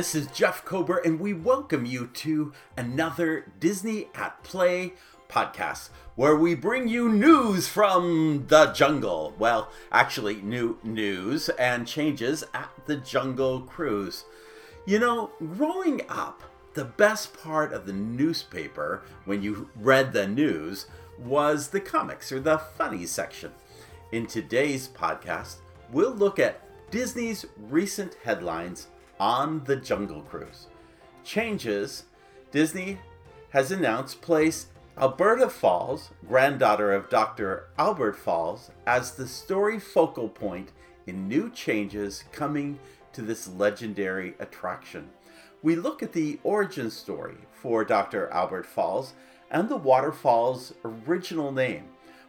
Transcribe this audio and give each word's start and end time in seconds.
Hi, 0.00 0.02
this 0.02 0.14
is 0.14 0.28
Jeff 0.28 0.64
Kober, 0.64 0.96
and 0.96 1.20
we 1.20 1.34
welcome 1.34 1.84
you 1.84 2.06
to 2.06 2.54
another 2.74 3.52
Disney 3.60 4.08
at 4.14 4.42
Play 4.42 4.94
podcast 5.28 5.90
where 6.14 6.34
we 6.34 6.54
bring 6.54 6.88
you 6.88 7.10
news 7.10 7.68
from 7.68 8.46
the 8.48 8.72
jungle. 8.72 9.34
Well, 9.38 9.68
actually, 9.92 10.36
new 10.36 10.78
news 10.82 11.50
and 11.50 11.86
changes 11.86 12.42
at 12.54 12.70
the 12.86 12.96
Jungle 12.96 13.60
Cruise. 13.60 14.24
You 14.86 15.00
know, 15.00 15.32
growing 15.38 16.00
up, 16.08 16.44
the 16.72 16.86
best 16.86 17.38
part 17.38 17.74
of 17.74 17.84
the 17.84 17.92
newspaper 17.92 19.02
when 19.26 19.42
you 19.42 19.68
read 19.76 20.14
the 20.14 20.26
news 20.26 20.86
was 21.18 21.68
the 21.68 21.80
comics 21.80 22.32
or 22.32 22.40
the 22.40 22.56
funny 22.56 23.04
section. 23.04 23.52
In 24.12 24.26
today's 24.26 24.88
podcast, 24.88 25.56
we'll 25.92 26.14
look 26.14 26.38
at 26.38 26.90
Disney's 26.90 27.44
recent 27.58 28.16
headlines 28.24 28.86
on 29.20 29.62
the 29.66 29.76
Jungle 29.76 30.22
Cruise. 30.22 30.66
Changes 31.22 32.04
Disney 32.50 32.98
has 33.50 33.70
announced 33.70 34.22
place 34.22 34.66
Alberta 34.98 35.48
Falls, 35.48 36.10
granddaughter 36.26 36.92
of 36.92 37.08
Dr. 37.08 37.68
Albert 37.78 38.16
Falls, 38.16 38.70
as 38.86 39.12
the 39.12 39.28
story 39.28 39.78
focal 39.78 40.28
point 40.28 40.72
in 41.06 41.28
new 41.28 41.50
changes 41.50 42.24
coming 42.32 42.78
to 43.12 43.22
this 43.22 43.48
legendary 43.48 44.34
attraction. 44.40 45.08
We 45.62 45.76
look 45.76 46.02
at 46.02 46.12
the 46.12 46.38
origin 46.42 46.90
story 46.90 47.36
for 47.52 47.84
Dr. 47.84 48.28
Albert 48.30 48.66
Falls 48.66 49.12
and 49.50 49.68
the 49.68 49.76
waterfall's 49.76 50.72
original 50.84 51.52
name. 51.52 51.84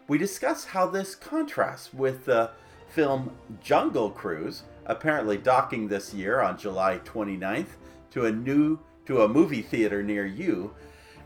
We 0.07 0.17
discuss 0.17 0.65
how 0.65 0.87
this 0.87 1.15
contrasts 1.15 1.93
with 1.93 2.25
the 2.25 2.51
film 2.89 3.31
Jungle 3.63 4.09
Cruise, 4.09 4.63
apparently 4.85 5.37
docking 5.37 5.87
this 5.87 6.13
year 6.13 6.41
on 6.41 6.57
July 6.57 6.99
29th 7.05 7.77
to 8.11 8.25
a 8.25 8.31
new 8.31 8.79
to 9.05 9.23
a 9.23 9.27
movie 9.27 9.61
theater 9.61 10.03
near 10.03 10.25
you, 10.25 10.73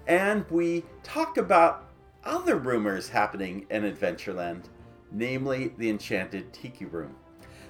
and 0.08 0.46
we 0.50 0.84
talk 1.04 1.38
about 1.38 1.90
other 2.24 2.56
rumors 2.58 3.10
happening 3.10 3.66
in 3.70 3.84
Adventureland, 3.84 4.64
namely 5.12 5.74
the 5.78 5.90
Enchanted 5.90 6.52
Tiki 6.54 6.86
Room. 6.86 7.16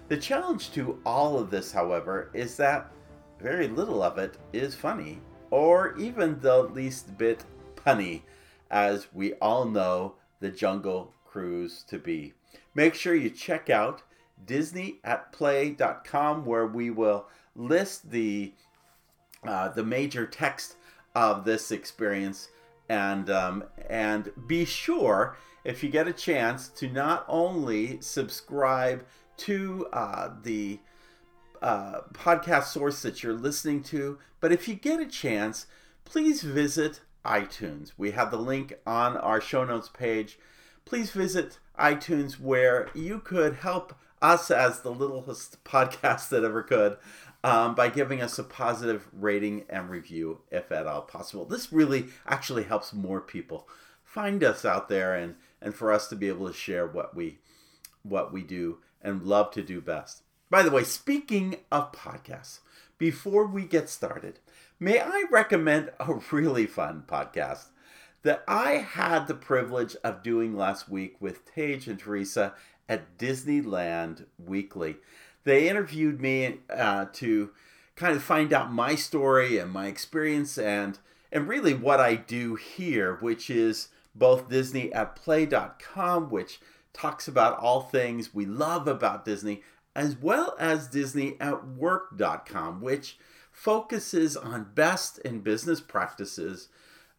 The 0.07 0.17
challenge 0.17 0.71
to 0.73 0.99
all 1.05 1.39
of 1.39 1.49
this, 1.49 1.71
however, 1.71 2.29
is 2.33 2.55
that 2.57 2.91
very 3.39 3.67
little 3.67 4.03
of 4.03 4.17
it 4.17 4.37
is 4.53 4.75
funny, 4.75 5.19
or 5.49 5.97
even 5.97 6.39
the 6.39 6.63
least 6.63 7.17
bit 7.17 7.43
punny, 7.75 8.21
as 8.69 9.07
we 9.13 9.33
all 9.35 9.65
know 9.65 10.15
the 10.39 10.49
Jungle 10.49 11.13
Cruise 11.25 11.83
to 11.87 11.97
be. 11.97 12.33
Make 12.75 12.93
sure 12.93 13.15
you 13.15 13.29
check 13.29 13.69
out 13.69 14.03
disneyatplay.com 14.45 16.45
where 16.45 16.67
we 16.67 16.89
will 16.89 17.27
list 17.55 18.11
the 18.11 18.53
uh, 19.45 19.69
the 19.69 19.83
major 19.83 20.25
text 20.25 20.75
of 21.13 21.45
this 21.45 21.71
experience 21.71 22.49
and 22.89 23.29
um, 23.29 23.63
and 23.89 24.31
be 24.47 24.65
sure 24.65 25.37
if 25.63 25.83
you 25.83 25.89
get 25.89 26.07
a 26.07 26.13
chance 26.13 26.67
to 26.69 26.87
not 26.87 27.25
only 27.27 27.99
subscribe 28.01 29.05
to 29.37 29.87
uh, 29.91 30.29
the 30.43 30.79
uh, 31.61 32.01
podcast 32.13 32.65
source 32.65 33.01
that 33.01 33.23
you're 33.23 33.33
listening 33.33 33.81
to, 33.81 34.19
but 34.39 34.51
if 34.51 34.67
you 34.67 34.75
get 34.75 34.99
a 34.99 35.07
chance, 35.07 35.65
please 36.03 36.43
visit 36.43 37.01
iTunes. 37.25 37.93
We 37.97 38.11
have 38.11 38.29
the 38.29 38.37
link 38.37 38.75
on 38.85 39.17
our 39.17 39.41
show 39.41 39.65
notes 39.65 39.89
page. 39.89 40.37
Please 40.85 41.09
visit 41.09 41.57
iTunes 41.79 42.39
where 42.39 42.89
you 42.93 43.19
could 43.19 43.55
help 43.55 43.95
us 44.21 44.49
as 44.51 44.81
the 44.81 44.91
littlest 44.91 45.63
podcast 45.63 46.29
that 46.29 46.43
ever 46.43 46.63
could 46.63 46.97
um, 47.43 47.75
by 47.75 47.89
giving 47.89 48.21
us 48.21 48.39
a 48.39 48.43
positive 48.43 49.07
rating 49.13 49.65
and 49.69 49.89
review 49.89 50.39
if 50.51 50.71
at 50.71 50.87
all 50.87 51.01
possible. 51.01 51.45
This 51.45 51.71
really 51.71 52.07
actually 52.25 52.63
helps 52.63 52.93
more 52.93 53.21
people 53.21 53.67
find 54.03 54.43
us 54.43 54.65
out 54.65 54.89
there 54.89 55.13
and, 55.13 55.35
and 55.61 55.75
for 55.75 55.91
us 55.91 56.07
to 56.07 56.15
be 56.15 56.27
able 56.27 56.47
to 56.47 56.53
share 56.53 56.87
what 56.87 57.15
we 57.15 57.39
what 58.01 58.31
we 58.31 58.43
do 58.43 58.77
and 59.01 59.23
love 59.23 59.51
to 59.51 59.63
do 59.63 59.81
best. 59.81 60.21
By 60.49 60.63
the 60.63 60.71
way, 60.71 60.83
speaking 60.83 61.57
of 61.71 61.91
podcasts, 61.91 62.59
before 62.97 63.45
we 63.45 63.65
get 63.65 63.89
started, 63.89 64.39
may 64.79 64.99
I 64.99 65.25
recommend 65.31 65.91
a 65.99 66.13
really 66.31 66.67
fun 66.67 67.03
podcast 67.07 67.65
that 68.21 68.43
I 68.47 68.73
had 68.73 69.27
the 69.27 69.35
privilege 69.35 69.95
of 70.03 70.23
doing 70.23 70.55
last 70.55 70.89
week 70.89 71.15
with 71.19 71.45
Tage 71.53 71.87
and 71.87 71.99
Teresa 71.99 72.53
at 72.87 73.17
Disneyland 73.17 74.25
Weekly. 74.37 74.97
They 75.43 75.69
interviewed 75.69 76.21
me 76.21 76.59
uh, 76.69 77.05
to 77.13 77.51
kind 77.95 78.15
of 78.15 78.23
find 78.23 78.51
out 78.51 78.71
my 78.71 78.95
story 78.95 79.57
and 79.57 79.71
my 79.71 79.87
experience 79.87 80.57
and 80.57 80.99
and 81.31 81.47
really 81.47 81.73
what 81.73 81.99
I 81.99 82.15
do 82.15 82.55
here, 82.55 83.17
which 83.19 83.49
is 83.49 83.89
both 84.13 84.49
Disney 84.49 84.93
at 84.93 85.15
play.com, 85.15 86.29
which 86.29 86.61
talks 86.93 87.27
about 87.27 87.59
all 87.59 87.81
things 87.81 88.33
we 88.33 88.45
love 88.45 88.87
about 88.87 89.25
Disney, 89.25 89.61
as 89.95 90.15
well 90.15 90.55
as 90.57 90.87
Disney 90.87 91.35
at 91.41 91.67
work.com, 91.67 92.79
which 92.79 93.17
focuses 93.51 94.37
on 94.37 94.71
best 94.75 95.17
in 95.19 95.41
business 95.41 95.81
practices 95.81 96.69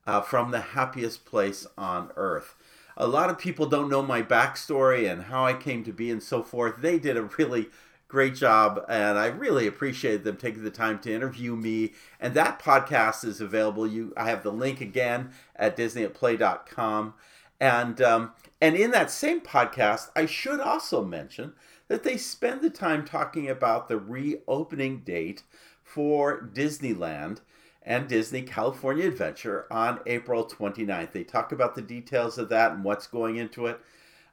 uh, 0.06 0.22
from 0.22 0.50
the 0.50 0.60
happiest 0.60 1.26
place 1.26 1.66
on 1.76 2.10
earth 2.16 2.54
a 2.96 3.06
lot 3.06 3.30
of 3.30 3.38
people 3.38 3.66
don't 3.66 3.90
know 3.90 4.02
my 4.02 4.22
backstory 4.22 5.10
and 5.10 5.24
how 5.24 5.44
I 5.44 5.52
came 5.52 5.84
to 5.84 5.92
be 5.92 6.10
and 6.10 6.22
so 6.22 6.42
forth. 6.42 6.78
They 6.78 6.98
did 6.98 7.16
a 7.16 7.24
really 7.38 7.68
great 8.08 8.34
job, 8.34 8.84
and 8.88 9.18
I 9.18 9.26
really 9.26 9.66
appreciate 9.66 10.24
them 10.24 10.36
taking 10.36 10.64
the 10.64 10.70
time 10.70 10.98
to 11.00 11.12
interview 11.12 11.56
me. 11.56 11.92
And 12.20 12.34
that 12.34 12.60
podcast 12.60 13.24
is 13.24 13.40
available. 13.40 13.86
You, 13.86 14.12
I 14.16 14.30
have 14.30 14.42
the 14.42 14.52
link 14.52 14.80
again 14.80 15.30
at 15.54 15.76
DisneyAtPlay.com, 15.76 17.14
and 17.60 18.00
um, 18.00 18.32
and 18.60 18.76
in 18.76 18.90
that 18.92 19.10
same 19.10 19.40
podcast, 19.40 20.10
I 20.14 20.26
should 20.26 20.60
also 20.60 21.04
mention 21.04 21.54
that 21.88 22.02
they 22.02 22.16
spend 22.16 22.62
the 22.62 22.70
time 22.70 23.04
talking 23.04 23.48
about 23.48 23.88
the 23.88 23.98
reopening 23.98 25.00
date 25.00 25.42
for 25.82 26.50
Disneyland 26.52 27.40
and 27.86 28.08
Disney 28.08 28.42
California 28.42 29.06
Adventure 29.06 29.66
on 29.70 30.00
April 30.06 30.44
29th. 30.44 31.12
They 31.12 31.22
talk 31.22 31.52
about 31.52 31.76
the 31.76 31.82
details 31.82 32.36
of 32.36 32.48
that 32.48 32.72
and 32.72 32.84
what's 32.84 33.06
going 33.06 33.36
into 33.36 33.66
it. 33.66 33.80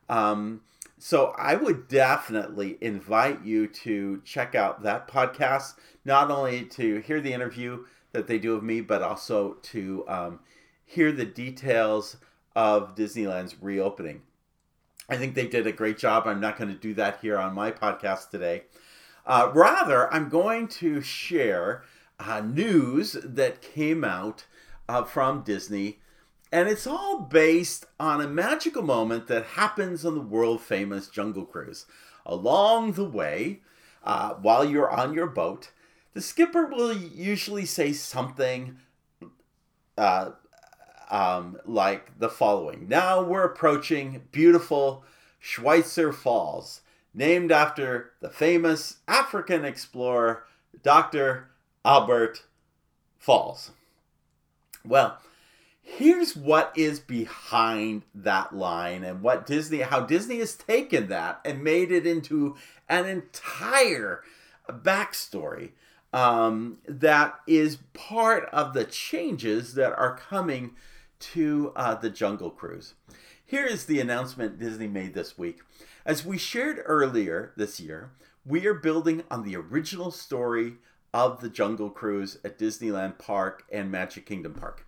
Um, 0.09 0.61
so 0.97 1.33
I 1.37 1.55
would 1.55 1.87
definitely 1.87 2.77
invite 2.81 3.45
you 3.45 3.67
to 3.67 4.21
check 4.25 4.55
out 4.55 4.81
that 4.83 5.07
podcast, 5.07 5.75
not 6.03 6.31
only 6.31 6.65
to 6.65 6.99
hear 7.01 7.21
the 7.21 7.33
interview 7.33 7.85
that 8.11 8.27
they 8.27 8.39
do 8.39 8.55
of 8.55 8.63
me, 8.63 8.81
but 8.81 9.03
also 9.03 9.53
to 9.61 10.03
um, 10.07 10.39
hear 10.85 11.11
the 11.11 11.25
details 11.25 12.17
of 12.55 12.95
Disneyland's 12.95 13.61
reopening. 13.61 14.23
I 15.09 15.17
think 15.17 15.35
they 15.35 15.47
did 15.47 15.67
a 15.67 15.71
great 15.71 15.97
job. 15.97 16.25
I'm 16.25 16.39
not 16.39 16.57
going 16.57 16.71
to 16.71 16.79
do 16.79 16.93
that 16.95 17.19
here 17.21 17.37
on 17.37 17.53
my 17.53 17.71
podcast 17.71 18.29
today. 18.29 18.63
Uh, 19.25 19.51
rather, 19.53 20.11
I'm 20.13 20.29
going 20.29 20.67
to 20.69 21.01
share 21.01 21.83
uh, 22.27 22.41
news 22.41 23.17
that 23.23 23.61
came 23.61 24.03
out 24.03 24.45
uh, 24.87 25.03
from 25.03 25.43
Disney. 25.43 25.99
And 26.51 26.69
it's 26.69 26.85
all 26.85 27.21
based 27.21 27.85
on 27.99 28.21
a 28.21 28.27
magical 28.27 28.83
moment 28.83 29.27
that 29.27 29.45
happens 29.45 30.05
on 30.05 30.15
the 30.15 30.21
world 30.21 30.61
famous 30.61 31.07
Jungle 31.07 31.45
Cruise. 31.45 31.85
Along 32.25 32.93
the 32.93 33.09
way, 33.09 33.61
uh, 34.03 34.35
while 34.35 34.63
you're 34.63 34.89
on 34.89 35.13
your 35.13 35.27
boat, 35.27 35.71
the 36.13 36.21
skipper 36.21 36.67
will 36.67 36.93
usually 36.93 37.65
say 37.65 37.91
something 37.91 38.77
uh, 39.97 40.31
um, 41.09 41.57
like 41.65 42.19
the 42.19 42.29
following 42.29 42.87
Now 42.87 43.23
we're 43.23 43.45
approaching 43.45 44.23
beautiful 44.31 45.03
Schweitzer 45.39 46.13
Falls, 46.13 46.81
named 47.13 47.51
after 47.51 48.11
the 48.21 48.29
famous 48.29 48.97
African 49.07 49.65
explorer 49.65 50.43
Dr. 50.81 51.49
Albert 51.85 52.43
Falls. 53.17 53.71
Well, 54.85 55.17
here's 55.81 56.35
what 56.35 56.71
is 56.75 56.99
behind 56.99 58.03
that 58.15 58.55
line 58.55 59.03
and 59.03 59.21
what 59.21 59.45
Disney, 59.45 59.79
how 59.79 60.01
Disney 60.01 60.39
has 60.39 60.55
taken 60.55 61.07
that 61.09 61.41
and 61.43 61.63
made 61.63 61.91
it 61.91 62.07
into 62.07 62.55
an 62.87 63.05
entire 63.05 64.23
backstory 64.69 65.71
um, 66.13 66.77
that 66.87 67.35
is 67.47 67.79
part 67.93 68.47
of 68.53 68.73
the 68.73 68.85
changes 68.85 69.73
that 69.73 69.93
are 69.97 70.15
coming 70.15 70.75
to 71.19 71.73
uh, 71.75 71.95
the 71.95 72.09
Jungle 72.09 72.49
Cruise. 72.49 72.93
Here 73.45 73.65
is 73.65 73.85
the 73.85 73.99
announcement 73.99 74.59
Disney 74.59 74.87
made 74.87 75.13
this 75.13 75.37
week. 75.37 75.59
As 76.05 76.25
we 76.25 76.37
shared 76.37 76.81
earlier 76.85 77.53
this 77.55 77.79
year, 77.79 78.11
we 78.45 78.65
are 78.67 78.73
building 78.73 79.23
on 79.31 79.43
the 79.43 79.55
original 79.55 80.11
story 80.11 80.73
of 81.13 81.41
the 81.41 81.49
Jungle 81.49 81.89
Cruise 81.89 82.37
at 82.43 82.57
Disneyland 82.57 83.19
Park 83.19 83.63
and 83.71 83.91
Magic 83.91 84.25
Kingdom 84.25 84.53
Park. 84.53 84.87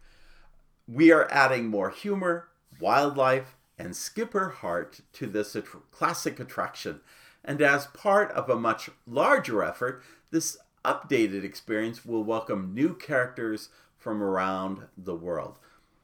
We 0.87 1.11
are 1.11 1.27
adding 1.31 1.67
more 1.67 1.89
humor, 1.89 2.49
wildlife, 2.79 3.55
and 3.77 3.95
skipper 3.95 4.49
heart 4.49 5.01
to 5.13 5.27
this 5.27 5.55
classic 5.91 6.39
attraction. 6.39 7.01
And 7.43 7.61
as 7.61 7.87
part 7.87 8.31
of 8.31 8.49
a 8.49 8.59
much 8.59 8.89
larger 9.05 9.63
effort, 9.63 10.01
this 10.31 10.57
updated 10.83 11.43
experience 11.43 12.05
will 12.05 12.23
welcome 12.23 12.73
new 12.73 12.93
characters 12.95 13.69
from 13.97 14.21
around 14.21 14.87
the 14.97 15.15
world. 15.15 15.57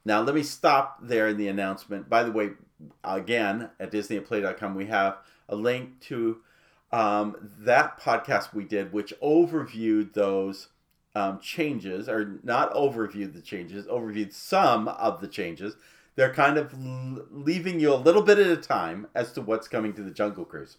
Now, 0.03 0.21
let 0.21 0.35
me 0.35 0.43
stop 0.43 0.99
there 1.01 1.27
in 1.29 1.37
the 1.37 1.47
announcement. 1.47 2.09
By 2.09 2.23
the 2.23 2.31
way, 2.31 2.51
again, 3.03 3.69
at 3.79 3.91
DisneyPlay.com, 3.91 4.75
we 4.75 4.87
have 4.87 5.17
a 5.47 5.55
link 5.55 5.99
to 6.01 6.39
um, 6.91 7.51
that 7.59 7.99
podcast 7.99 8.53
we 8.53 8.63
did, 8.63 8.91
which 8.91 9.13
overviewed 9.21 10.13
those 10.13 10.69
um, 11.15 11.39
changes, 11.39 12.07
or 12.07 12.39
not 12.43 12.73
overviewed 12.73 13.33
the 13.33 13.41
changes, 13.41 13.85
overviewed 13.87 14.33
some 14.33 14.87
of 14.87 15.21
the 15.21 15.27
changes. 15.27 15.75
They're 16.15 16.33
kind 16.33 16.57
of 16.57 16.73
leaving 17.31 17.79
you 17.79 17.93
a 17.93 17.95
little 17.95 18.21
bit 18.21 18.39
at 18.39 18.47
a 18.47 18.57
time 18.57 19.07
as 19.15 19.31
to 19.33 19.41
what's 19.41 19.67
coming 19.67 19.93
to 19.93 20.03
the 20.03 20.11
Jungle 20.11 20.45
Cruise. 20.45 20.77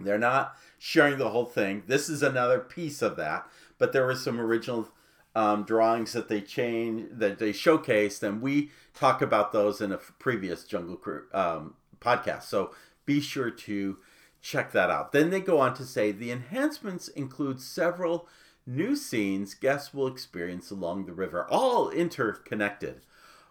They're 0.00 0.18
not 0.18 0.56
sharing 0.78 1.18
the 1.18 1.30
whole 1.30 1.44
thing. 1.44 1.82
This 1.86 2.08
is 2.08 2.22
another 2.22 2.58
piece 2.58 3.02
of 3.02 3.16
that, 3.16 3.46
but 3.78 3.92
there 3.92 4.06
were 4.06 4.14
some 4.14 4.40
original 4.40 4.88
um, 5.34 5.64
drawings 5.64 6.12
that 6.12 6.28
they 6.28 6.40
changed, 6.40 7.18
that 7.18 7.38
they 7.38 7.52
showcased, 7.52 8.22
and 8.22 8.40
we 8.40 8.70
talk 8.94 9.22
about 9.22 9.52
those 9.52 9.80
in 9.80 9.92
a 9.92 9.98
previous 9.98 10.64
Jungle 10.64 10.96
Crew 10.96 11.24
um, 11.32 11.74
podcast. 12.00 12.44
So 12.44 12.72
be 13.06 13.20
sure 13.20 13.50
to 13.50 13.98
check 14.40 14.72
that 14.72 14.90
out. 14.90 15.12
Then 15.12 15.30
they 15.30 15.40
go 15.40 15.58
on 15.60 15.74
to 15.74 15.84
say 15.84 16.12
the 16.12 16.30
enhancements 16.30 17.08
include 17.08 17.60
several 17.60 18.28
new 18.66 18.94
scenes 18.94 19.54
guests 19.54 19.94
will 19.94 20.06
experience 20.06 20.70
along 20.70 21.06
the 21.06 21.12
river, 21.12 21.46
all 21.48 21.90
interconnected. 21.90 23.00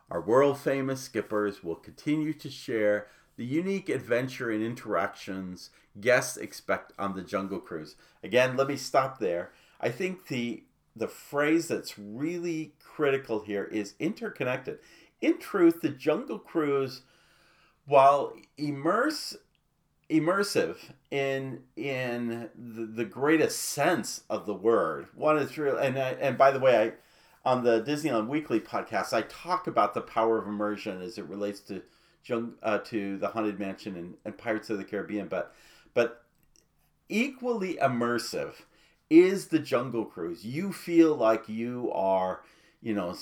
Our 0.10 0.22
world 0.22 0.60
famous 0.60 1.01
skippers 1.01 1.63
will 1.63 1.75
continue 1.75 2.34
to 2.34 2.50
share 2.50 3.07
the 3.36 3.45
unique 3.45 3.89
adventure 3.89 4.50
and 4.50 4.63
interactions 4.63 5.69
guests 6.00 6.38
expect 6.38 6.94
on 6.98 7.16
the 7.16 7.22
Jungle 7.22 7.60
Cruise. 7.60 7.95
Again, 8.24 8.56
let 8.56 8.68
me 8.68 8.78
stop 8.78 9.19
there. 9.19 9.51
I 9.80 9.90
think 9.90 10.28
the 10.28 10.63
the 10.95 11.07
phrase 11.07 11.68
that's 11.68 12.00
really 12.00 12.74
critical 12.83 13.42
here 13.42 13.66
is 13.66 13.94
interconnected. 14.00 14.80
In 15.22 15.38
truth, 15.38 15.81
the 15.81 15.90
Jungle 15.90 16.40
Cruise, 16.40 17.01
while 17.86 18.33
immerse 18.57 19.38
immersive 20.09 20.77
in 21.12 21.63
in 21.75 22.50
the, 22.56 22.86
the 22.86 23.06
greatest 23.06 23.59
sense 23.59 24.24
of 24.30 24.45
the 24.45 24.54
word. 24.54 25.07
One 25.15 25.38
is 25.38 25.57
real, 25.57 25.77
and 25.77 25.98
I, 25.98 26.12
and 26.12 26.38
by 26.38 26.51
the 26.51 26.59
way, 26.59 26.77
I 26.77 26.94
on 27.50 27.63
the 27.63 27.81
Disneyland 27.81 28.27
Weekly 28.27 28.59
podcast, 28.59 29.13
I 29.13 29.21
talk 29.21 29.68
about 29.68 29.94
the 29.94 30.01
power 30.01 30.38
of 30.38 30.48
immersion 30.48 31.01
as 31.01 31.18
it 31.18 31.25
relates 31.25 31.59
to 31.62 31.81
uh, 32.62 32.80
to 32.80 33.18
the 33.18 33.30
Haunted 33.30 33.59
Mansion 33.59 33.95
and, 33.95 34.15
and 34.25 34.38
Pirates 34.38 34.69
of 34.69 34.77
the 34.77 34.83
Caribbean, 34.83 35.27
but 35.27 35.54
but 35.94 36.24
equally 37.09 37.75
immersive 37.75 38.54
is 39.09 39.48
the 39.48 39.59
Jungle 39.59 40.06
Cruise. 40.06 40.45
You 40.45 40.74
feel 40.74 41.15
like 41.15 41.48
you 41.48 41.89
are, 41.94 42.42
you 42.81 42.94
know, 42.94 43.15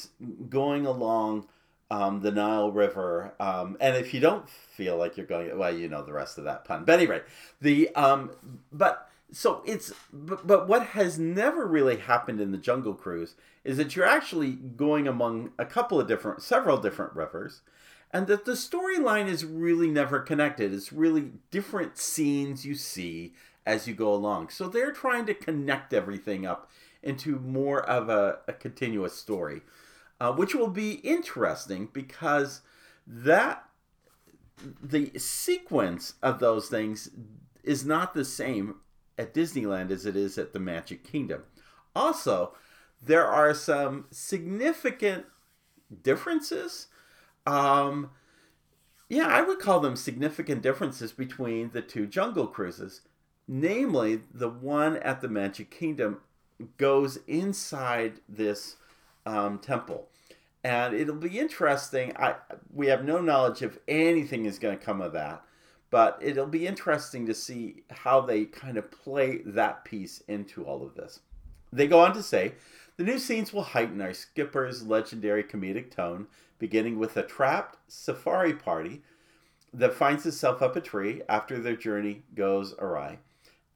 going 0.50 0.86
along 0.86 1.48
um, 1.92 2.22
the 2.22 2.32
Nile 2.32 2.72
River. 2.72 3.34
Um, 3.40 3.78
and 3.80 3.96
if 3.96 4.14
you 4.14 4.20
don't 4.20 4.50
feel 4.50 4.98
like 4.98 5.18
you're 5.18 5.26
going, 5.26 5.58
well, 5.58 5.76
you 5.76 5.88
know 5.88 6.04
the 6.04 6.14
rest 6.14 6.38
of 6.38 6.44
that 6.46 6.66
pun. 6.66 6.86
But 6.86 7.00
anyway, 7.00 7.22
the 7.62 7.94
um, 7.96 8.32
but 8.72 9.10
so 9.32 9.62
it's 9.66 9.94
but, 10.12 10.46
but 10.46 10.68
what 10.68 10.88
has 10.88 11.20
never 11.20 11.66
really 11.66 11.98
happened 11.98 12.40
in 12.42 12.52
the 12.52 12.58
Jungle 12.58 12.94
Cruise 12.94 13.36
is 13.64 13.78
that 13.78 13.96
you're 13.96 14.06
actually 14.06 14.52
going 14.52 15.08
among 15.08 15.52
a 15.58 15.66
couple 15.66 16.00
of 16.00 16.08
different, 16.08 16.42
several 16.42 16.78
different 16.78 17.16
rivers. 17.16 17.62
And 18.12 18.28
that 18.28 18.46
the 18.46 18.54
storyline 18.54 19.28
is 19.28 19.44
really 19.44 19.90
never 19.90 20.20
connected. 20.20 20.74
It's 20.74 20.94
really 20.94 21.32
different 21.52 21.98
scenes 21.98 22.66
you 22.66 22.76
see 22.76 23.34
as 23.66 23.88
you 23.88 23.94
go 23.94 24.14
along. 24.14 24.50
So 24.50 24.70
they're 24.70 24.94
trying 24.94 25.26
to 25.26 25.34
connect 25.34 25.92
everything 25.94 26.46
up 26.46 26.70
into 27.04 27.40
more 27.40 27.82
of 27.82 28.08
a, 28.08 28.40
a 28.48 28.54
continuous 28.54 29.18
story 29.18 29.62
uh, 30.20 30.32
which 30.34 30.56
will 30.56 30.70
be 30.70 30.94
interesting 30.94 31.90
because 31.92 32.62
that 33.06 33.64
the 34.82 35.12
sequence 35.18 36.14
of 36.24 36.40
those 36.40 36.70
things 36.70 37.10
is 37.64 37.86
not 37.86 38.14
the 38.14 38.26
same 38.26 38.76
at 39.18 39.34
Disneyland 39.34 39.92
as 39.92 40.06
it 40.06 40.16
is 40.16 40.38
at 40.38 40.54
the 40.54 40.60
Magic 40.60 41.04
Kingdom. 41.04 41.44
Also, 41.96 42.54
there 43.02 43.26
are 43.26 43.54
some 43.54 44.06
significant 44.12 45.26
differences. 46.04 46.88
Um, 47.46 48.12
yeah, 49.10 49.28
I 49.28 49.42
would 49.42 49.60
call 49.60 49.80
them 49.80 49.96
significant 49.96 50.62
differences 50.62 51.12
between 51.12 51.72
the 51.72 51.82
two 51.82 52.08
Jungle 52.08 52.48
Cruises. 52.48 53.02
Namely, 53.48 54.22
the 54.34 54.50
one 54.50 54.98
at 54.98 55.22
the 55.22 55.28
Magic 55.28 55.70
Kingdom 55.70 56.20
goes 56.78 57.20
inside 57.28 58.20
this 58.28 58.78
um, 59.26 59.60
temple. 59.60 60.10
And 60.64 60.96
it'll 60.96 61.16
be 61.16 61.38
interesting. 61.38 62.14
I 62.18 62.36
we 62.74 62.88
have 62.88 63.06
no 63.06 63.22
knowledge 63.22 63.62
if 63.62 63.78
anything 63.88 64.46
is 64.46 64.58
going 64.60 64.78
to 64.78 64.84
come 64.84 65.00
of 65.00 65.14
that, 65.14 65.44
but 65.92 66.18
it'll 66.22 66.48
be 66.48 66.66
interesting 66.66 67.26
to 67.28 67.34
see 67.34 67.84
how 67.92 68.22
they 68.22 68.46
kind 68.46 68.78
of 68.78 68.92
play 68.92 69.42
that 69.46 69.86
piece 69.86 70.22
into 70.28 70.64
all 70.64 70.84
of 70.84 70.96
this. 70.96 71.20
They 71.72 71.88
go 71.88 72.00
on 72.00 72.14
to 72.14 72.24
say, 72.24 72.54
the 72.98 73.04
new 73.04 73.20
scenes 73.20 73.54
will 73.54 73.64
heighten 73.64 74.02
our 74.02 74.14
skipper's 74.14 74.88
legendary 74.88 75.44
comedic 75.44 75.92
tone, 75.92 76.28
beginning 76.58 76.98
with 76.98 77.18
a 77.18 77.24
trapped 77.24 77.78
safari 77.88 78.54
party 78.54 79.02
that 79.74 79.94
finds 79.94 80.26
itself 80.26 80.62
up 80.62 80.76
a 80.76 80.82
tree 80.82 81.22
after 81.28 81.60
their 81.60 81.76
journey 81.76 82.24
goes 82.34 82.74
awry. 82.80 83.20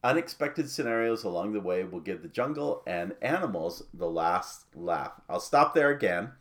Unexpected 0.02 0.70
scenarios 0.70 1.26
along 1.26 1.52
the 1.52 1.60
way 1.60 1.84
will 1.84 2.00
give 2.00 2.22
the 2.22 2.30
jungle 2.30 2.84
and 2.88 3.16
animals 3.22 3.84
the 3.94 4.10
last 4.10 4.66
laugh. 4.74 5.20
I'll 5.28 5.42
stop 5.42 5.76
there 5.76 5.90
again. 5.90 6.32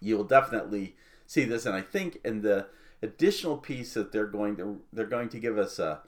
You 0.00 0.16
will 0.18 0.24
definitely 0.24 0.96
see 1.26 1.44
this, 1.44 1.64
and 1.64 1.74
I 1.74 1.80
think 1.80 2.18
in 2.22 2.42
the 2.42 2.66
additional 3.02 3.56
piece 3.56 3.94
that 3.94 4.12
they're 4.12 4.26
going 4.26 4.56
to 4.56 4.82
they're 4.92 5.06
going 5.06 5.30
to 5.30 5.38
give 5.38 5.56
us 5.56 5.78
a 5.78 6.00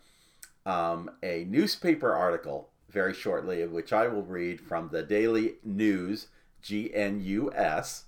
um, 0.66 1.10
a 1.22 1.44
newspaper 1.44 2.12
article 2.12 2.68
very 2.90 3.14
shortly, 3.14 3.66
which 3.66 3.92
I 3.92 4.06
will 4.08 4.22
read 4.22 4.60
from 4.60 4.90
the 4.92 5.02
Daily 5.02 5.54
News 5.64 6.28
G 6.60 6.94
N 6.94 7.20
U 7.22 7.50
S, 7.54 8.04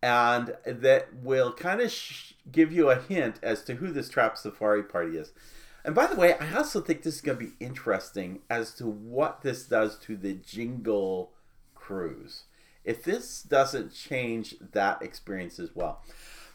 and 0.00 0.56
that 0.64 1.12
will 1.14 1.52
kind 1.52 1.80
of 1.80 1.90
sh- 1.90 2.34
give 2.50 2.72
you 2.72 2.90
a 2.90 3.00
hint 3.00 3.40
as 3.42 3.64
to 3.64 3.74
who 3.74 3.90
this 3.90 4.08
Trap 4.08 4.38
Safari 4.38 4.84
party 4.84 5.18
is. 5.18 5.32
And 5.84 5.94
by 5.94 6.06
the 6.06 6.16
way, 6.16 6.34
I 6.34 6.54
also 6.56 6.80
think 6.80 7.02
this 7.02 7.16
is 7.16 7.20
going 7.20 7.38
to 7.38 7.46
be 7.46 7.52
interesting 7.58 8.40
as 8.48 8.72
to 8.74 8.86
what 8.86 9.42
this 9.42 9.66
does 9.66 9.98
to 10.00 10.16
the 10.16 10.34
Jingle 10.34 11.32
Cruise. 11.74 12.44
If 12.84 13.02
this 13.02 13.42
doesn't 13.42 13.92
change 13.92 14.54
that 14.72 15.02
experience 15.02 15.58
as 15.58 15.74
well, 15.74 16.02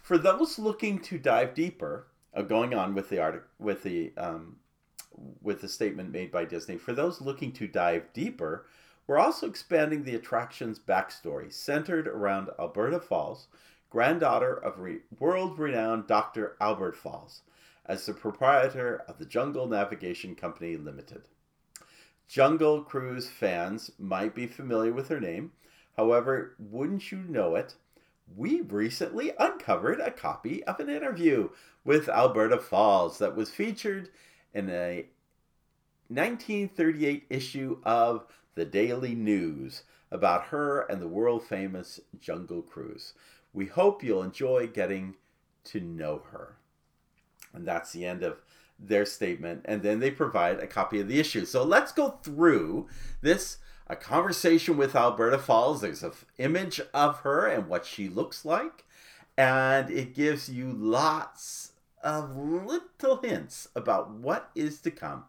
for 0.01 0.17
those 0.17 0.57
looking 0.57 0.99
to 0.99 1.17
dive 1.17 1.53
deeper, 1.53 2.07
uh, 2.33 2.41
going 2.41 2.73
on 2.73 2.93
with 2.95 3.09
the 3.09 3.19
art 3.19 3.49
with 3.59 3.83
the 3.83 4.13
um, 4.17 4.57
with 5.41 5.61
the 5.61 5.67
statement 5.67 6.11
made 6.11 6.31
by 6.31 6.45
Disney, 6.45 6.77
for 6.77 6.93
those 6.93 7.21
looking 7.21 7.51
to 7.53 7.67
dive 7.67 8.03
deeper, 8.13 8.65
we're 9.07 9.17
also 9.17 9.47
expanding 9.47 10.03
the 10.03 10.15
attraction's 10.15 10.79
backstory, 10.79 11.51
centered 11.51 12.07
around 12.07 12.49
Alberta 12.59 12.99
Falls, 12.99 13.47
granddaughter 13.89 14.53
of 14.53 14.79
re- 14.79 14.99
world-renowned 15.17 16.07
Dr. 16.07 16.55
Albert 16.61 16.95
Falls 16.95 17.41
as 17.87 18.05
the 18.05 18.13
proprietor 18.13 19.03
of 19.07 19.17
the 19.17 19.25
Jungle 19.25 19.67
Navigation 19.67 20.35
Company 20.35 20.75
Limited. 20.75 21.23
Jungle 22.27 22.83
Cruise 22.83 23.29
fans 23.29 23.91
might 23.97 24.35
be 24.35 24.47
familiar 24.47 24.91
with 24.91 25.07
her 25.07 25.19
name. 25.19 25.53
However, 25.95 26.55
wouldn't 26.59 27.11
you 27.11 27.19
know 27.19 27.55
it, 27.55 27.75
we 28.35 28.61
recently 28.61 29.31
uncovered 29.39 30.01
a 30.01 30.11
copy 30.11 30.63
of 30.65 30.79
an 30.79 30.89
interview 30.89 31.49
with 31.85 32.09
Alberta 32.09 32.57
Falls 32.57 33.17
that 33.19 33.35
was 33.35 33.49
featured 33.49 34.09
in 34.53 34.69
a 34.69 35.05
1938 36.09 37.25
issue 37.29 37.79
of 37.83 38.25
the 38.55 38.65
Daily 38.65 39.15
News 39.15 39.83
about 40.11 40.47
her 40.47 40.81
and 40.81 41.01
the 41.01 41.07
world 41.07 41.43
famous 41.45 41.99
Jungle 42.19 42.61
Cruise. 42.61 43.13
We 43.53 43.67
hope 43.67 44.03
you'll 44.03 44.23
enjoy 44.23 44.67
getting 44.67 45.15
to 45.65 45.79
know 45.79 46.23
her. 46.31 46.56
And 47.53 47.67
that's 47.67 47.91
the 47.91 48.05
end 48.05 48.23
of 48.23 48.41
their 48.79 49.05
statement. 49.05 49.61
And 49.65 49.81
then 49.81 49.99
they 49.99 50.11
provide 50.11 50.59
a 50.59 50.67
copy 50.67 50.99
of 50.99 51.07
the 51.07 51.19
issue. 51.19 51.45
So 51.45 51.63
let's 51.63 51.91
go 51.91 52.19
through 52.23 52.87
this 53.21 53.57
a 53.87 53.95
conversation 53.95 54.75
with 54.75 54.95
Alberta 54.95 55.37
Falls. 55.37 55.81
There's 55.81 56.03
an 56.03 56.11
image 56.37 56.81
of 56.93 57.19
her 57.21 57.47
and 57.47 57.67
what 57.67 57.85
she 57.85 58.09
looks 58.09 58.43
like. 58.43 58.83
And 59.37 59.89
it 59.89 60.13
gives 60.13 60.49
you 60.49 60.71
lots 60.71 61.71
of 62.03 62.35
little 62.35 63.17
hints 63.21 63.69
about 63.75 64.11
what 64.11 64.49
is 64.55 64.79
to 64.81 64.91
come. 64.91 65.25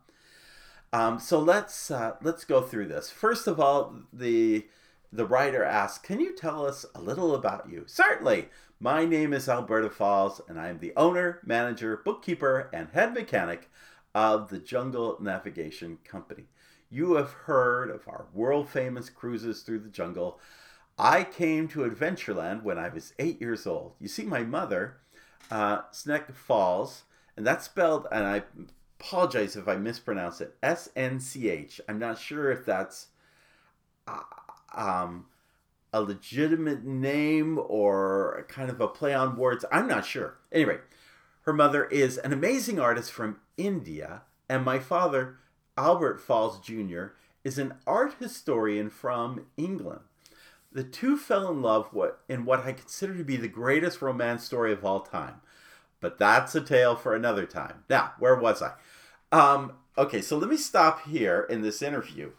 Um, 0.93 1.19
so 1.19 1.39
let's 1.39 1.91
uh, 1.91 2.17
let's 2.23 2.45
go 2.45 2.63
through 2.63 2.89
this. 2.89 3.11
First 3.11 3.47
of 3.47 3.61
all, 3.61 3.95
the 4.13 4.67
the 5.13 5.27
writer 5.27 5.65
asks, 5.65 6.05
"Can 6.05 6.21
you 6.21 6.35
tell 6.35 6.67
us 6.67 6.85
a 6.95 7.01
little 7.01 7.35
about 7.35 7.69
you?" 7.69 7.85
Certainly. 7.87 8.49
My 8.81 9.05
name 9.05 9.33
is 9.33 9.49
Alberta 9.49 9.91
Falls, 9.91 10.41
and 10.47 10.57
I 10.61 10.69
am 10.69 10.79
the 10.79 10.93
owner, 10.97 11.41
manager, 11.45 11.97
bookkeeper, 12.05 12.71
and 12.73 12.89
head 12.91 13.13
mechanic 13.13 13.69
of 14.15 14.51
the 14.51 14.61
Jungle 14.61 15.17
Navigation 15.21 15.99
Company. 16.05 16.47
you 16.91 17.15
have 17.15 17.33
heard 17.33 17.91
of 17.91 18.07
our 18.09 18.27
world 18.33 18.69
famous 18.69 19.11
cruises 19.11 19.63
through 19.63 19.81
the 19.81 19.89
jungle. 19.89 20.41
I 20.99 21.25
came 21.25 21.69
to 21.69 21.81
Adventureland 21.81 22.63
when 22.63 22.79
I 22.79 22.89
was 22.89 23.15
eight 23.19 23.41
years 23.41 23.67
old. 23.67 23.95
You 24.01 24.09
see, 24.09 24.25
my 24.25 24.43
mother, 24.43 24.99
uh, 25.51 25.83
Falls, 26.33 27.05
and 27.37 27.47
that's 27.47 27.67
spelled, 27.67 28.07
and 28.11 28.27
I 28.27 28.43
apologize 28.99 29.55
if 29.55 29.69
I 29.69 29.77
mispronounce 29.77 30.41
it, 30.41 30.57
S 30.63 30.89
N 30.97 31.21
C 31.21 31.49
H. 31.49 31.81
I'm 31.89 31.99
not 31.99 32.19
sure 32.19 32.51
if 32.51 32.65
that's 32.65 33.09
uh, 34.07 34.23
um, 34.75 35.27
a 35.93 36.01
legitimate 36.03 36.85
name 36.85 37.59
or 37.59 38.47
kind 38.49 38.71
of 38.71 38.81
a 38.81 38.89
play 38.89 39.15
on 39.15 39.37
words. 39.37 39.65
I'm 39.73 39.89
not 39.89 40.05
sure. 40.05 40.39
Anyway, 40.53 40.79
her 41.43 41.53
mother 41.53 41.85
is 41.87 42.19
an 42.19 42.33
amazing 42.33 42.79
artist 42.79 43.11
from 43.11 43.41
India, 43.57 44.23
and 44.49 44.65
my 44.65 44.79
father, 44.79 45.37
Albert 45.77 46.21
Falls 46.21 46.61
Jr., 46.61 47.07
is 47.45 47.59
an 47.59 47.75
art 47.87 48.15
historian 48.19 48.91
from 48.91 49.47
England. 49.57 50.01
The 50.71 50.85
two 50.85 51.17
fell 51.17 51.51
in 51.51 51.63
love 51.63 51.89
in 52.29 52.45
what 52.45 52.67
I 52.67 52.73
consider 52.73 53.17
to 53.17 53.25
be 53.25 53.37
the 53.37 53.49
greatest 53.49 54.03
romance 54.03 54.45
story 54.45 54.73
of 54.73 54.85
all 54.85 55.01
time. 55.01 55.41
But 56.01 56.19
that's 56.19 56.55
a 56.55 56.61
tale 56.61 56.95
for 56.95 57.15
another 57.15 57.47
time. 57.47 57.85
Now, 57.89 58.13
where 58.19 58.37
was 58.37 58.63
I? 58.63 58.73
Um, 59.33 59.73
okay, 59.97 60.21
so 60.21 60.37
let 60.37 60.51
me 60.51 60.57
stop 60.57 61.07
here 61.07 61.47
in 61.49 61.63
this 61.63 61.83
interview 61.83 62.33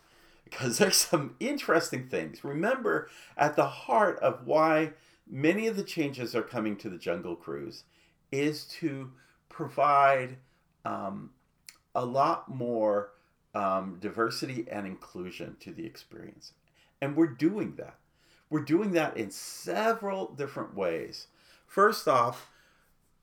because 0.50 0.78
there's 0.78 0.98
some 0.98 1.36
interesting 1.40 2.08
things. 2.08 2.44
Remember, 2.44 3.10
at 3.38 3.56
the 3.56 3.68
heart 3.68 4.20
of 4.20 4.46
why 4.46 4.94
many 5.30 5.68
of 5.68 5.76
the 5.76 5.84
changes 5.84 6.36
are 6.36 6.42
coming 6.42 6.76
to 6.78 6.90
the 6.90 6.98
Jungle 6.98 7.36
Cruise 7.36 7.84
is 8.32 8.66
to 8.66 9.12
provide 9.48 10.38
um, 10.86 11.32
a 11.96 12.06
lot 12.06 12.50
more 12.54 13.12
um, 13.54 13.98
diversity 14.00 14.66
and 14.72 14.86
inclusion 14.86 15.58
to 15.60 15.72
the 15.72 15.86
experience. 15.86 16.54
And 17.02 17.16
we're 17.16 17.28
doing 17.28 17.76
that. 17.78 17.96
We're 18.50 18.62
doing 18.62 18.92
that 18.94 19.16
in 19.16 19.32
several 19.32 20.28
different 20.28 20.76
ways. 20.76 21.28
First 21.66 22.08
off, 22.08 22.50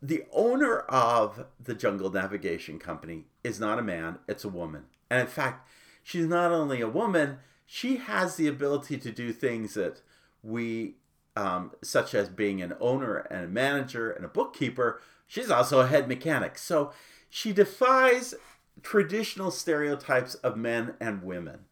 the 0.00 0.24
owner 0.32 0.80
of 0.80 1.46
the 1.62 1.74
Jungle 1.74 2.10
Navigation 2.10 2.78
Company 2.78 3.24
is 3.42 3.58
not 3.58 3.78
a 3.78 3.82
man, 3.82 4.18
it's 4.28 4.44
a 4.44 4.48
woman. 4.48 4.84
And 5.10 5.20
in 5.20 5.26
fact, 5.26 5.68
she's 6.06 6.28
not 6.28 6.52
only 6.52 6.80
a 6.80 6.88
woman, 6.88 7.38
she 7.66 7.96
has 7.96 8.36
the 8.36 8.46
ability 8.46 8.96
to 8.96 9.10
do 9.10 9.32
things 9.32 9.74
that 9.74 10.02
we, 10.40 10.94
um, 11.34 11.72
such 11.82 12.14
as 12.14 12.28
being 12.28 12.62
an 12.62 12.74
owner 12.78 13.16
and 13.28 13.44
a 13.44 13.48
manager 13.48 14.08
and 14.12 14.24
a 14.24 14.28
bookkeeper, 14.28 15.00
she's 15.26 15.50
also 15.50 15.80
a 15.80 15.88
head 15.88 16.06
mechanic. 16.06 16.58
So 16.58 16.92
she 17.28 17.52
defies 17.52 18.36
traditional 18.84 19.50
stereotypes 19.50 20.36
of 20.36 20.56
men 20.56 20.94
and 21.00 21.24
women. 21.24 21.64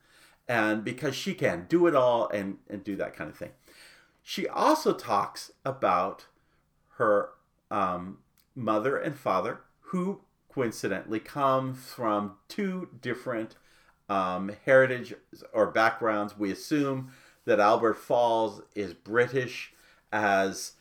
And 0.49 0.83
because 0.83 1.14
she 1.14 1.35
can 1.35 1.67
do 1.69 1.87
it 1.87 1.95
all 1.95 2.29
and, 2.29 2.57
and 2.69 2.83
do 2.83 2.97
that 2.97 3.14
kind 3.14 3.31
of 3.31 3.37
thing. 3.37 3.53
She 4.21 4.49
also 4.49 4.93
talks 4.95 5.53
about 5.64 6.26
her 6.97 7.29
um, 7.71 8.19
mother 8.57 8.97
and 8.97 9.17
father, 9.17 9.61
who 9.93 10.23
coincidentally 10.53 11.21
come 11.21 11.73
from 11.73 12.33
two 12.49 12.88
different 13.00 13.55
um, 14.09 14.53
heritage 14.65 15.15
or 15.53 15.67
backgrounds. 15.67 16.39
We 16.39 16.51
assume 16.51 17.13
that 17.45 17.61
Albert 17.61 17.95
Falls 17.95 18.63
is 18.75 18.95
British, 18.95 19.73
as 20.13 20.73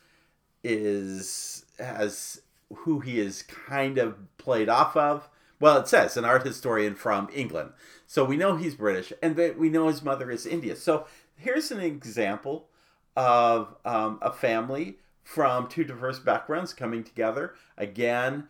is 0.62 1.66
as 1.78 2.40
who 2.74 3.00
he 3.00 3.20
is 3.20 3.42
kind 3.42 3.98
of 3.98 4.16
played 4.38 4.68
off 4.68 4.96
of. 4.96 5.28
Well, 5.60 5.78
it 5.78 5.88
says 5.88 6.16
an 6.16 6.24
art 6.24 6.44
historian 6.44 6.94
from 6.94 7.28
England, 7.32 7.70
so 8.06 8.24
we 8.24 8.36
know 8.36 8.56
he's 8.56 8.74
British, 8.74 9.12
and 9.22 9.36
that 9.36 9.58
we 9.58 9.68
know 9.68 9.88
his 9.88 10.02
mother 10.02 10.30
is 10.30 10.46
India. 10.46 10.76
So 10.76 11.06
here's 11.36 11.70
an 11.70 11.80
example 11.80 12.68
of 13.16 13.76
um, 13.84 14.18
a 14.20 14.32
family 14.32 14.98
from 15.22 15.68
two 15.68 15.84
diverse 15.84 16.18
backgrounds 16.18 16.74
coming 16.74 17.02
together 17.04 17.54
again, 17.78 18.48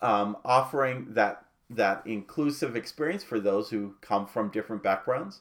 um, 0.00 0.36
offering 0.44 1.06
that 1.10 1.44
that 1.76 2.02
inclusive 2.06 2.76
experience 2.76 3.22
for 3.22 3.40
those 3.40 3.70
who 3.70 3.94
come 4.00 4.26
from 4.26 4.50
different 4.50 4.82
backgrounds. 4.82 5.40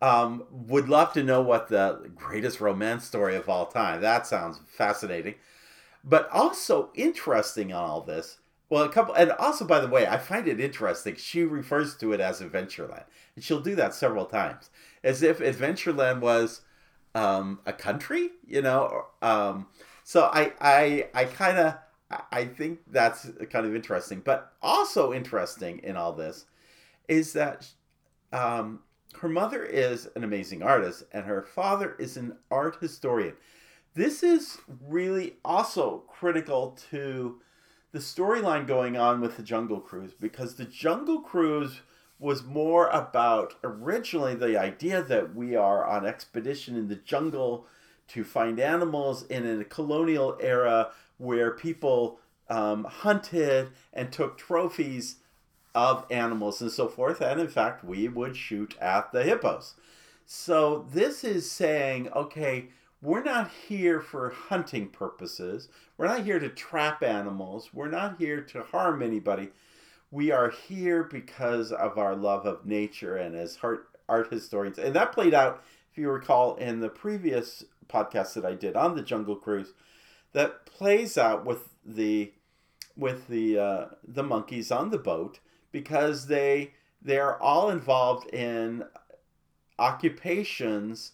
Um, 0.00 0.44
would 0.50 0.88
love 0.88 1.12
to 1.12 1.22
know 1.22 1.40
what 1.42 1.68
the 1.68 2.10
greatest 2.16 2.60
romance 2.60 3.04
story 3.04 3.36
of 3.36 3.48
all 3.48 3.66
time. 3.66 4.00
That 4.00 4.26
sounds 4.26 4.58
fascinating, 4.66 5.36
but 6.02 6.28
also 6.30 6.90
interesting 6.94 7.72
on 7.72 7.88
all 7.88 8.00
this. 8.00 8.38
Well, 8.68 8.82
a 8.82 8.88
couple, 8.88 9.14
and 9.14 9.30
also 9.32 9.64
by 9.64 9.78
the 9.78 9.86
way, 9.86 10.06
I 10.06 10.18
find 10.18 10.48
it 10.48 10.58
interesting. 10.58 11.14
She 11.16 11.44
refers 11.44 11.94
to 11.98 12.12
it 12.12 12.20
as 12.20 12.40
Adventureland, 12.40 13.04
and 13.36 13.44
she'll 13.44 13.60
do 13.60 13.76
that 13.76 13.94
several 13.94 14.24
times, 14.24 14.70
as 15.04 15.22
if 15.22 15.38
Adventureland 15.38 16.20
was 16.20 16.62
um, 17.14 17.60
a 17.66 17.72
country, 17.72 18.30
you 18.46 18.62
know. 18.62 19.06
Um, 19.20 19.66
so 20.04 20.30
I, 20.32 20.52
I, 20.60 21.08
I 21.14 21.24
kind 21.26 21.58
of 21.58 21.74
I 22.30 22.44
think 22.44 22.80
that's 22.90 23.30
kind 23.50 23.66
of 23.66 23.74
interesting. 23.74 24.22
But 24.24 24.52
also 24.62 25.12
interesting 25.12 25.80
in 25.82 25.96
all 25.96 26.12
this 26.12 26.46
is 27.08 27.32
that 27.34 27.68
um, 28.32 28.80
her 29.20 29.28
mother 29.28 29.64
is 29.64 30.08
an 30.16 30.24
amazing 30.24 30.62
artist 30.62 31.04
and 31.12 31.26
her 31.26 31.42
father 31.42 31.96
is 31.98 32.16
an 32.16 32.36
art 32.50 32.76
historian. 32.80 33.34
This 33.94 34.22
is 34.22 34.58
really 34.88 35.34
also 35.44 36.04
critical 36.08 36.78
to 36.90 37.40
the 37.92 37.98
storyline 37.98 38.66
going 38.66 38.96
on 38.96 39.20
with 39.20 39.36
the 39.36 39.42
Jungle 39.42 39.80
Cruise 39.80 40.14
because 40.18 40.54
the 40.54 40.64
Jungle 40.64 41.20
Cruise 41.20 41.82
was 42.18 42.44
more 42.44 42.86
about 42.88 43.54
originally 43.64 44.34
the 44.34 44.58
idea 44.58 45.02
that 45.02 45.34
we 45.34 45.56
are 45.56 45.84
on 45.84 46.06
expedition 46.06 46.76
in 46.76 46.88
the 46.88 46.94
jungle 46.94 47.66
to 48.06 48.22
find 48.22 48.60
animals 48.60 49.24
in 49.24 49.60
a 49.60 49.64
colonial 49.64 50.38
era 50.40 50.90
where 51.18 51.50
people 51.50 52.18
um, 52.48 52.84
hunted 52.84 53.70
and 53.92 54.12
took 54.12 54.36
trophies 54.36 55.16
of 55.74 56.04
animals 56.10 56.60
and 56.60 56.70
so 56.70 56.88
forth. 56.88 57.20
And 57.20 57.40
in 57.40 57.48
fact, 57.48 57.84
we 57.84 58.08
would 58.08 58.36
shoot 58.36 58.76
at 58.80 59.12
the 59.12 59.22
hippos. 59.22 59.74
So 60.26 60.86
this 60.92 61.24
is 61.24 61.50
saying, 61.50 62.10
okay, 62.12 62.68
we're 63.00 63.24
not 63.24 63.50
here 63.68 64.00
for 64.00 64.30
hunting 64.30 64.88
purposes. 64.88 65.68
We're 65.96 66.06
not 66.06 66.24
here 66.24 66.38
to 66.38 66.48
trap 66.48 67.02
animals. 67.02 67.70
We're 67.72 67.88
not 67.88 68.18
here 68.18 68.40
to 68.42 68.62
harm 68.62 69.02
anybody. 69.02 69.48
We 70.10 70.30
are 70.30 70.50
here 70.50 71.04
because 71.04 71.72
of 71.72 71.98
our 71.98 72.14
love 72.14 72.46
of 72.46 72.66
nature 72.66 73.16
and 73.16 73.34
as 73.34 73.58
art, 73.62 73.88
art 74.08 74.30
historians. 74.30 74.78
And 74.78 74.94
that 74.94 75.12
played 75.12 75.34
out, 75.34 75.64
if 75.90 75.98
you 75.98 76.10
recall, 76.10 76.56
in 76.56 76.80
the 76.80 76.88
previous 76.88 77.64
podcast 77.88 78.34
that 78.34 78.44
I 78.44 78.54
did 78.54 78.76
on 78.76 78.94
the 78.94 79.02
Jungle 79.02 79.36
Cruise 79.36 79.72
that 80.32 80.66
plays 80.66 81.16
out 81.18 81.44
with 81.44 81.68
the 81.84 82.32
with 82.96 83.28
the 83.28 83.58
uh, 83.58 83.86
the 84.06 84.22
monkeys 84.22 84.70
on 84.70 84.90
the 84.90 84.98
boat 84.98 85.38
because 85.70 86.26
they 86.26 86.72
they 87.00 87.18
are 87.18 87.40
all 87.40 87.70
involved 87.70 88.28
in 88.28 88.84
occupations 89.78 91.12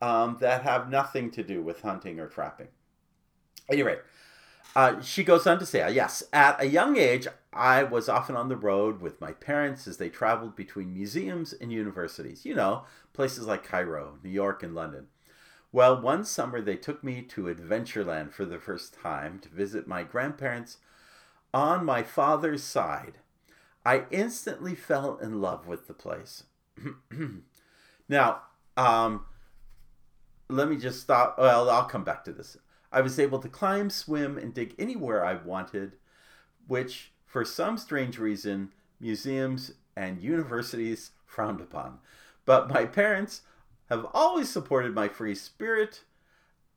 um, 0.00 0.38
that 0.40 0.62
have 0.62 0.90
nothing 0.90 1.30
to 1.32 1.42
do 1.42 1.62
with 1.62 1.82
hunting 1.82 2.18
or 2.18 2.26
trapping. 2.26 2.68
Anyway, 3.68 3.98
uh, 4.74 5.00
she 5.00 5.24
goes 5.24 5.46
on 5.46 5.58
to 5.58 5.66
say, 5.66 5.92
yes, 5.92 6.22
at 6.32 6.60
a 6.60 6.66
young 6.66 6.96
age, 6.96 7.26
I 7.52 7.82
was 7.82 8.08
often 8.08 8.36
on 8.36 8.48
the 8.48 8.56
road 8.56 9.00
with 9.00 9.20
my 9.20 9.32
parents 9.32 9.86
as 9.86 9.96
they 9.96 10.08
traveled 10.08 10.54
between 10.54 10.94
museums 10.94 11.52
and 11.52 11.72
universities. 11.72 12.44
You 12.44 12.54
know, 12.54 12.84
places 13.12 13.46
like 13.46 13.64
Cairo, 13.64 14.18
New 14.22 14.30
York, 14.30 14.62
and 14.62 14.74
London. 14.74 15.08
Well, 15.76 16.00
one 16.00 16.24
summer 16.24 16.62
they 16.62 16.76
took 16.76 17.04
me 17.04 17.20
to 17.20 17.54
Adventureland 17.54 18.32
for 18.32 18.46
the 18.46 18.58
first 18.58 18.94
time 18.94 19.38
to 19.40 19.50
visit 19.50 19.86
my 19.86 20.04
grandparents 20.04 20.78
on 21.52 21.84
my 21.84 22.02
father's 22.02 22.64
side. 22.64 23.18
I 23.84 24.04
instantly 24.10 24.74
fell 24.74 25.18
in 25.18 25.42
love 25.42 25.66
with 25.66 25.86
the 25.86 25.92
place. 25.92 26.44
now, 28.08 28.40
um, 28.78 29.26
let 30.48 30.70
me 30.70 30.78
just 30.78 31.02
stop. 31.02 31.36
Well, 31.38 31.68
I'll 31.68 31.84
come 31.84 32.04
back 32.04 32.24
to 32.24 32.32
this. 32.32 32.56
I 32.90 33.02
was 33.02 33.20
able 33.20 33.40
to 33.40 33.48
climb, 33.50 33.90
swim, 33.90 34.38
and 34.38 34.54
dig 34.54 34.74
anywhere 34.78 35.26
I 35.26 35.34
wanted, 35.34 35.96
which, 36.66 37.12
for 37.26 37.44
some 37.44 37.76
strange 37.76 38.18
reason, 38.18 38.72
museums 38.98 39.72
and 39.94 40.22
universities 40.22 41.10
frowned 41.26 41.60
upon. 41.60 41.98
But 42.46 42.70
my 42.70 42.86
parents 42.86 43.42
have 43.88 44.06
always 44.12 44.48
supported 44.48 44.94
my 44.94 45.08
free 45.08 45.34
spirit 45.34 46.02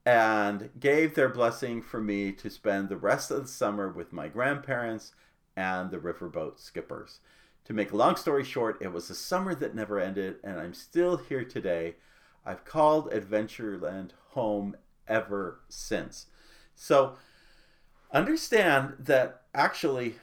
and 0.06 0.70
gave 0.78 1.14
their 1.14 1.28
blessing 1.28 1.82
for 1.82 2.00
me 2.00 2.32
to 2.32 2.48
spend 2.48 2.88
the 2.88 2.96
rest 2.96 3.30
of 3.30 3.42
the 3.42 3.48
summer 3.48 3.88
with 3.88 4.12
my 4.12 4.28
grandparents 4.28 5.12
and 5.56 5.90
the 5.90 5.98
riverboat 5.98 6.58
skippers. 6.58 7.20
To 7.64 7.72
make 7.74 7.92
a 7.92 7.96
long 7.96 8.16
story 8.16 8.44
short, 8.44 8.78
it 8.80 8.92
was 8.92 9.10
a 9.10 9.14
summer 9.14 9.54
that 9.54 9.74
never 9.74 10.00
ended, 10.00 10.36
and 10.42 10.58
I'm 10.58 10.74
still 10.74 11.18
here 11.18 11.44
today. 11.44 11.96
I've 12.44 12.64
called 12.64 13.10
Adventureland 13.12 14.10
home 14.30 14.76
ever 15.06 15.60
since. 15.68 16.26
So 16.74 17.16
understand 18.12 18.94
that 19.00 19.42
actually 19.54 20.16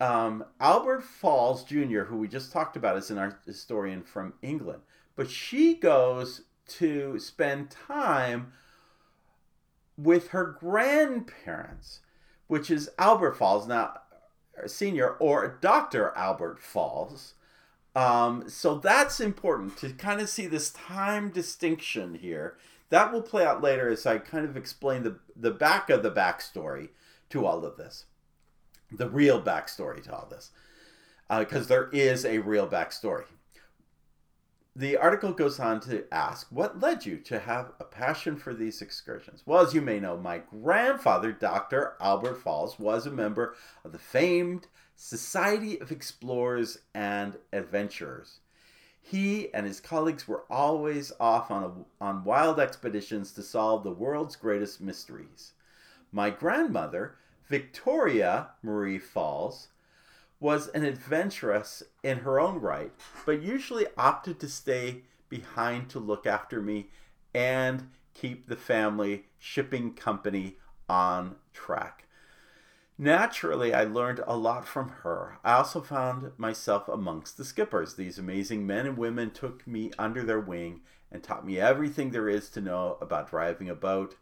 um, 0.00 0.44
Albert 0.60 1.02
Falls 1.02 1.64
Jr., 1.64 2.02
who 2.02 2.18
we 2.18 2.28
just 2.28 2.52
talked 2.52 2.76
about, 2.76 2.98
is 2.98 3.10
an 3.10 3.18
art 3.18 3.40
historian 3.46 4.02
from 4.02 4.34
England, 4.42 4.82
but 5.16 5.30
she 5.30 5.74
goes 5.74 6.42
to 6.66 7.18
spend 7.18 7.70
time 7.70 8.52
with 9.96 10.28
her 10.28 10.56
grandparents, 10.58 12.00
which 12.46 12.70
is 12.70 12.90
Albert 12.98 13.36
Falls 13.36 13.66
now, 13.66 13.94
Senior 14.66 15.10
or 15.18 15.58
Dr. 15.60 16.12
Albert 16.16 16.60
Falls. 16.60 17.34
Um, 17.94 18.48
so 18.48 18.76
that's 18.76 19.20
important 19.20 19.76
to 19.78 19.90
kind 19.90 20.20
of 20.20 20.28
see 20.28 20.46
this 20.46 20.70
time 20.70 21.30
distinction 21.30 22.14
here. 22.14 22.56
That 22.90 23.12
will 23.12 23.22
play 23.22 23.44
out 23.44 23.62
later 23.62 23.88
as 23.88 24.06
I 24.06 24.18
kind 24.18 24.44
of 24.44 24.56
explain 24.56 25.04
the, 25.04 25.18
the 25.36 25.50
back 25.50 25.90
of 25.90 26.02
the 26.02 26.10
backstory 26.10 26.88
to 27.30 27.46
all 27.46 27.64
of 27.64 27.76
this, 27.76 28.04
the 28.90 29.08
real 29.08 29.40
backstory 29.40 30.02
to 30.04 30.14
all 30.14 30.28
this, 30.30 30.50
because 31.28 31.66
uh, 31.66 31.68
there 31.68 31.90
is 31.92 32.24
a 32.24 32.38
real 32.38 32.68
backstory. 32.68 33.24
The 34.76 34.96
article 34.96 35.32
goes 35.32 35.60
on 35.60 35.78
to 35.82 36.12
ask, 36.12 36.48
What 36.50 36.80
led 36.80 37.06
you 37.06 37.18
to 37.18 37.38
have 37.38 37.74
a 37.78 37.84
passion 37.84 38.36
for 38.36 38.52
these 38.52 38.82
excursions? 38.82 39.44
Well, 39.46 39.64
as 39.64 39.72
you 39.72 39.80
may 39.80 40.00
know, 40.00 40.16
my 40.16 40.38
grandfather, 40.38 41.30
Dr. 41.30 41.94
Albert 42.00 42.42
Falls, 42.42 42.76
was 42.76 43.06
a 43.06 43.12
member 43.12 43.54
of 43.84 43.92
the 43.92 44.00
famed 44.00 44.66
Society 44.96 45.80
of 45.80 45.92
Explorers 45.92 46.78
and 46.92 47.36
Adventurers. 47.52 48.40
He 49.00 49.54
and 49.54 49.64
his 49.64 49.78
colleagues 49.78 50.26
were 50.26 50.42
always 50.50 51.12
off 51.20 51.52
on, 51.52 51.62
a, 51.62 52.04
on 52.04 52.24
wild 52.24 52.58
expeditions 52.58 53.30
to 53.34 53.44
solve 53.44 53.84
the 53.84 53.92
world's 53.92 54.34
greatest 54.34 54.80
mysteries. 54.80 55.52
My 56.10 56.30
grandmother, 56.30 57.14
Victoria 57.48 58.48
Marie 58.60 58.98
Falls, 58.98 59.68
was 60.40 60.68
an 60.68 60.84
adventuress 60.84 61.82
in 62.02 62.18
her 62.18 62.38
own 62.38 62.60
right, 62.60 62.92
but 63.24 63.42
usually 63.42 63.86
opted 63.96 64.38
to 64.40 64.48
stay 64.48 65.02
behind 65.28 65.88
to 65.90 65.98
look 65.98 66.26
after 66.26 66.60
me 66.60 66.88
and 67.34 67.88
keep 68.14 68.48
the 68.48 68.56
family 68.56 69.24
shipping 69.38 69.92
company 69.94 70.56
on 70.88 71.36
track. 71.52 72.06
Naturally, 72.96 73.74
I 73.74 73.82
learned 73.82 74.20
a 74.24 74.36
lot 74.36 74.68
from 74.68 74.88
her. 75.02 75.38
I 75.42 75.54
also 75.54 75.80
found 75.80 76.30
myself 76.36 76.86
amongst 76.86 77.36
the 77.36 77.44
skippers. 77.44 77.94
These 77.94 78.20
amazing 78.20 78.66
men 78.66 78.86
and 78.86 78.96
women 78.96 79.32
took 79.32 79.66
me 79.66 79.90
under 79.98 80.22
their 80.22 80.38
wing 80.38 80.82
and 81.10 81.20
taught 81.22 81.44
me 81.44 81.58
everything 81.58 82.10
there 82.10 82.28
is 82.28 82.48
to 82.50 82.60
know 82.60 82.96
about 83.00 83.30
driving 83.30 83.68
a 83.68 83.74
boat, 83.74 84.14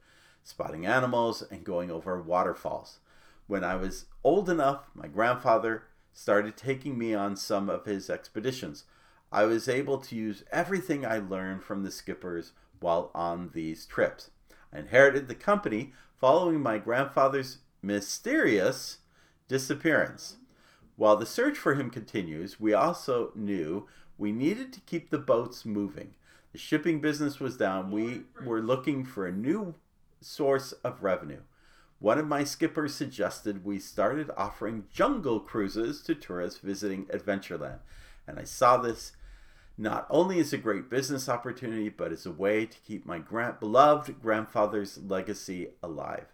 spotting 0.43 0.87
animals, 0.87 1.43
and 1.51 1.65
going 1.65 1.91
over 1.91 2.21
waterfalls. 2.23 3.01
When 3.47 3.63
I 3.63 3.77
was 3.77 4.07
old 4.25 4.49
enough, 4.49 4.89
my 4.95 5.07
grandfather 5.07 5.85
started 6.13 6.57
taking 6.57 6.99
me 6.99 7.15
on 7.15 7.37
some 7.37 7.69
of 7.69 7.85
his 7.85 8.11
expeditions. 8.11 8.85
I 9.31 9.45
was 9.45 9.69
able 9.69 9.99
to 9.99 10.15
use 10.15 10.45
everything 10.53 11.07
I 11.07 11.19
learned 11.19 11.63
from 11.63 11.83
the 11.83 11.91
skippers 11.91 12.53
while 12.81 13.11
on 13.15 13.51
these 13.55 13.87
trips. 13.87 14.31
I 14.73 14.81
inherited 14.81 15.29
the 15.29 15.35
company 15.35 15.93
following 16.21 16.61
my 16.61 16.79
grandfather's 16.79 17.59
mysterious 17.81 18.99
disappearance. 19.49 20.37
While 20.97 21.17
the 21.17 21.27
search 21.27 21.57
for 21.57 21.75
him 21.75 21.91
continues, 21.91 22.61
we 22.61 22.75
also 22.75 23.33
knew 23.35 23.89
we 24.19 24.33
needed 24.33 24.73
to 24.73 24.81
keep 24.81 25.11
the 25.11 25.19
boats 25.19 25.65
moving. 25.65 26.15
The 26.53 26.59
shipping 26.59 27.01
business 27.01 27.41
was 27.41 27.57
down. 27.57 27.91
We 27.91 28.23
were 28.45 28.61
looking 28.61 29.05
for 29.05 29.27
a 29.27 29.33
new 29.33 29.75
source 30.21 30.73
of 30.85 31.03
revenue. 31.03 31.41
One 32.03 32.19
of 32.19 32.27
my 32.27 32.43
skippers 32.43 32.97
suggested 32.97 33.65
we 33.65 33.79
started 33.79 34.29
offering 34.37 34.87
jungle 34.93 35.39
cruises 35.39 36.03
to 36.03 36.17
tourists 36.17 36.59
visiting 36.59 37.07
Adventureland, 37.07 37.79
and 38.27 38.41
I 38.41 38.43
saw 38.43 38.77
this 38.77 39.13
not 39.79 40.09
only 40.11 40.41
as 40.41 40.53
a 40.53 40.59
great 40.59 40.91
business 40.91 41.29
opportunity, 41.29 41.89
but 41.89 42.11
as 42.11 42.27
a 42.27 42.33
way 42.33 42.67
to 42.67 42.77
keep 42.81 43.07
my 43.07 43.21
grand- 43.21 43.61
beloved 43.61 44.21
grandfather's 44.21 44.99
legacy 44.99 45.75
alive. 45.81 46.27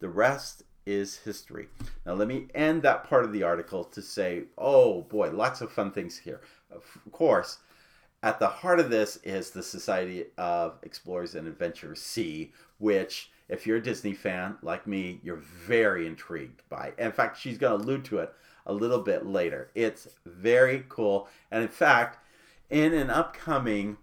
The 0.00 0.08
rest 0.08 0.64
is 0.86 1.18
history. 1.18 1.68
Now, 2.04 2.14
let 2.14 2.26
me 2.26 2.48
end 2.52 2.82
that 2.82 3.04
part 3.04 3.24
of 3.24 3.32
the 3.32 3.44
article 3.44 3.84
to 3.84 4.02
say, 4.02 4.46
oh 4.58 5.02
boy, 5.02 5.30
lots 5.30 5.60
of 5.60 5.70
fun 5.70 5.92
things 5.92 6.18
here. 6.18 6.40
Of 6.68 6.82
course, 7.12 7.58
at 8.24 8.40
the 8.40 8.48
heart 8.48 8.80
of 8.80 8.90
this 8.90 9.18
is 9.22 9.50
the 9.50 9.62
Society 9.62 10.24
of 10.36 10.80
Explorers 10.82 11.36
and 11.36 11.46
Adventurers 11.46 12.02
Sea, 12.02 12.52
which 12.78 13.30
if 13.48 13.66
you're 13.66 13.76
a 13.78 13.82
Disney 13.82 14.14
fan 14.14 14.56
like 14.62 14.86
me, 14.86 15.20
you're 15.22 15.36
very 15.36 16.06
intrigued 16.06 16.62
by. 16.68 16.92
In 16.98 17.12
fact, 17.12 17.38
she's 17.38 17.58
going 17.58 17.78
to 17.78 17.84
allude 17.84 18.04
to 18.06 18.18
it 18.18 18.32
a 18.66 18.72
little 18.72 19.00
bit 19.00 19.26
later. 19.26 19.70
It's 19.74 20.08
very 20.24 20.84
cool. 20.88 21.28
And 21.50 21.62
in 21.62 21.68
fact, 21.68 22.18
in 22.70 22.94
an 22.94 23.10
upcoming, 23.10 23.98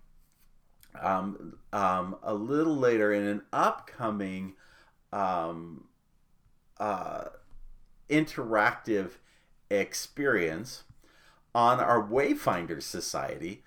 um, 1.02 1.58
um, 1.74 2.18
a 2.22 2.34
little 2.34 2.76
later, 2.76 3.14
in 3.14 3.24
an 3.24 3.42
upcoming 3.52 4.54
um, 5.12 5.86
uh, 6.80 7.26
interactive 8.10 9.12
experience 9.72 10.84
on 11.56 11.80
our 11.80 12.04
Wayfinder 12.04 12.82
Society, 12.82 13.64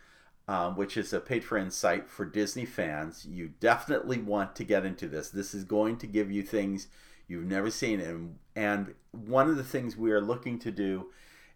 um, 0.48 0.76
which 0.76 0.96
is 0.96 1.12
a 1.12 1.20
Patreon 1.20 1.72
site 1.72 2.08
for 2.08 2.24
Disney 2.24 2.64
fans. 2.64 3.26
You 3.28 3.52
definitely 3.60 4.18
want 4.18 4.56
to 4.56 4.64
get 4.64 4.84
into 4.84 5.08
this. 5.08 5.30
This 5.30 5.54
is 5.54 5.64
going 5.64 5.96
to 5.98 6.06
give 6.06 6.30
you 6.30 6.42
things 6.42 6.88
you've 7.28 7.46
never 7.46 7.70
seen. 7.70 8.00
And, 8.00 8.38
and 8.56 8.94
one 9.12 9.48
of 9.48 9.56
the 9.56 9.64
things 9.64 9.96
we 9.96 10.12
are 10.12 10.20
looking 10.20 10.58
to 10.60 10.70
do 10.70 11.06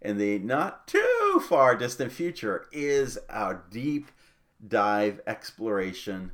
in 0.00 0.18
the 0.18 0.38
not 0.38 0.86
too 0.86 1.42
far 1.48 1.74
distant 1.74 2.12
future 2.12 2.66
is 2.70 3.18
our 3.28 3.64
deep 3.70 4.10
dive 4.66 5.20
exploration 5.26 6.32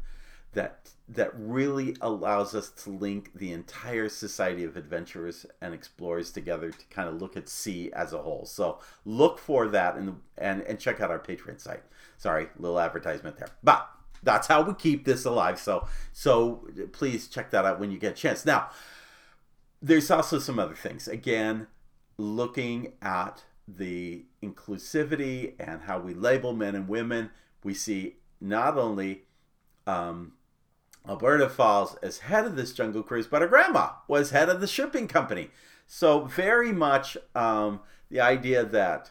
that 0.52 0.90
that 1.08 1.30
really 1.34 1.94
allows 2.00 2.54
us 2.54 2.70
to 2.70 2.90
link 2.90 3.32
the 3.34 3.52
entire 3.52 4.08
society 4.08 4.64
of 4.64 4.76
adventurers 4.76 5.44
and 5.60 5.74
explorers 5.74 6.30
together 6.30 6.70
to 6.70 6.86
kind 6.86 7.08
of 7.08 7.20
look 7.20 7.36
at 7.36 7.48
sea 7.48 7.92
as 7.92 8.12
a 8.12 8.18
whole. 8.18 8.46
So 8.46 8.78
look 9.04 9.38
for 9.38 9.68
that 9.68 9.96
and 9.96 10.20
and 10.38 10.62
and 10.62 10.78
check 10.78 11.00
out 11.00 11.10
our 11.10 11.18
Patreon 11.18 11.60
site. 11.60 11.82
Sorry, 12.16 12.48
little 12.58 12.80
advertisement 12.80 13.36
there. 13.38 13.48
But 13.62 13.88
that's 14.22 14.46
how 14.46 14.62
we 14.62 14.74
keep 14.74 15.04
this 15.04 15.24
alive. 15.24 15.58
So 15.58 15.86
so 16.12 16.68
please 16.92 17.28
check 17.28 17.50
that 17.50 17.64
out 17.64 17.80
when 17.80 17.90
you 17.90 17.98
get 17.98 18.12
a 18.12 18.16
chance. 18.16 18.46
Now, 18.46 18.70
there's 19.80 20.10
also 20.10 20.38
some 20.38 20.58
other 20.58 20.76
things. 20.76 21.08
Again, 21.08 21.66
looking 22.16 22.92
at 23.02 23.44
the 23.66 24.24
inclusivity 24.42 25.54
and 25.58 25.82
how 25.82 25.98
we 25.98 26.14
label 26.14 26.52
men 26.52 26.74
and 26.74 26.88
women, 26.88 27.30
we 27.64 27.74
see 27.74 28.16
not 28.40 28.76
only 28.76 29.22
um, 29.86 30.32
Alberta 31.08 31.48
Falls 31.48 31.96
as 32.02 32.18
head 32.18 32.44
of 32.44 32.56
this 32.56 32.72
jungle 32.72 33.02
cruise, 33.02 33.26
but 33.26 33.42
her 33.42 33.48
grandma 33.48 33.90
was 34.06 34.30
head 34.30 34.48
of 34.48 34.60
the 34.60 34.66
shipping 34.66 35.08
company. 35.08 35.50
So 35.86 36.24
very 36.24 36.72
much 36.72 37.16
um, 37.34 37.80
the 38.08 38.20
idea 38.20 38.64
that 38.64 39.10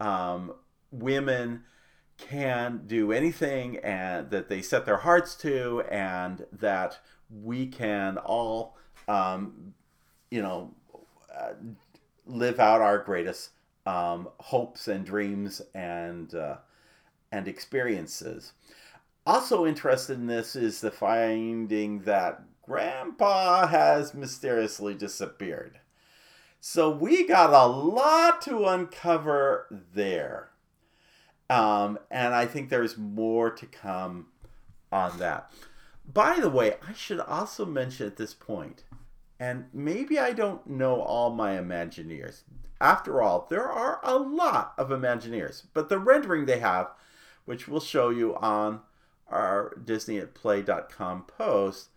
um, 0.00 0.54
women 0.90 1.64
can 2.16 2.82
do 2.86 3.12
anything 3.12 3.78
and 3.78 4.30
that 4.30 4.48
they 4.48 4.62
set 4.62 4.86
their 4.86 4.98
hearts 4.98 5.34
to, 5.36 5.82
and 5.90 6.46
that 6.52 6.98
we 7.30 7.66
can 7.66 8.18
all, 8.18 8.76
um, 9.08 9.74
you 10.30 10.42
know, 10.42 10.74
uh, 11.34 11.54
live 12.26 12.60
out 12.60 12.80
our 12.80 12.98
greatest 12.98 13.50
um, 13.86 14.28
hopes 14.38 14.86
and 14.86 15.04
dreams 15.04 15.60
and 15.74 16.34
uh, 16.34 16.56
and 17.32 17.48
experiences. 17.48 18.52
Also 19.26 19.64
interested 19.64 20.14
in 20.14 20.26
this 20.26 20.56
is 20.56 20.80
the 20.80 20.90
finding 20.90 22.00
that 22.00 22.42
Grandpa 22.62 23.66
has 23.68 24.14
mysteriously 24.14 24.94
disappeared. 24.94 25.78
So 26.60 26.90
we 26.90 27.26
got 27.26 27.50
a 27.50 27.66
lot 27.66 28.40
to 28.42 28.66
uncover 28.66 29.66
there. 29.94 30.50
Um, 31.50 31.98
and 32.10 32.34
I 32.34 32.46
think 32.46 32.68
there's 32.68 32.96
more 32.96 33.50
to 33.50 33.66
come 33.66 34.28
on 34.90 35.18
that. 35.18 35.50
By 36.10 36.40
the 36.40 36.50
way, 36.50 36.76
I 36.86 36.92
should 36.92 37.20
also 37.20 37.64
mention 37.64 38.06
at 38.06 38.16
this 38.16 38.34
point, 38.34 38.84
and 39.38 39.66
maybe 39.72 40.18
I 40.18 40.32
don't 40.32 40.66
know 40.66 41.00
all 41.00 41.30
my 41.30 41.56
Imagineers. 41.56 42.42
After 42.80 43.22
all, 43.22 43.46
there 43.50 43.68
are 43.68 44.00
a 44.02 44.16
lot 44.16 44.74
of 44.78 44.88
Imagineers, 44.88 45.64
but 45.74 45.88
the 45.88 45.98
rendering 45.98 46.46
they 46.46 46.58
have, 46.58 46.90
which 47.44 47.68
we'll 47.68 47.80
show 47.80 48.08
you 48.08 48.36
on 48.36 48.80
our 49.28 49.76
Disney 49.82 50.18
at 50.18 50.34
Play.com 50.34 51.24
post 51.24 51.88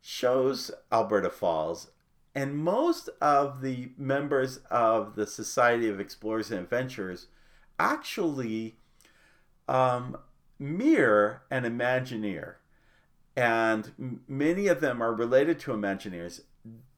shows 0.00 0.70
Alberta 0.92 1.30
Falls, 1.30 1.90
and 2.34 2.58
most 2.58 3.08
of 3.20 3.60
the 3.60 3.90
members 3.96 4.58
of 4.70 5.14
the 5.14 5.26
Society 5.26 5.88
of 5.88 6.00
Explorers 6.00 6.50
and 6.50 6.60
Adventurers 6.60 7.28
actually 7.78 8.76
um, 9.68 10.16
mirror 10.58 11.42
an 11.50 11.64
Imagineer, 11.64 12.56
and 13.36 14.20
many 14.28 14.66
of 14.66 14.80
them 14.80 15.02
are 15.02 15.14
related 15.14 15.58
to 15.60 15.72
Imagineers. 15.72 16.42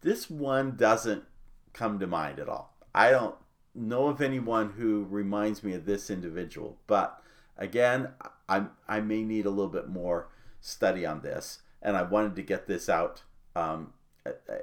This 0.00 0.28
one 0.28 0.76
doesn't 0.76 1.24
come 1.72 1.98
to 1.98 2.06
mind 2.06 2.38
at 2.38 2.48
all. 2.48 2.76
I 2.94 3.10
don't 3.10 3.36
know 3.74 4.08
of 4.08 4.20
anyone 4.20 4.70
who 4.70 5.06
reminds 5.08 5.62
me 5.62 5.74
of 5.74 5.84
this 5.84 6.10
individual, 6.10 6.78
but 6.86 7.22
again, 7.56 8.08
I 8.48 8.66
I 8.88 9.00
may 9.00 9.22
need 9.22 9.46
a 9.46 9.50
little 9.50 9.70
bit 9.70 9.88
more 9.88 10.28
study 10.60 11.06
on 11.06 11.20
this, 11.20 11.60
and 11.82 11.96
I 11.96 12.02
wanted 12.02 12.36
to 12.36 12.42
get 12.42 12.66
this 12.66 12.88
out 12.88 13.22
um, 13.54 13.92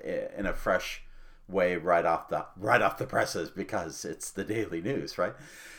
in 0.03 0.45
a 0.45 0.53
fresh 0.53 1.03
way 1.47 1.75
right 1.75 2.05
off 2.05 2.29
the 2.29 2.45
right 2.57 2.81
off 2.81 2.97
the 2.97 3.05
presses 3.05 3.49
because 3.49 4.05
it's 4.05 4.31
the 4.31 4.43
daily 4.43 4.81
news, 4.81 5.17
right? 5.17 5.33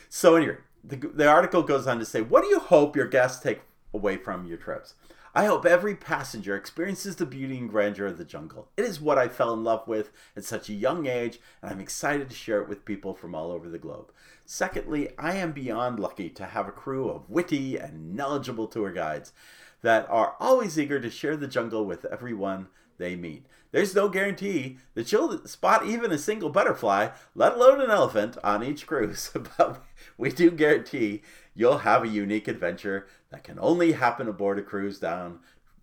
So 0.09 0.35
anyway, 0.35 0.57
the, 0.83 0.95
the 0.95 1.27
article 1.27 1.63
goes 1.63 1.87
on 1.87 1.99
to 1.99 2.05
say, 2.05 2.21
what 2.21 2.43
do 2.43 2.49
you 2.49 2.59
hope 2.59 2.95
your 2.95 3.07
guests 3.07 3.41
take 3.41 3.61
away 3.93 4.17
from 4.17 4.45
your 4.45 4.57
trips? 4.57 4.93
I 5.37 5.47
hope 5.47 5.65
every 5.65 5.95
passenger 5.95 6.55
experiences 6.55 7.17
the 7.17 7.25
beauty 7.25 7.57
and 7.57 7.69
grandeur 7.69 8.05
of 8.05 8.17
the 8.17 8.23
jungle. 8.23 8.69
It 8.77 8.85
is 8.85 9.01
what 9.01 9.17
I 9.17 9.27
fell 9.27 9.51
in 9.51 9.65
love 9.65 9.85
with 9.85 10.09
at 10.33 10.45
such 10.45 10.69
a 10.69 10.73
young 10.73 11.07
age, 11.07 11.41
and 11.61 11.69
I'm 11.69 11.81
excited 11.81 12.29
to 12.29 12.35
share 12.35 12.61
it 12.61 12.69
with 12.69 12.85
people 12.85 13.13
from 13.13 13.35
all 13.35 13.51
over 13.51 13.67
the 13.67 13.77
globe. 13.77 14.13
Secondly, 14.45 15.09
I 15.17 15.35
am 15.35 15.51
beyond 15.51 15.99
lucky 15.99 16.29
to 16.29 16.45
have 16.45 16.69
a 16.69 16.71
crew 16.71 17.09
of 17.09 17.29
witty 17.29 17.75
and 17.75 18.15
knowledgeable 18.15 18.67
tour 18.67 18.93
guides 18.93 19.33
that 19.81 20.07
are 20.09 20.35
always 20.39 20.79
eager 20.79 21.01
to 21.01 21.09
share 21.09 21.35
the 21.35 21.47
jungle 21.47 21.85
with 21.85 22.05
everyone 22.05 22.67
they 22.97 23.17
meet. 23.17 23.45
There's 23.71 23.93
no 23.93 24.07
guarantee 24.07 24.77
that 24.93 25.11
you'll 25.11 25.45
spot 25.45 25.85
even 25.85 26.13
a 26.13 26.17
single 26.17 26.49
butterfly, 26.49 27.09
let 27.35 27.55
alone 27.55 27.81
an 27.81 27.91
elephant, 27.91 28.37
on 28.41 28.63
each 28.63 28.87
cruise, 28.87 29.31
but 29.57 29.83
we 30.17 30.31
do 30.31 30.49
guarantee 30.49 31.23
you'll 31.53 31.79
have 31.79 32.03
a 32.03 32.07
unique 32.07 32.47
adventure 32.47 33.05
that 33.35 33.43
can 33.43 33.59
only 33.59 33.91
happen 33.91 34.29
aboard 34.29 34.57
a 34.57 34.61
cruise 34.61 34.97
down 34.97 35.39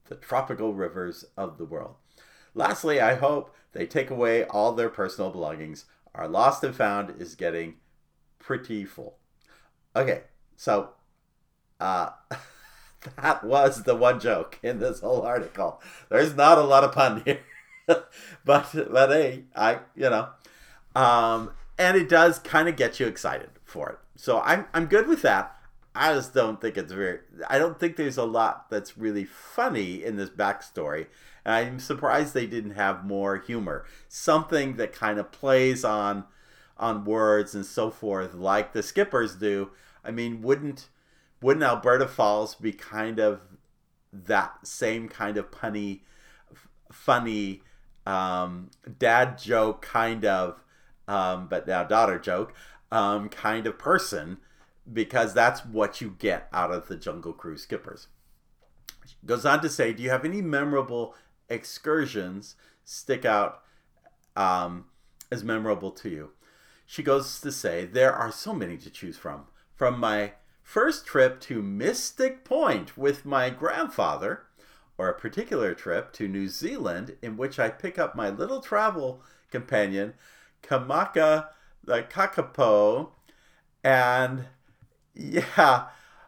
the 0.08 0.14
tropical 0.14 0.72
rivers 0.72 1.26
of 1.36 1.58
the 1.58 1.66
world. 1.66 1.96
Lastly, 2.54 2.98
I 2.98 3.16
hope 3.16 3.54
they 3.72 3.84
take 3.84 4.08
away 4.08 4.44
all 4.44 4.72
their 4.72 4.88
personal 4.88 5.30
belongings. 5.30 5.84
Our 6.14 6.28
lost 6.28 6.64
and 6.64 6.74
found 6.74 7.20
is 7.20 7.34
getting 7.34 7.74
pretty 8.38 8.86
full. 8.86 9.18
Okay, 9.94 10.22
so 10.56 10.94
uh, 11.78 12.12
that 13.20 13.44
was 13.44 13.82
the 13.82 13.96
one 13.96 14.18
joke 14.18 14.58
in 14.62 14.78
this 14.78 15.00
whole 15.00 15.20
article. 15.20 15.78
There's 16.08 16.34
not 16.34 16.56
a 16.56 16.62
lot 16.62 16.84
of 16.84 16.92
pun 16.92 17.20
here, 17.26 17.40
but 17.86 18.70
but 18.72 19.10
hey, 19.10 19.44
I 19.54 19.80
you 19.94 20.08
know, 20.08 20.30
um, 20.94 21.50
and 21.76 21.98
it 21.98 22.08
does 22.08 22.38
kind 22.38 22.70
of 22.70 22.76
get 22.76 22.98
you 22.98 23.06
excited 23.06 23.50
for 23.62 23.90
it. 23.90 23.98
So 24.16 24.40
I'm 24.40 24.64
I'm 24.72 24.86
good 24.86 25.06
with 25.06 25.20
that. 25.20 25.54
I 25.94 26.14
just 26.14 26.32
don't 26.32 26.60
think 26.60 26.78
it's 26.78 26.92
very. 26.92 27.20
I 27.48 27.58
don't 27.58 27.78
think 27.78 27.96
there's 27.96 28.16
a 28.16 28.24
lot 28.24 28.70
that's 28.70 28.96
really 28.96 29.24
funny 29.24 30.02
in 30.02 30.16
this 30.16 30.30
backstory, 30.30 31.06
and 31.44 31.54
I'm 31.54 31.78
surprised 31.78 32.32
they 32.32 32.46
didn't 32.46 32.72
have 32.72 33.04
more 33.04 33.38
humor. 33.38 33.84
Something 34.08 34.76
that 34.76 34.92
kind 34.94 35.18
of 35.18 35.32
plays 35.32 35.84
on 35.84 36.24
on 36.78 37.04
words 37.04 37.54
and 37.54 37.66
so 37.66 37.90
forth, 37.90 38.34
like 38.34 38.72
the 38.72 38.82
skippers 38.82 39.34
do. 39.34 39.70
I 40.02 40.10
mean, 40.10 40.40
wouldn't 40.40 40.88
wouldn't 41.42 41.64
Alberta 41.64 42.08
Falls 42.08 42.54
be 42.54 42.72
kind 42.72 43.18
of 43.18 43.40
that 44.12 44.66
same 44.66 45.08
kind 45.08 45.36
of 45.36 45.50
punny, 45.50 46.00
funny 46.90 47.62
um, 48.06 48.70
dad 48.98 49.38
joke 49.38 49.82
kind 49.82 50.24
of, 50.24 50.62
um, 51.06 51.48
but 51.48 51.66
now 51.66 51.84
daughter 51.84 52.18
joke 52.18 52.54
um, 52.90 53.28
kind 53.28 53.66
of 53.66 53.78
person? 53.78 54.38
Because 54.90 55.34
that's 55.34 55.64
what 55.64 56.00
you 56.00 56.16
get 56.18 56.48
out 56.52 56.72
of 56.72 56.88
the 56.88 56.96
Jungle 56.96 57.32
Cruise 57.32 57.62
skippers. 57.62 58.08
She 59.06 59.14
Goes 59.24 59.44
on 59.44 59.60
to 59.62 59.68
say, 59.68 59.92
do 59.92 60.02
you 60.02 60.10
have 60.10 60.24
any 60.24 60.42
memorable 60.42 61.14
excursions 61.48 62.56
stick 62.84 63.24
out 63.24 63.62
um, 64.36 64.86
as 65.30 65.44
memorable 65.44 65.90
to 65.92 66.08
you? 66.08 66.30
She 66.86 67.02
goes 67.02 67.40
to 67.40 67.52
say, 67.52 67.84
there 67.84 68.12
are 68.12 68.32
so 68.32 68.52
many 68.52 68.76
to 68.78 68.90
choose 68.90 69.16
from. 69.16 69.46
From 69.74 69.98
my 69.98 70.32
first 70.62 71.06
trip 71.06 71.40
to 71.40 71.62
Mystic 71.62 72.44
Point 72.44 72.96
with 72.98 73.24
my 73.24 73.50
grandfather, 73.50 74.42
or 74.98 75.08
a 75.08 75.18
particular 75.18 75.74
trip 75.74 76.12
to 76.12 76.28
New 76.28 76.48
Zealand 76.48 77.16
in 77.22 77.36
which 77.36 77.58
I 77.58 77.70
pick 77.70 77.98
up 77.98 78.14
my 78.14 78.30
little 78.30 78.60
travel 78.60 79.22
companion, 79.50 80.14
Kamaka 80.62 81.48
the 81.84 82.02
Kakapo, 82.02 83.10
and 83.82 84.46
yeah, 85.14 85.86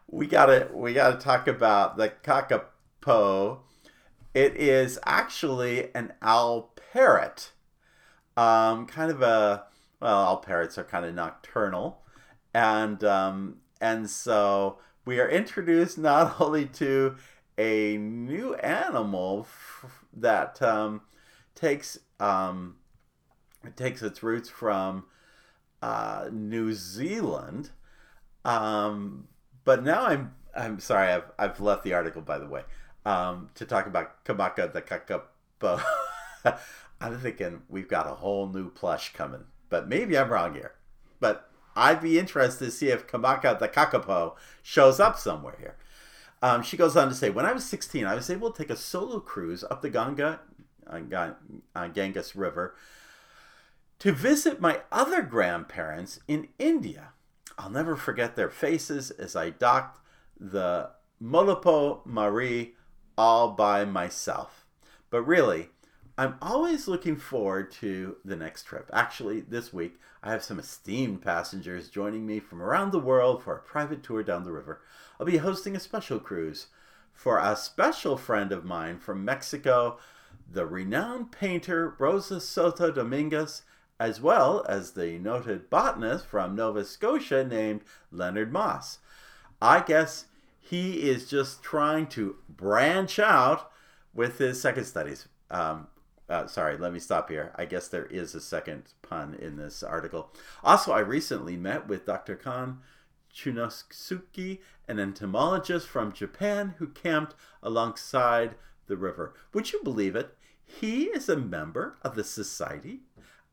we 0.09 0.27
gotta 0.27 0.69
we 0.73 0.93
gotta 0.93 1.17
talk 1.17 1.47
about 1.47 1.97
the 1.97 2.09
kakapo. 2.23 3.59
It 4.33 4.55
is 4.57 4.99
actually 5.05 5.93
an 5.95 6.13
owl 6.21 6.73
parrot. 6.93 7.51
Um, 8.37 8.85
kind 8.85 9.11
of 9.11 9.21
a 9.21 9.65
well, 10.01 10.17
all 10.17 10.37
parrots 10.37 10.77
are 10.77 10.83
kind 10.83 11.05
of 11.05 11.15
nocturnal, 11.15 12.01
and 12.53 13.03
um, 13.03 13.57
and 13.79 14.09
so 14.09 14.79
we 15.05 15.19
are 15.19 15.29
introduced 15.29 15.97
not 15.97 16.39
only 16.41 16.65
to 16.65 17.15
a 17.57 17.97
new 17.97 18.53
animal 18.55 19.47
f- 19.47 20.05
that 20.13 20.61
um, 20.61 21.01
takes 21.53 21.97
um, 22.19 22.75
takes 23.75 24.01
its 24.01 24.21
roots 24.21 24.49
from 24.49 25.05
uh, 25.81 26.29
New 26.31 26.73
Zealand, 26.73 27.71
um, 28.45 29.27
but 29.65 29.83
now 29.83 30.05
I'm 30.05 30.35
I'm 30.55 30.79
sorry 30.79 31.11
I've 31.11 31.31
I've 31.37 31.59
left 31.59 31.83
the 31.83 31.93
article 31.93 32.21
by 32.21 32.37
the 32.37 32.47
way 32.47 32.63
um, 33.05 33.49
to 33.55 33.65
talk 33.65 33.87
about 33.87 34.23
Kamaka 34.23 34.71
the 34.71 34.81
Kakapo. 34.81 35.81
I'm 37.01 37.19
thinking 37.19 37.63
we've 37.67 37.89
got 37.89 38.07
a 38.07 38.15
whole 38.15 38.47
new 38.47 38.69
plush 38.69 39.11
coming, 39.13 39.45
but 39.69 39.89
maybe 39.89 40.17
I'm 40.17 40.29
wrong 40.29 40.53
here. 40.53 40.75
But 41.19 41.49
I'd 41.75 42.01
be 42.01 42.17
interested 42.17 42.65
to 42.65 42.71
see 42.71 42.87
if 42.89 43.07
Kamaka 43.07 43.59
the 43.59 43.67
Kakapo 43.67 44.35
shows 44.61 44.99
up 44.99 45.17
somewhere 45.17 45.57
here. 45.59 45.75
Um, 46.41 46.61
she 46.61 46.77
goes 46.77 46.95
on 46.95 47.09
to 47.09 47.15
say, 47.15 47.29
when 47.29 47.45
I 47.45 47.53
was 47.53 47.65
16, 47.65 48.05
I 48.05 48.13
was 48.13 48.29
able 48.29 48.51
to 48.51 48.57
take 48.57 48.69
a 48.69 48.75
solo 48.75 49.19
cruise 49.19 49.63
up 49.63 49.81
the 49.81 49.89
Ganga, 49.89 50.41
uh, 50.87 51.31
uh, 51.75 51.87
Ganges 51.87 52.35
River 52.35 52.75
to 53.99 54.11
visit 54.11 54.61
my 54.61 54.81
other 54.91 55.21
grandparents 55.21 56.19
in 56.27 56.49
India. 56.59 57.13
I'll 57.57 57.69
never 57.69 57.95
forget 57.95 58.35
their 58.35 58.49
faces 58.49 59.11
as 59.11 59.35
I 59.35 59.49
docked 59.49 59.99
the 60.39 60.91
Molopo 61.21 62.05
Marie 62.05 62.75
all 63.17 63.51
by 63.51 63.85
myself. 63.85 64.65
But 65.09 65.23
really, 65.23 65.69
I'm 66.17 66.35
always 66.41 66.87
looking 66.87 67.15
forward 67.15 67.71
to 67.73 68.17
the 68.23 68.35
next 68.35 68.63
trip. 68.63 68.89
Actually, 68.93 69.41
this 69.41 69.73
week, 69.73 69.99
I 70.23 70.31
have 70.31 70.43
some 70.43 70.59
esteemed 70.59 71.21
passengers 71.21 71.89
joining 71.89 72.25
me 72.25 72.39
from 72.39 72.61
around 72.61 72.91
the 72.91 72.99
world 72.99 73.43
for 73.43 73.55
a 73.55 73.59
private 73.59 74.03
tour 74.03 74.23
down 74.23 74.43
the 74.43 74.51
river. 74.51 74.81
I'll 75.19 75.25
be 75.25 75.37
hosting 75.37 75.75
a 75.75 75.79
special 75.79 76.19
cruise 76.19 76.67
for 77.13 77.39
a 77.39 77.55
special 77.55 78.17
friend 78.17 78.51
of 78.51 78.65
mine 78.65 78.99
from 78.99 79.23
Mexico, 79.23 79.97
the 80.51 80.65
renowned 80.65 81.31
painter 81.31 81.95
Rosa 81.97 82.39
Soto 82.39 82.91
Dominguez, 82.91 83.63
as 83.99 84.19
well 84.19 84.65
as 84.67 84.91
the 84.91 85.17
noted 85.19 85.69
botanist 85.69 86.25
from 86.25 86.55
Nova 86.55 86.83
Scotia 86.83 87.43
named 87.43 87.81
Leonard 88.11 88.51
Moss. 88.51 88.99
I 89.61 89.81
guess 89.81 90.25
he 90.59 91.09
is 91.09 91.29
just 91.29 91.63
trying 91.63 92.07
to 92.07 92.37
branch 92.49 93.19
out 93.19 93.71
with 94.13 94.37
his 94.37 94.61
second 94.61 94.85
studies. 94.85 95.27
Um, 95.49 95.87
uh, 96.27 96.47
sorry, 96.47 96.77
let 96.77 96.91
me 96.91 96.99
stop 96.99 97.29
here. 97.29 97.53
I 97.55 97.65
guess 97.65 97.87
there 97.87 98.07
is 98.07 98.33
a 98.33 98.41
second 98.41 98.93
pun 99.01 99.35
in 99.35 99.57
this 99.57 99.83
article. 99.83 100.31
Also, 100.63 100.91
I 100.91 100.99
recently 100.99 101.55
met 101.55 101.87
with 101.87 102.05
Dr. 102.05 102.35
Kan 102.35 102.79
Chunosuke, 103.33 104.59
an 104.87 104.99
entomologist 104.99 105.87
from 105.87 106.13
Japan 106.13 106.75
who 106.79 106.87
camped 106.87 107.35
alongside 107.61 108.55
the 108.87 108.97
river. 108.97 109.33
Would 109.53 109.71
you 109.71 109.81
believe 109.83 110.15
it? 110.15 110.35
He 110.63 111.05
is 111.05 111.29
a 111.29 111.37
member 111.37 111.97
of 112.01 112.15
the 112.15 112.23
Society 112.23 113.01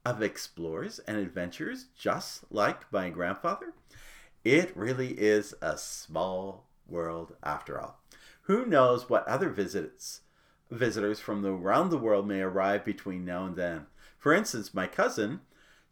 of 0.05 0.23
explorers 0.23 0.99
and 1.01 1.17
adventurers 1.17 1.87
just 1.97 2.45
like 2.51 2.93
my 2.93 3.11
grandfather? 3.11 3.73
It 4.45 4.77
really 4.77 5.13
is 5.13 5.55
a 5.63 5.79
small 5.79 6.67
world 6.89 7.35
after 7.43 7.81
all. 7.81 8.01
Who 8.43 8.67
knows 8.67 9.09
what 9.09 9.27
other 9.29 9.51
visits 9.51 10.23
visitors 10.73 11.21
from 11.21 11.45
around 11.45 11.91
the 11.91 11.99
world 11.99 12.27
may 12.27 12.41
arrive 12.41 12.85
between 12.85 13.25
now 13.25 13.45
and 13.45 13.57
then. 13.57 13.87
For 14.19 14.33
instance, 14.33 14.73
my 14.73 14.87
cousin, 14.87 15.41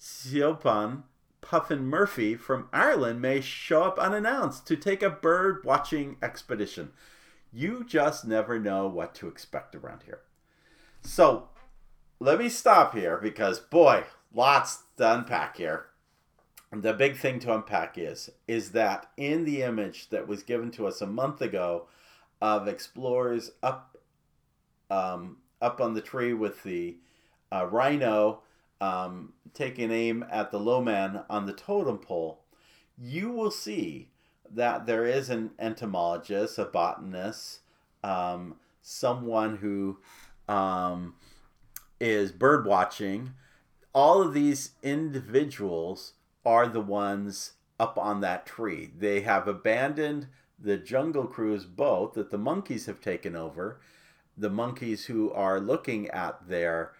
Siobhan 0.00 1.02
Puffin 1.42 1.86
Murphy 1.86 2.34
from 2.36 2.68
Ireland 2.72 3.20
may 3.20 3.40
show 3.40 3.84
up 3.84 3.98
unannounced 3.98 4.66
to 4.66 4.76
take 4.76 5.02
a 5.02 5.10
bird 5.10 5.64
watching 5.64 6.16
expedition. 6.22 6.90
You 7.52 7.84
just 7.84 8.26
never 8.26 8.58
know 8.58 8.86
what 8.86 9.14
to 9.16 9.28
expect 9.28 9.74
around 9.74 10.04
here. 10.04 10.20
So, 11.02 11.48
let 12.20 12.38
me 12.38 12.48
stop 12.50 12.94
here 12.94 13.16
because 13.16 13.58
boy, 13.58 14.04
lots 14.32 14.82
to 14.98 15.14
unpack 15.14 15.56
here. 15.56 15.86
The 16.70 16.92
big 16.92 17.16
thing 17.16 17.40
to 17.40 17.54
unpack 17.54 17.98
is 17.98 18.30
is 18.46 18.72
that 18.72 19.10
in 19.16 19.44
the 19.44 19.62
image 19.62 20.10
that 20.10 20.28
was 20.28 20.44
given 20.44 20.70
to 20.72 20.86
us 20.86 21.00
a 21.00 21.06
month 21.06 21.40
ago 21.40 21.86
of 22.40 22.68
explorers 22.68 23.50
up 23.62 23.96
um, 24.90 25.38
up 25.60 25.80
on 25.80 25.94
the 25.94 26.00
tree 26.00 26.32
with 26.32 26.62
the 26.62 26.96
uh, 27.50 27.66
rhino 27.66 28.42
um, 28.80 29.32
taking 29.52 29.90
aim 29.90 30.24
at 30.30 30.50
the 30.50 30.60
low 30.60 30.80
man 30.80 31.22
on 31.28 31.46
the 31.46 31.52
totem 31.52 31.98
pole, 31.98 32.40
you 32.96 33.30
will 33.30 33.50
see 33.50 34.10
that 34.52 34.86
there 34.86 35.06
is 35.06 35.30
an 35.30 35.50
entomologist, 35.58 36.58
a 36.58 36.64
botanist, 36.64 37.60
um, 38.02 38.56
someone 38.82 39.56
who 39.56 39.98
um, 40.48 41.14
is 42.00 42.32
bird 42.32 42.66
watching. 42.66 43.34
All 43.92 44.22
of 44.22 44.34
these 44.34 44.72
individuals 44.82 46.14
are 46.44 46.66
the 46.66 46.80
ones 46.80 47.52
up 47.78 47.98
on 47.98 48.20
that 48.20 48.46
tree. 48.46 48.90
They 48.96 49.20
have 49.22 49.46
abandoned 49.46 50.28
the 50.58 50.76
Jungle 50.76 51.26
Cruise 51.26 51.64
boat 51.64 52.14
that 52.14 52.30
the 52.30 52.38
monkeys 52.38 52.86
have 52.86 53.00
taken 53.00 53.34
over. 53.34 53.80
The 54.36 54.50
monkeys 54.50 55.06
who 55.06 55.32
are 55.32 55.60
looking 55.60 56.08
at 56.08 56.48
their 56.48 56.92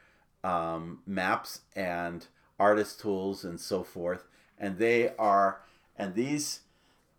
um, 0.42 1.00
maps 1.06 1.60
and 1.76 2.26
artist 2.58 3.00
tools 3.00 3.44
and 3.44 3.60
so 3.60 3.82
forth, 3.82 4.24
and 4.58 4.78
they 4.78 5.14
are, 5.16 5.62
and 5.96 6.14
these 6.14 6.60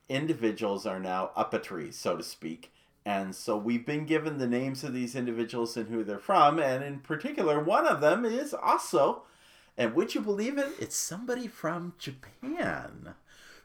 individuals 0.10 0.86
are 0.86 1.00
now 1.00 1.32
up 1.36 1.54
a 1.54 1.60
tree, 1.60 1.92
so 1.92 2.18
to 2.18 2.24
speak. 2.24 2.72
And 3.06 3.36
so 3.36 3.58
we've 3.58 3.86
been 3.86 4.06
given 4.06 4.38
the 4.38 4.48
names 4.48 4.84
of 4.84 4.94
these 4.94 5.16
individuals 5.16 5.76
and 5.76 5.90
who 5.90 6.04
they're 6.04 6.20
from, 6.20 6.60
and 6.60 6.84
in 6.84 7.00
particular, 7.00 7.60
one 7.60 7.88
of 7.88 8.00
them 8.00 8.26
is 8.26 8.54
also, 8.54 9.24
and 9.78 9.96
would 9.96 10.14
you 10.14 10.22
believe 10.22 10.58
it? 10.58 10.70
It's 10.80 10.96
somebody 10.96 11.48
from 11.48 11.94
Japan 11.98 13.16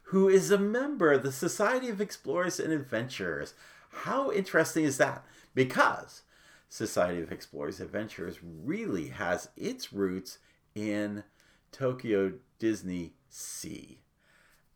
who 0.05 0.29
is 0.29 0.51
a 0.51 0.59
member 0.59 1.13
of 1.13 1.23
the 1.23 1.33
Society 1.33 1.89
of 1.89 2.01
Explorers 2.01 2.61
and 2.61 2.73
Adventurers. 2.73 3.55
How 3.91 4.31
interesting 4.31 4.85
is 4.85 4.99
that? 4.99 5.25
Because 5.55 6.23
Society 6.69 7.21
of 7.21 7.33
Explorers 7.33 7.81
and 7.81 7.87
Adventurers 7.89 8.39
really 8.43 9.09
has 9.09 9.49
its 9.57 9.93
roots 9.93 10.39
in 10.75 11.25
Tokyo 11.73 12.35
Disney 12.59 13.15
Sea, 13.29 13.99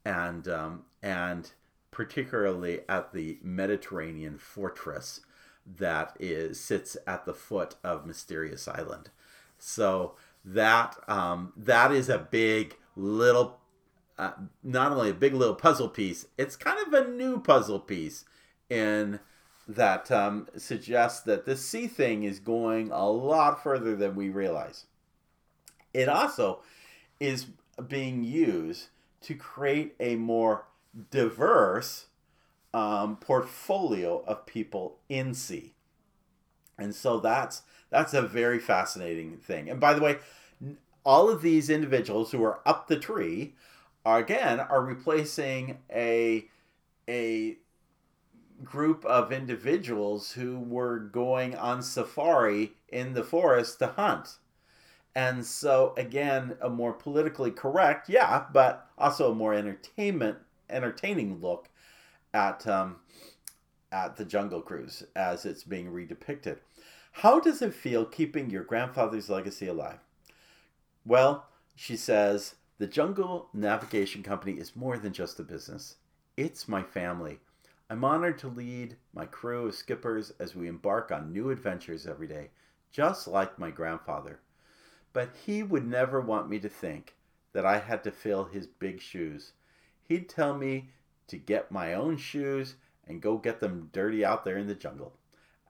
and 0.05 0.46
um, 0.49 0.85
and 1.03 1.53
particularly 1.90 2.81
at 2.88 3.12
the 3.12 3.38
Mediterranean 3.42 4.38
fortress 4.38 5.20
that 5.66 6.16
is 6.18 6.59
sits 6.59 6.96
at 7.07 7.24
the 7.24 7.35
foot 7.35 7.76
of 7.85 8.07
Mysterious 8.07 8.66
Island. 8.66 9.11
So 9.59 10.14
that 10.44 10.96
um, 11.09 11.53
that 11.57 11.92
is 11.92 12.09
a 12.09 12.18
big 12.18 12.76
little, 12.96 13.59
uh, 14.18 14.33
not 14.62 14.92
only 14.92 15.11
a 15.11 15.14
big 15.14 15.35
little 15.35 15.55
puzzle 15.55 15.88
piece, 15.88 16.26
it's 16.38 16.57
kind 16.57 16.79
of 16.87 16.92
a 16.92 17.09
new 17.09 17.40
puzzle 17.40 17.81
piece 17.81 18.24
in 18.68 19.20
that 19.68 20.11
um, 20.11 20.48
suggests 20.57 21.20
that 21.20 21.44
the 21.44 21.57
sea 21.57 21.87
thing 21.87 22.24
is 22.24 22.38
going 22.38 22.90
a 22.90 23.09
lot 23.09 23.62
further 23.62 23.94
than 23.94 24.14
we 24.14 24.29
realize. 24.29 24.87
It 25.92 26.09
also 26.09 26.61
is 27.18 27.46
being 27.88 28.24
used 28.24 28.88
to 29.22 29.35
create 29.35 29.94
a 30.00 30.16
more 30.16 30.64
diverse 31.11 32.07
um, 32.72 33.16
portfolio 33.16 34.22
of 34.26 34.46
people 34.46 34.98
in 35.09 35.35
sea. 35.35 35.72
And 36.79 36.94
so 36.94 37.20
that's 37.20 37.62
that's 37.90 38.14
a 38.14 38.22
very 38.22 38.59
fascinating 38.59 39.37
thing. 39.37 39.68
And 39.68 39.81
by 39.81 39.94
the 39.94 40.00
way, 40.00 40.18
all 41.05 41.29
of 41.29 41.42
these 41.42 41.68
individuals 41.68 42.31
who 42.31 42.42
are 42.44 42.61
up 42.64 42.87
the 42.87 42.98
tree 42.98 43.55
are 44.05 44.18
again 44.18 44.61
are 44.61 44.83
replacing 44.83 45.79
a 45.92 46.46
a 47.09 47.59
group 48.62 49.05
of 49.05 49.33
individuals 49.33 50.33
who 50.33 50.59
were 50.59 50.98
going 50.98 51.55
on 51.55 51.83
safari 51.83 52.72
in 52.88 53.14
the 53.14 53.24
forest 53.24 53.79
to 53.79 53.88
hunt. 53.88 54.37
And 55.14 55.44
so 55.44 55.94
again, 55.96 56.57
a 56.61 56.70
more 56.70 56.92
politically 56.92 57.50
correct, 57.50 58.09
yeah, 58.09 58.44
but 58.53 58.88
also 58.96 59.33
a 59.33 59.35
more 59.35 59.55
entertainment 59.55 60.38
entertaining 60.71 61.41
look 61.41 61.69
at 62.33 62.67
um, 62.67 62.97
at 63.93 64.17
the 64.17 64.25
Jungle 64.25 64.63
Cruise 64.63 65.05
as 65.17 65.45
it's 65.45 65.65
being 65.65 65.93
redepicted. 65.93 66.59
How 67.13 67.41
does 67.41 67.61
it 67.61 67.75
feel 67.75 68.05
keeping 68.05 68.51
your 68.51 68.63
grandfather's 68.63 69.29
legacy 69.29 69.67
alive? 69.67 69.99
Well, 71.05 71.47
she 71.75 71.97
says, 71.97 72.55
the 72.79 72.87
Jungle 72.87 73.49
Navigation 73.53 74.23
Company 74.23 74.53
is 74.53 74.77
more 74.77 74.97
than 74.97 75.13
just 75.13 75.41
a 75.41 75.43
business. 75.43 75.97
It's 76.37 76.69
my 76.69 76.83
family. 76.83 77.41
I'm 77.91 78.05
honored 78.05 78.39
to 78.39 78.49
lead 78.49 78.97
my 79.13 79.27
crew 79.27 79.67
of 79.67 79.75
skippers 79.75 80.33
as 80.39 80.55
we 80.55 80.69
embark 80.69 81.11
on 81.11 81.33
new 81.33 81.51
adventures 81.51 82.07
every 82.07 82.29
day, 82.29 82.51
just 82.93 83.27
like 83.27 83.59
my 83.59 83.71
grandfather. 83.71 84.39
But 85.13 85.31
he 85.45 85.65
would 85.65 85.87
never 85.87 86.21
want 86.21 86.49
me 86.49 86.61
to 86.61 86.69
think 86.69 87.17
that 87.53 87.67
I 87.67 87.79
had 87.81 88.05
to 88.05 88.13
fill 88.13 88.45
his 88.45 88.69
big 88.69 89.01
shoes. 89.01 89.53
He'd 90.11 90.29
tell 90.29 90.59
me 90.59 90.88
to 91.29 91.37
get 91.37 91.70
my 91.70 91.94
own 91.94 92.16
shoes 92.16 92.75
and 93.07 93.23
go 93.23 93.38
get 93.38 93.61
them 93.61 93.90
dirty 93.92 94.25
out 94.25 94.44
there 94.44 94.59
in 94.59 94.66
the 94.66 94.75
jungle. 94.75 95.12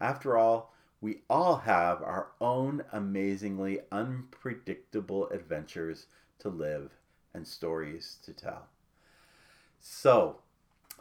After 0.01 0.39
all, 0.39 0.73
we 0.99 1.19
all 1.29 1.57
have 1.57 2.03
our 2.03 2.29
own 2.41 2.83
amazingly 2.91 3.81
unpredictable 3.93 5.29
adventures 5.29 6.07
to 6.39 6.49
live 6.49 6.93
and 7.35 7.47
stories 7.47 8.17
to 8.25 8.33
tell. 8.33 8.69
So, 9.79 10.39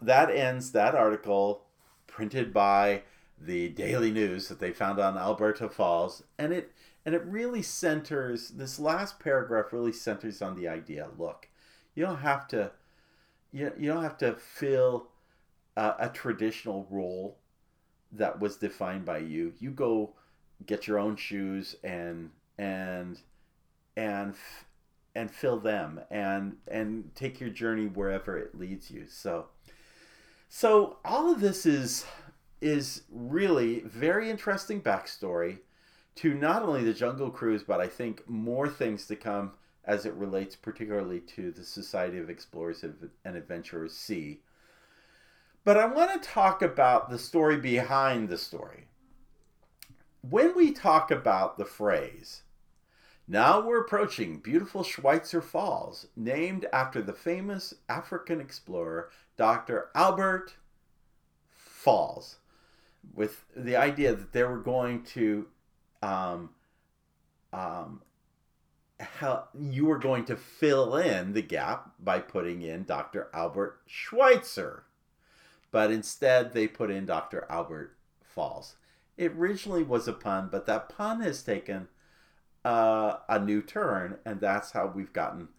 that 0.01 0.29
ends 0.29 0.73
that 0.73 0.93
article 0.93 1.63
printed 2.07 2.53
by 2.53 3.03
the 3.39 3.69
Daily 3.69 4.11
News 4.11 4.49
that 4.49 4.59
they 4.59 4.73
found 4.73 4.99
on 4.99 5.17
Alberta 5.17 5.69
Falls, 5.69 6.23
and 6.37 6.51
it 6.51 6.73
and 7.05 7.15
it 7.15 7.23
really 7.23 7.61
centers 7.61 8.49
this 8.49 8.79
last 8.79 9.17
paragraph 9.17 9.71
really 9.71 9.93
centers 9.93 10.41
on 10.41 10.57
the 10.57 10.67
idea. 10.67 11.07
Look, 11.17 11.47
you 11.95 12.05
don't 12.05 12.19
have 12.19 12.45
to 12.49 12.71
you, 13.51 13.71
you 13.77 13.91
don't 13.91 14.03
have 14.03 14.17
to 14.19 14.35
fill 14.35 15.09
a, 15.75 15.95
a 15.99 16.09
traditional 16.09 16.87
role 16.89 17.37
that 18.11 18.39
was 18.39 18.57
defined 18.57 19.05
by 19.05 19.19
you. 19.19 19.53
You 19.59 19.71
go 19.71 20.13
get 20.65 20.87
your 20.87 20.99
own 20.99 21.15
shoes 21.15 21.75
and 21.83 22.31
and 22.57 23.19
and 23.95 24.35
and 25.15 25.31
fill 25.31 25.59
them 25.59 26.01
and 26.09 26.57
and 26.67 27.11
take 27.15 27.39
your 27.39 27.49
journey 27.49 27.87
wherever 27.87 28.37
it 28.37 28.57
leads 28.57 28.91
you. 28.91 29.05
So 29.07 29.47
so 30.47 30.97
all 31.05 31.31
of 31.31 31.39
this 31.39 31.65
is 31.65 32.05
is 32.61 33.03
really 33.09 33.79
very 33.81 34.29
interesting 34.29 34.81
backstory 34.81 35.59
to 36.15 36.33
not 36.33 36.63
only 36.63 36.83
the 36.83 36.93
Jungle 36.93 37.29
Cruise, 37.29 37.63
but 37.63 37.79
I 37.79 37.87
think 37.87 38.27
more 38.27 38.67
things 38.67 39.05
to 39.07 39.15
come 39.15 39.53
as 39.85 40.05
it 40.05 40.13
relates 40.13 40.55
particularly 40.55 41.19
to 41.21 41.51
the 41.51 41.63
Society 41.63 42.17
of 42.17 42.29
Explorers 42.29 42.83
and 42.83 43.35
Adventurers 43.35 43.95
Sea. 43.95 44.39
But 45.63 45.77
I 45.77 45.85
want 45.85 46.21
to 46.21 46.29
talk 46.29 46.61
about 46.61 47.09
the 47.09 47.19
story 47.19 47.57
behind 47.57 48.29
the 48.29 48.37
story. 48.37 48.85
When 50.21 50.55
we 50.55 50.71
talk 50.71 51.11
about 51.11 51.57
the 51.57 51.65
phrase, 51.65 52.43
now 53.31 53.61
we're 53.61 53.81
approaching 53.81 54.39
beautiful 54.39 54.83
Schweitzer 54.83 55.41
Falls, 55.41 56.07
named 56.15 56.65
after 56.73 56.99
the 56.99 57.13
famous 57.13 57.75
African 57.87 58.41
explorer 58.41 59.11
Dr. 59.37 59.89
Albert 59.93 60.55
Falls, 61.51 62.37
with 63.13 63.45
the 63.55 63.75
idea 63.75 64.15
that 64.15 64.33
they 64.33 64.43
were 64.43 64.57
going 64.57 65.03
to, 65.03 65.47
um, 66.01 66.49
um, 67.53 68.01
how 68.99 69.45
you 69.57 69.85
were 69.85 69.97
going 69.97 70.25
to 70.25 70.35
fill 70.35 70.95
in 70.95 71.33
the 71.33 71.41
gap 71.41 71.91
by 71.99 72.19
putting 72.19 72.61
in 72.61 72.83
Dr. 72.83 73.29
Albert 73.33 73.81
Schweitzer. 73.85 74.83
But 75.71 75.91
instead, 75.91 76.53
they 76.53 76.67
put 76.67 76.91
in 76.91 77.05
Dr. 77.05 77.45
Albert 77.49 77.95
Falls. 78.23 78.75
It 79.17 79.33
originally 79.33 79.83
was 79.83 80.07
a 80.07 80.13
pun, 80.13 80.49
but 80.51 80.65
that 80.65 80.89
pun 80.89 81.21
has 81.21 81.43
taken 81.43 81.87
uh, 82.65 83.17
a 83.27 83.39
new 83.39 83.61
turn, 83.61 84.17
and 84.25 84.39
that's 84.39 84.71
how 84.71 84.87
we've 84.87 85.13
gotten 85.13 85.49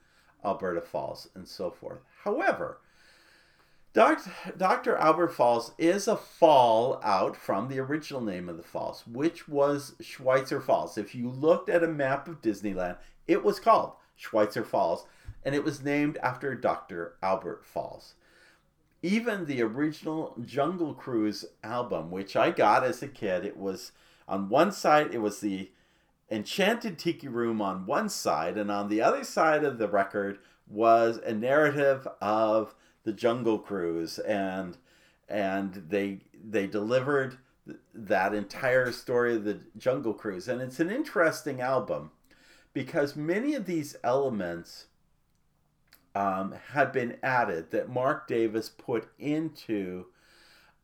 Alberta 0.45 0.81
Falls 0.81 1.29
and 1.35 1.47
so 1.47 1.71
forth. 1.71 2.01
However, 2.25 2.81
Dr. 3.93 4.97
Albert 4.97 5.29
Falls 5.31 5.73
is 5.77 6.07
a 6.07 6.17
fall 6.17 7.01
out 7.03 7.37
from 7.37 7.67
the 7.67 7.81
original 7.81 8.21
name 8.21 8.49
of 8.49 8.57
the 8.57 8.63
falls, 8.63 9.05
which 9.05 9.49
was 9.49 9.95
Schweitzer 10.01 10.61
Falls. 10.61 10.97
If 10.97 11.13
you 11.13 11.29
looked 11.29 11.69
at 11.69 11.83
a 11.83 11.89
map 11.89 12.29
of 12.29 12.41
Disneyland, 12.41 12.99
it 13.27 13.43
was 13.43 13.59
called 13.59 13.95
Schweitzer 14.15 14.63
Falls, 14.63 15.07
and 15.45 15.57
it 15.57 15.65
was 15.65 15.83
named 15.83 16.19
after 16.19 16.55
Dr. 16.55 17.17
Albert 17.21 17.65
Falls. 17.65 18.15
Even 19.03 19.47
the 19.47 19.61
original 19.63 20.37
Jungle 20.45 20.95
Cruise 20.95 21.45
album, 21.65 22.13
which 22.13 22.37
I 22.37 22.53
got 22.53 22.85
as 22.85 23.03
a 23.03 23.09
kid, 23.09 23.45
it 23.45 23.57
was 23.57 23.91
on 24.29 24.49
one 24.49 24.71
side, 24.71 25.13
it 25.13 25.19
was 25.19 25.41
the 25.41 25.73
Enchanted 26.31 26.97
Tiki 26.97 27.27
Room 27.27 27.61
on 27.61 27.87
one 27.87 28.09
side, 28.09 28.57
and 28.57 28.71
on 28.71 28.89
the 28.89 29.03
other 29.03 29.25
side 29.25 29.65
of 29.65 29.79
the 29.79 29.89
record 29.89 30.39
was 30.69 31.17
a 31.17 31.35
narrative 31.35 32.07
of 32.21 32.77
the 33.11 33.17
Jungle 33.17 33.59
Cruise, 33.59 34.21
and 34.21 34.77
and 35.29 35.75
they 35.89 36.21
they 36.33 36.69
delivered 36.69 37.39
that 37.93 38.33
entire 38.33 38.93
story 38.93 39.35
of 39.35 39.43
the 39.43 39.59
Jungle 39.77 40.15
Cruise, 40.15 40.47
and 40.47 40.63
it's 40.63 40.79
an 40.79 40.91
interesting 40.91 41.61
album 41.61 42.13
because 42.73 43.17
many 43.17 43.55
of 43.55 43.67
these 43.67 43.97
elements 44.05 44.87
um, 46.15 46.55
had 46.73 46.93
been 46.93 47.17
added 47.21 47.73
that 47.73 47.89
Marc 47.89 48.29
Davis 48.29 48.69
put 48.69 49.09
into 49.19 50.07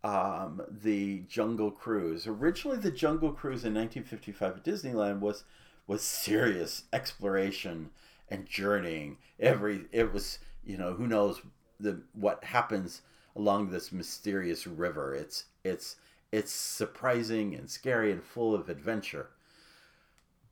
um, 0.02 0.62
the 0.68 1.20
Jungle 1.28 1.70
Cruise. 1.70 2.26
Originally, 2.26 2.78
the 2.78 2.90
Jungle 2.90 3.30
Cruise 3.30 3.64
in 3.64 3.72
1955 3.72 4.56
at 4.56 4.64
Disneyland 4.64 5.20
was 5.20 5.44
was 5.86 6.02
serious 6.02 6.82
exploration 6.92 7.90
and 8.28 8.46
journeying. 8.46 9.18
Every 9.38 9.86
it 9.92 10.12
was 10.12 10.40
you 10.64 10.76
know 10.76 10.94
who 10.94 11.06
knows 11.06 11.40
the 11.78 12.00
what 12.12 12.44
happens 12.44 13.02
along 13.34 13.70
this 13.70 13.92
mysterious 13.92 14.66
river. 14.66 15.14
It's 15.14 15.44
it's 15.64 15.96
it's 16.32 16.52
surprising 16.52 17.54
and 17.54 17.70
scary 17.70 18.10
and 18.10 18.22
full 18.22 18.54
of 18.54 18.68
adventure. 18.68 19.30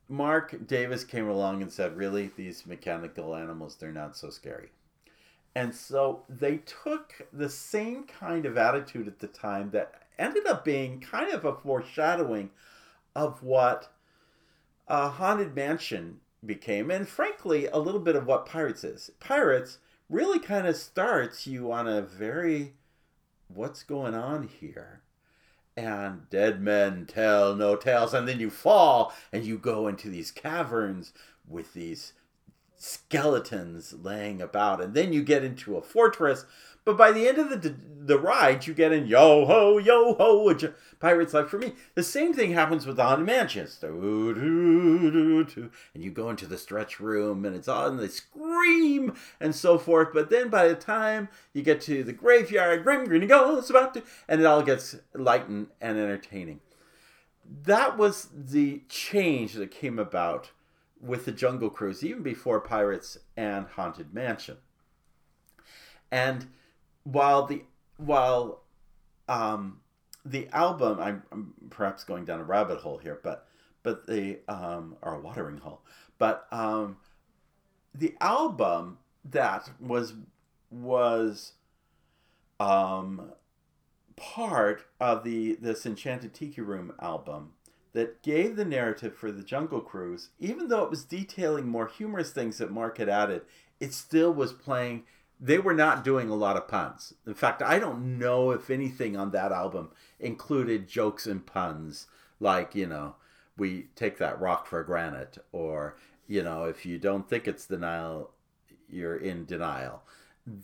Marc 0.08 0.66
Davis 0.66 1.04
came 1.04 1.28
along 1.28 1.62
and 1.62 1.72
said, 1.72 1.96
"Really, 1.96 2.30
these 2.36 2.66
mechanical 2.66 3.34
animals, 3.34 3.76
they're 3.76 3.92
not 3.92 4.16
so 4.16 4.30
scary." 4.30 4.70
And 5.54 5.74
so 5.74 6.24
they 6.28 6.58
took 6.58 7.26
the 7.32 7.48
same 7.48 8.04
kind 8.04 8.44
of 8.44 8.58
attitude 8.58 9.06
at 9.06 9.20
the 9.20 9.28
time 9.28 9.70
that 9.70 10.02
ended 10.18 10.46
up 10.46 10.64
being 10.64 11.00
kind 11.00 11.32
of 11.32 11.44
a 11.44 11.54
foreshadowing 11.54 12.50
of 13.14 13.42
what 13.42 13.92
a 14.88 15.08
Haunted 15.08 15.54
Mansion 15.54 16.20
became, 16.44 16.90
and 16.90 17.08
frankly, 17.08 17.66
a 17.66 17.78
little 17.78 18.00
bit 18.00 18.16
of 18.16 18.26
what 18.26 18.46
Pirates 18.46 18.84
is. 18.84 19.10
Pirates 19.20 19.78
really 20.14 20.38
kind 20.38 20.66
of 20.66 20.76
starts 20.76 21.44
you 21.44 21.72
on 21.72 21.88
a 21.88 22.00
very 22.00 22.74
what's 23.48 23.82
going 23.82 24.14
on 24.14 24.44
here? 24.44 25.02
And 25.76 26.30
dead 26.30 26.62
men 26.62 27.04
tell 27.04 27.56
no 27.56 27.74
tales, 27.74 28.14
and 28.14 28.28
then 28.28 28.38
you 28.38 28.48
fall 28.48 29.12
and 29.32 29.44
you 29.44 29.58
go 29.58 29.88
into 29.88 30.08
these 30.08 30.30
caverns 30.30 31.12
with 31.48 31.74
these 31.74 32.12
skeletons 32.76 33.92
laying 33.92 34.40
about, 34.40 34.80
and 34.80 34.94
then 34.94 35.12
you 35.12 35.22
get 35.24 35.42
into 35.42 35.76
a 35.76 35.82
fortress. 35.82 36.44
But 36.84 36.98
by 36.98 37.12
the 37.12 37.26
end 37.28 37.38
of 37.38 37.50
the 37.50 37.74
the 38.06 38.18
ride, 38.18 38.66
you 38.66 38.74
get 38.74 38.92
in 38.92 39.06
yo 39.06 39.46
ho 39.46 39.78
yo 39.78 40.14
ho 40.14 40.54
pirate's 41.00 41.32
life 41.32 41.48
for 41.48 41.58
me. 41.58 41.72
The 41.94 42.02
same 42.02 42.34
thing 42.34 42.52
happens 42.52 42.86
with 42.86 42.96
the 42.96 43.04
haunted 43.04 43.26
mansions, 43.26 43.78
and 43.82 45.46
you 45.94 46.10
go 46.10 46.28
into 46.30 46.46
the 46.46 46.58
stretch 46.58 47.00
room, 47.00 47.44
and 47.44 47.56
it's 47.56 47.68
on 47.68 47.96
the 47.96 48.08
scream 48.08 49.14
and 49.40 49.54
so 49.54 49.78
forth. 49.78 50.08
But 50.12 50.30
then 50.30 50.48
by 50.50 50.68
the 50.68 50.74
time 50.74 51.28
you 51.52 51.62
get 51.62 51.80
to 51.82 52.04
the 52.04 52.12
graveyard, 52.12 52.84
grim 52.84 53.06
grinning 53.06 53.28
ghost 53.28 53.70
about 53.70 53.94
to, 53.94 54.02
and 54.28 54.40
it 54.40 54.46
all 54.46 54.62
gets 54.62 54.96
light 55.14 55.48
and, 55.48 55.68
and 55.80 55.98
entertaining. 55.98 56.60
That 57.64 57.96
was 57.98 58.28
the 58.34 58.82
change 58.88 59.54
that 59.54 59.70
came 59.70 59.98
about 59.98 60.50
with 61.00 61.24
the 61.26 61.32
Jungle 61.32 61.70
Cruise, 61.70 62.02
even 62.02 62.22
before 62.22 62.60
Pirates 62.60 63.18
and 63.36 63.66
Haunted 63.66 64.14
Mansion. 64.14 64.56
And 66.10 66.46
while 67.04 67.46
the 67.46 67.62
while 67.96 68.62
um, 69.28 69.80
the 70.24 70.48
album, 70.52 70.98
I'm, 71.00 71.22
I'm, 71.30 71.54
perhaps 71.70 72.04
going 72.04 72.24
down 72.24 72.40
a 72.40 72.44
rabbit 72.44 72.78
hole 72.78 72.98
here, 72.98 73.20
but 73.22 73.46
but 73.82 74.06
the 74.06 74.40
um, 74.48 74.96
or 75.02 75.14
a 75.14 75.20
watering 75.20 75.58
hole, 75.58 75.82
but 76.18 76.46
um, 76.50 76.96
the 77.94 78.14
album 78.20 78.98
that 79.24 79.70
was 79.80 80.14
was 80.70 81.52
um, 82.58 83.32
part 84.16 84.84
of 85.00 85.24
the 85.24 85.56
this 85.60 85.86
Enchanted 85.86 86.34
Tiki 86.34 86.60
Room 86.60 86.92
album 87.00 87.52
that 87.92 88.22
gave 88.22 88.56
the 88.56 88.64
narrative 88.64 89.16
for 89.16 89.30
the 89.30 89.44
Jungle 89.44 89.80
Cruise, 89.80 90.30
even 90.40 90.68
though 90.68 90.82
it 90.82 90.90
was 90.90 91.04
detailing 91.04 91.68
more 91.68 91.86
humorous 91.86 92.32
things 92.32 92.58
that 92.58 92.72
Marc 92.72 92.98
had 92.98 93.08
added, 93.08 93.42
it 93.78 93.94
still 93.94 94.32
was 94.32 94.52
playing. 94.52 95.04
They 95.40 95.58
were 95.58 95.74
not 95.74 96.04
doing 96.04 96.28
a 96.28 96.34
lot 96.34 96.56
of 96.56 96.68
puns. 96.68 97.14
In 97.26 97.34
fact, 97.34 97.62
I 97.62 97.78
don't 97.78 98.18
know 98.18 98.50
if 98.50 98.70
anything 98.70 99.16
on 99.16 99.30
that 99.32 99.52
album 99.52 99.90
included 100.18 100.88
jokes 100.88 101.26
and 101.26 101.44
puns, 101.44 102.06
like, 102.40 102.74
you 102.74 102.86
know, 102.86 103.16
we 103.56 103.88
take 103.94 104.18
that 104.18 104.40
rock 104.40 104.66
for 104.66 104.82
granted, 104.82 105.38
or, 105.52 105.96
you 106.26 106.42
know, 106.42 106.64
if 106.64 106.86
you 106.86 106.98
don't 106.98 107.28
think 107.28 107.46
it's 107.46 107.66
denial, 107.66 108.30
you're 108.88 109.16
in 109.16 109.44
denial 109.44 110.02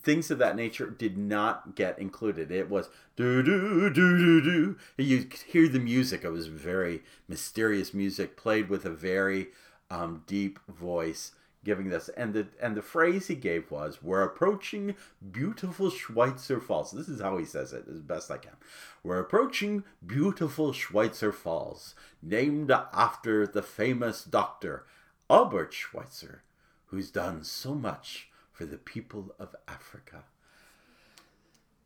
things 0.02 0.30
of 0.30 0.38
that 0.38 0.56
nature 0.56 0.90
did 0.90 1.16
not 1.16 1.74
get 1.74 1.98
included. 1.98 2.50
It 2.50 2.68
was 2.68 2.88
do 3.16 3.42
do 3.42 3.90
do 3.90 4.18
do 4.18 4.40
do. 4.42 4.76
You 4.98 5.28
hear 5.46 5.68
the 5.68 5.78
music. 5.78 6.24
It 6.24 6.30
was 6.30 6.48
very 6.48 7.02
mysterious 7.28 7.94
music 7.94 8.36
played 8.36 8.68
with 8.68 8.84
a 8.84 8.90
very 8.90 9.48
um, 9.90 10.22
deep 10.26 10.58
voice, 10.68 11.32
giving 11.64 11.90
this. 11.90 12.08
And 12.10 12.32
the 12.34 12.48
and 12.60 12.76
the 12.76 12.82
phrase 12.82 13.26
he 13.26 13.34
gave 13.34 13.70
was, 13.70 14.02
"We're 14.02 14.22
approaching 14.22 14.96
beautiful 15.30 15.90
Schweitzer 15.90 16.60
Falls." 16.60 16.92
This 16.92 17.08
is 17.08 17.20
how 17.20 17.36
he 17.36 17.44
says 17.44 17.72
it, 17.72 17.86
as 17.88 18.00
best 18.00 18.30
I 18.30 18.38
can. 18.38 18.56
We're 19.02 19.20
approaching 19.20 19.84
beautiful 20.04 20.72
Schweitzer 20.72 21.32
Falls, 21.32 21.94
named 22.22 22.70
after 22.70 23.46
the 23.46 23.62
famous 23.62 24.24
doctor 24.24 24.86
Albert 25.28 25.72
Schweitzer, 25.72 26.42
who's 26.86 27.10
done 27.10 27.44
so 27.44 27.74
much 27.74 28.30
for 28.52 28.64
the 28.64 28.78
people 28.78 29.34
of 29.38 29.54
Africa. 29.68 30.24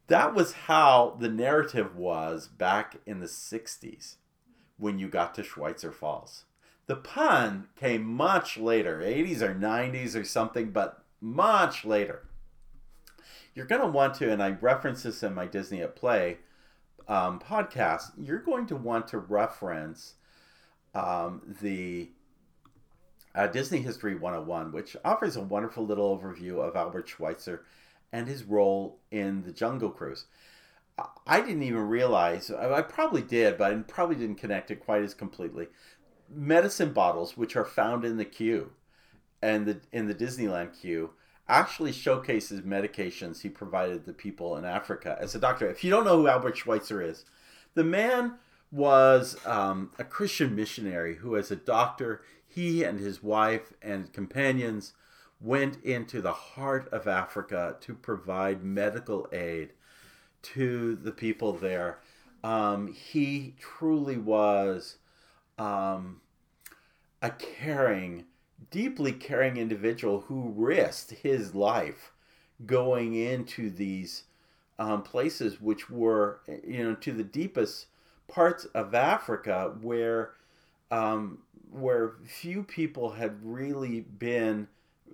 That 0.07 0.35
was 0.35 0.53
how 0.53 1.17
the 1.19 1.29
narrative 1.29 1.97
was 1.97 2.47
back 2.47 2.97
in 3.07 3.21
the 3.21 3.29
60s 3.29 4.17
when 4.77 4.99
you 4.99 5.09
got 5.09 5.35
to 5.35 5.43
Schweitzer 5.43 5.93
Falls. 5.93 6.45
The 6.87 6.97
pun 6.97 7.69
came 7.77 8.05
much 8.05 8.59
later, 8.59 9.01
80s 9.01 9.41
or 9.41 9.55
90s 9.55 10.15
or 10.15 10.25
something, 10.25 10.71
but 10.71 11.03
much 11.21 11.85
later. 11.85 12.29
You're 13.55 13.67
going 13.67 13.81
to 13.81 13.87
want 13.87 14.15
to, 14.17 14.31
and 14.31 14.43
I 14.43 14.51
reference 14.51 15.05
this 15.05 15.23
in 15.23 15.35
my 15.35 15.47
Disney 15.47 15.81
at 15.81 15.97
Play 15.97 16.39
um, 17.09 17.39
podcast, 17.39 18.13
you're 18.19 18.41
going 18.41 18.67
to 18.67 18.77
want 18.77 19.09
to 19.09 19.19
reference 19.19 20.15
um, 20.95 21.43
the 21.61 22.11
uh, 23.35 23.47
Disney 23.47 23.81
History 23.81 24.15
101, 24.15 24.73
which 24.73 24.97
offers 25.05 25.37
a 25.37 25.41
wonderful 25.41 25.85
little 25.85 26.17
overview 26.17 26.61
of 26.61 26.77
Albert 26.77 27.09
Schweitzer 27.09 27.65
and 28.13 28.29
his 28.29 28.45
role 28.45 28.99
in 29.11 29.43
the 29.43 29.53
Jungle 29.53 29.91
Cruise. 29.91 30.27
I 31.27 31.41
didn't 31.41 31.65
even 31.65 31.89
realize, 31.89 32.53
I 32.53 32.81
probably 32.83 33.23
did, 33.23 33.59
but 33.59 33.73
I 33.73 33.77
probably 33.79 34.15
didn't 34.15 34.37
connect 34.37 34.71
it 34.71 34.85
quite 34.85 35.03
as 35.03 35.13
completely. 35.13 35.67
Medicine 36.29 36.93
bottles, 36.93 37.37
which 37.37 37.57
are 37.57 37.65
found 37.65 38.05
in 38.05 38.17
the 38.17 38.25
queue 38.25 38.73
and 39.43 39.67
the, 39.67 39.81
in 39.93 40.07
the 40.07 40.15
Disneyland 40.15 40.79
queue, 40.81 41.11
actually 41.49 41.93
showcases 41.93 42.63
medications 42.63 43.43
he 43.43 43.49
provided 43.49 44.07
the 44.07 44.13
people 44.13 44.57
in 44.57 44.65
Africa 44.65 45.17
as 45.21 45.35
a 45.35 45.39
doctor. 45.39 45.69
If 45.69 45.85
you 45.85 45.91
don't 45.91 46.05
know 46.05 46.17
who 46.19 46.29
Albert 46.29 46.57
Schweitzer 46.57 47.03
is, 47.03 47.25
the 47.75 47.85
man 47.85 48.37
was 48.73 49.37
um, 49.47 49.91
a 49.99 50.05
Christian 50.05 50.57
missionary 50.57 51.17
who, 51.17 51.37
as 51.37 51.51
a 51.51 51.57
doctor, 51.57 52.23
he 52.47 52.83
and 52.83 52.99
his 52.99 53.23
wife 53.23 53.73
and 53.83 54.13
companions 54.13 54.95
went 55.41 55.83
into 55.85 56.21
the 56.21 56.33
heart 56.33 56.89
of 56.91 57.07
Africa 57.07 57.77
to 57.81 57.95
provide 57.95 58.65
medical 58.65 59.29
aid 59.33 59.71
to 60.43 60.97
the 60.97 61.13
people 61.13 61.53
there. 61.53 61.99
Um, 62.43 62.93
he 62.93 63.55
truly 63.59 64.17
was 64.17 64.97
um, 65.59 66.21
a 67.23 67.31
caring, 67.31 68.25
deeply 68.71 69.13
caring 69.13 69.57
individual 69.57 70.21
who 70.23 70.53
risked 70.57 71.11
his 71.13 71.55
life 71.55 72.13
going 72.67 73.15
into 73.15 73.71
these 73.71 74.25
um, 74.79 75.03
places, 75.03 75.61
which 75.61 75.91
were, 75.91 76.41
you 76.67 76.83
know, 76.83 76.95
to 76.97 77.13
the 77.13 77.25
deepest 77.25 77.87
parts 78.29 78.65
of 78.67 78.95
Africa 78.95 79.75
where 79.81 80.33
um, 80.91 81.39
where 81.71 82.15
few 82.25 82.63
people 82.63 83.11
had 83.11 83.45
really 83.45 84.01
been 84.01 84.69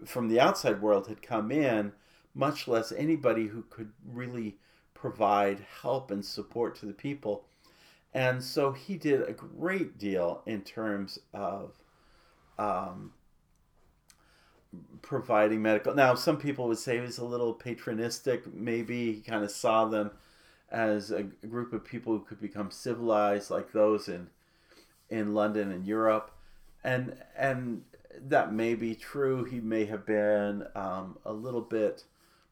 from 0.05 0.29
the 0.29 0.41
outside 0.41 0.83
world 0.83 1.07
had 1.07 1.23
come 1.23 1.51
in, 1.51 1.93
much 2.35 2.69
less 2.69 2.93
anybody 2.93 3.47
who 3.47 3.65
could 3.71 3.91
really 4.07 4.57
provide 4.95 5.65
help 5.83 6.11
and 6.11 6.25
support 6.25 6.77
to 6.77 6.87
the 6.87 6.93
people. 6.93 7.45
And 8.13 8.43
so 8.43 8.73
he 8.73 8.97
did 8.97 9.23
a 9.23 9.33
great 9.33 9.99
deal 9.99 10.43
in 10.47 10.63
terms 10.63 11.19
of 11.33 11.75
um, 12.59 13.13
providing 15.03 15.63
medical. 15.63 15.95
Now, 15.95 16.15
some 16.15 16.37
people 16.37 16.67
would 16.69 16.79
say 16.79 16.97
he 16.97 17.01
was 17.01 17.19
a 17.19 17.25
little 17.25 17.55
patronistic. 17.55 18.53
Maybe 18.53 19.13
he 19.13 19.21
kind 19.21 19.45
of 19.45 19.51
saw 19.51 19.85
them 19.85 20.11
as 20.71 21.11
a 21.11 21.23
group 21.23 21.73
of 21.73 21.85
people 21.85 22.13
who 22.13 22.25
could 22.25 22.41
become 22.41 22.71
civilized, 22.71 23.51
like 23.51 23.73
those 23.73 24.09
in 24.09 24.29
in 25.09 25.35
London 25.35 25.73
and 25.73 25.85
Europe 25.85 26.31
and 26.85 27.17
and 27.37 27.83
that 28.29 28.53
may 28.53 28.75
be 28.75 28.95
true. 28.95 29.45
He 29.45 29.61
may 29.61 29.85
have 29.85 30.05
been 30.05 30.67
um, 30.75 31.19
a 31.25 31.33
little 31.33 31.61
bit 31.61 32.05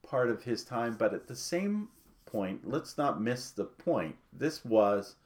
part 0.06 0.30
of 0.30 0.42
his 0.42 0.64
time, 0.64 0.96
but 0.98 1.12
at 1.12 1.26
the 1.26 1.36
same 1.36 1.88
point, 2.26 2.68
let's 2.68 2.96
not 2.96 3.20
miss 3.20 3.50
the 3.50 3.64
point. 3.64 4.16
This 4.32 4.64
was 4.64 5.16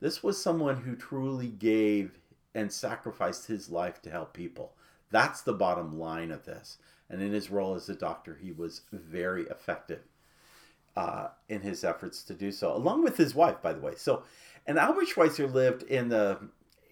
this 0.00 0.22
was 0.22 0.40
someone 0.42 0.82
who 0.82 0.96
truly 0.96 1.48
gave 1.48 2.18
and 2.54 2.72
sacrificed 2.72 3.46
his 3.46 3.70
life 3.70 4.00
to 4.02 4.10
help 4.10 4.32
people. 4.32 4.72
That's 5.10 5.42
the 5.42 5.52
bottom 5.52 5.98
line 5.98 6.30
of 6.30 6.44
this. 6.44 6.78
And 7.08 7.22
in 7.22 7.32
his 7.32 7.50
role 7.50 7.74
as 7.74 7.88
a 7.88 7.94
doctor, 7.94 8.38
he 8.40 8.50
was 8.50 8.82
very 8.92 9.44
effective 9.44 10.02
uh, 10.96 11.28
in 11.48 11.60
his 11.60 11.84
efforts 11.84 12.22
to 12.24 12.34
do 12.34 12.50
so, 12.50 12.74
along 12.74 13.04
with 13.04 13.16
his 13.16 13.34
wife, 13.34 13.62
by 13.62 13.72
the 13.72 13.80
way. 13.80 13.94
So, 13.96 14.22
and 14.66 14.78
Albert 14.78 15.08
Schweitzer 15.08 15.46
lived 15.46 15.82
in 15.84 16.08
the 16.08 16.38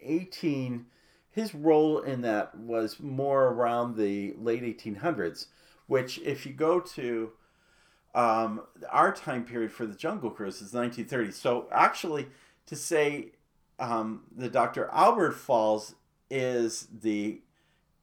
18. 0.02 0.86
His 1.30 1.54
role 1.54 1.98
in 1.98 2.20
that 2.20 2.56
was 2.56 3.00
more 3.00 3.48
around 3.48 3.96
the 3.96 4.34
late 4.38 4.62
1800s, 4.62 5.46
which, 5.88 6.18
if 6.18 6.46
you 6.46 6.52
go 6.52 6.78
to 6.78 7.32
um, 8.14 8.62
our 8.90 9.12
time 9.12 9.44
period 9.44 9.72
for 9.72 9.86
the 9.86 9.94
Jungle 9.94 10.30
Cruise 10.30 10.56
is 10.56 10.72
1930. 10.72 11.32
So 11.32 11.66
actually, 11.72 12.28
to 12.66 12.76
say 12.76 13.32
um, 13.78 14.22
the 14.34 14.48
Dr. 14.48 14.88
Albert 14.92 15.32
Falls 15.32 15.94
is 16.30 16.88
the 16.92 17.40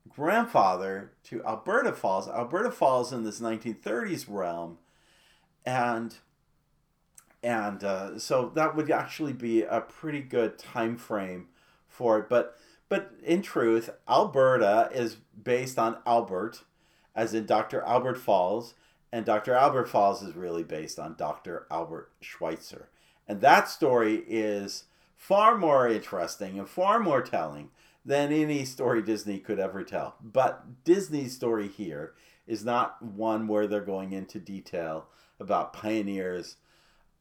grandfather 0.09 1.11
to 1.23 1.43
Alberta 1.43 1.93
Falls. 1.93 2.27
Alberta 2.27 2.71
Falls 2.71 3.13
in 3.13 3.23
this 3.23 3.39
1930s 3.39 4.25
realm, 4.27 4.77
and 5.65 6.15
and 7.43 7.83
uh, 7.83 8.19
so 8.19 8.51
that 8.55 8.75
would 8.75 8.91
actually 8.91 9.33
be 9.33 9.63
a 9.63 9.81
pretty 9.81 10.21
good 10.21 10.57
time 10.57 10.97
frame 10.97 11.47
for 11.87 12.19
it. 12.19 12.29
But 12.29 12.57
but 12.89 13.13
in 13.23 13.41
truth, 13.41 13.89
Alberta 14.07 14.89
is 14.93 15.17
based 15.41 15.79
on 15.79 15.97
Albert, 16.05 16.63
as 17.15 17.33
in 17.33 17.45
Dr. 17.45 17.81
Albert 17.81 18.17
Falls, 18.17 18.73
and 19.11 19.25
Dr. 19.25 19.53
Albert 19.53 19.87
Falls 19.87 20.21
is 20.21 20.35
really 20.35 20.63
based 20.63 20.99
on 20.99 21.15
Dr. 21.17 21.67
Albert 21.71 22.11
Schweitzer. 22.19 22.89
And 23.31 23.39
that 23.39 23.69
story 23.69 24.25
is 24.27 24.83
far 25.15 25.57
more 25.57 25.87
interesting 25.87 26.59
and 26.59 26.67
far 26.67 26.99
more 26.99 27.21
telling 27.21 27.69
than 28.03 28.33
any 28.33 28.65
story 28.65 29.01
Disney 29.01 29.39
could 29.39 29.57
ever 29.57 29.85
tell. 29.85 30.15
But 30.21 30.83
Disney's 30.83 31.33
story 31.33 31.69
here 31.69 32.13
is 32.45 32.65
not 32.65 33.01
one 33.01 33.47
where 33.47 33.67
they're 33.67 33.79
going 33.79 34.11
into 34.11 34.37
detail 34.37 35.05
about 35.39 35.71
pioneers 35.71 36.57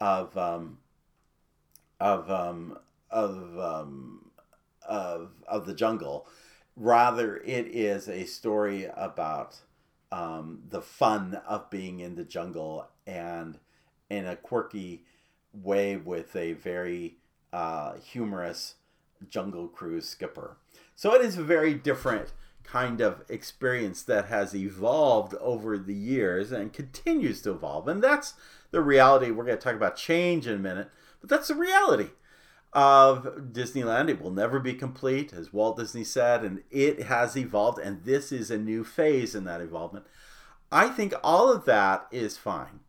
of 0.01 0.37
um, 0.37 0.79
of 2.01 2.29
um, 2.29 2.77
of 3.09 3.57
um, 3.57 4.33
of 4.89 5.31
of 5.47 5.65
the 5.65 5.75
jungle. 5.75 6.27
Rather, 6.75 7.37
it 7.37 7.69
is 7.69 8.09
a 8.09 8.25
story 8.25 8.89
about 8.97 9.61
um, 10.11 10.63
the 10.71 10.83
fun 10.83 11.41
of 11.47 11.71
being 11.71 12.01
in 12.01 12.17
the 12.17 12.25
jungle 12.25 12.89
and 13.07 13.61
in 14.11 14.27
a 14.27 14.35
quirky 14.35 15.05
way 15.53 15.97
with 15.97 16.35
a 16.37 16.53
very 16.55 17.17
uh, 17.53 17.95
humorous 17.95 18.75
jungle 19.29 19.69
cruise 19.69 20.09
skipper. 20.09 20.57
So 20.95 21.15
it 21.15 21.23
is 21.23 21.39
a 21.39 21.43
very 21.43 21.75
different 21.75 22.33
kind 22.63 23.01
of 23.01 23.25
experience 23.29 24.03
that 24.03 24.27
has 24.27 24.55
evolved 24.55 25.35
over 25.41 25.77
the 25.77 25.95
years 25.95 26.53
and 26.53 26.73
continues 26.73 27.43
to 27.43 27.51
evolve. 27.51 27.89
And 27.89 28.03
that's 28.03 28.35
the 28.71 28.81
reality. 28.81 29.31
We're 29.31 29.45
going 29.45 29.59
to 29.59 29.63
talk 29.63 29.75
about 29.75 29.97
change 29.97 30.47
in 30.47 30.55
a 30.55 30.59
minute, 30.59 30.91
but 31.21 31.29
that's 31.29 31.49
the 31.49 31.55
reality 31.55 32.11
of 32.73 33.25
Disneyland. 33.53 34.09
It 34.09 34.23
will 34.23 34.31
never 34.31 34.61
be 34.61 34.75
complete, 34.75 35.33
as 35.33 35.53
Walt 35.53 35.79
Disney 35.79 36.05
said, 36.05 36.45
and 36.45 36.63
it 36.71 37.05
has 37.05 37.37
evolved, 37.37 37.79
and 37.79 38.05
this 38.05 38.31
is 38.31 38.51
a 38.51 38.59
new 38.59 38.85
phase 38.85 39.35
in 39.35 39.45
that 39.45 39.61
evolvement. 39.61 40.07
I 40.71 40.89
think 40.89 41.15
all 41.25 41.53
of 41.53 41.65
that 41.65 42.07
is 42.13 42.37
fine. 42.37 42.81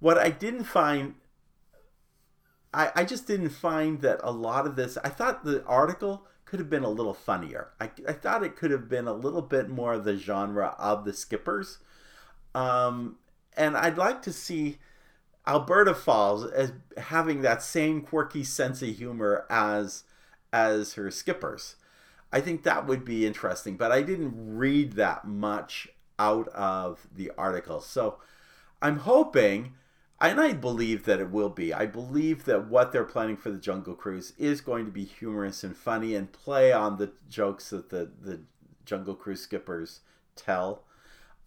What 0.00 0.18
I 0.18 0.30
didn't 0.30 0.64
find, 0.64 1.14
I, 2.72 2.90
I 2.96 3.04
just 3.04 3.26
didn't 3.26 3.50
find 3.50 4.00
that 4.00 4.20
a 4.22 4.32
lot 4.32 4.66
of 4.66 4.76
this, 4.76 4.96
I 5.04 5.08
thought 5.08 5.44
the 5.44 5.64
article 5.64 6.26
could 6.44 6.58
have 6.58 6.70
been 6.70 6.84
a 6.84 6.90
little 6.90 7.14
funnier. 7.14 7.68
I, 7.80 7.90
I 8.08 8.12
thought 8.12 8.42
it 8.42 8.56
could 8.56 8.70
have 8.70 8.88
been 8.88 9.06
a 9.06 9.12
little 9.12 9.42
bit 9.42 9.68
more 9.68 9.94
of 9.94 10.04
the 10.04 10.16
genre 10.16 10.74
of 10.78 11.04
the 11.04 11.12
skippers. 11.12 11.78
Um, 12.54 13.16
and 13.56 13.76
I'd 13.76 13.98
like 13.98 14.22
to 14.22 14.32
see 14.32 14.78
Alberta 15.46 15.94
Falls 15.94 16.44
as 16.44 16.72
having 16.96 17.42
that 17.42 17.62
same 17.62 18.00
quirky 18.00 18.44
sense 18.44 18.82
of 18.82 18.96
humor 18.96 19.46
as 19.50 20.04
as 20.52 20.94
her 20.94 21.10
skippers. 21.10 21.76
I 22.30 22.40
think 22.40 22.62
that 22.62 22.86
would 22.86 23.04
be 23.04 23.26
interesting, 23.26 23.76
but 23.76 23.90
I 23.90 24.02
didn't 24.02 24.34
read 24.36 24.92
that 24.92 25.26
much 25.26 25.88
out 26.18 26.48
of 26.48 27.06
the 27.14 27.30
article. 27.36 27.80
So 27.80 28.18
I'm 28.80 28.98
hoping, 28.98 29.74
and 30.28 30.40
I 30.40 30.52
believe 30.52 31.04
that 31.04 31.20
it 31.20 31.30
will 31.30 31.48
be. 31.48 31.72
I 31.72 31.86
believe 31.86 32.44
that 32.44 32.68
what 32.68 32.92
they're 32.92 33.04
planning 33.04 33.36
for 33.36 33.50
the 33.50 33.58
Jungle 33.58 33.94
Cruise 33.94 34.32
is 34.38 34.60
going 34.60 34.84
to 34.84 34.90
be 34.90 35.04
humorous 35.04 35.64
and 35.64 35.76
funny 35.76 36.14
and 36.14 36.32
play 36.32 36.72
on 36.72 36.96
the 36.96 37.12
jokes 37.28 37.70
that 37.70 37.90
the 37.90 38.10
the 38.20 38.40
Jungle 38.84 39.14
Cruise 39.14 39.42
skippers 39.42 40.00
tell. 40.36 40.84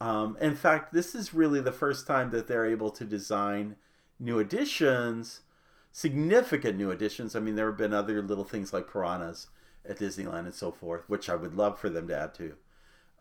Um, 0.02 0.38
in 0.42 0.56
fact, 0.56 0.94
this 0.94 1.16
is 1.16 1.34
really 1.34 1.62
the 1.62 1.72
first 1.72 2.06
time 2.06 2.30
that 2.32 2.48
they're 2.48 2.66
able 2.66 2.90
to 2.92 3.06
design 3.06 3.78
new 4.20 4.40
additions, 4.40 5.42
significant 5.92 6.78
new 6.78 6.92
additions. 6.92 7.36
I 7.36 7.40
mean, 7.40 7.56
there 7.56 7.68
have 7.68 7.78
been 7.78 7.94
other 7.94 8.22
little 8.22 8.44
things 8.44 8.74
like 8.74 8.92
piranhas 8.92 9.48
at 9.88 10.00
Disneyland 10.00 10.46
and 10.46 10.54
so 10.54 10.72
forth, 10.72 11.04
which 11.08 11.30
I 11.30 11.36
would 11.36 11.56
love 11.56 11.80
for 11.80 11.90
them 11.90 12.08
to 12.10 12.18
add 12.18 12.34
to. 12.36 12.56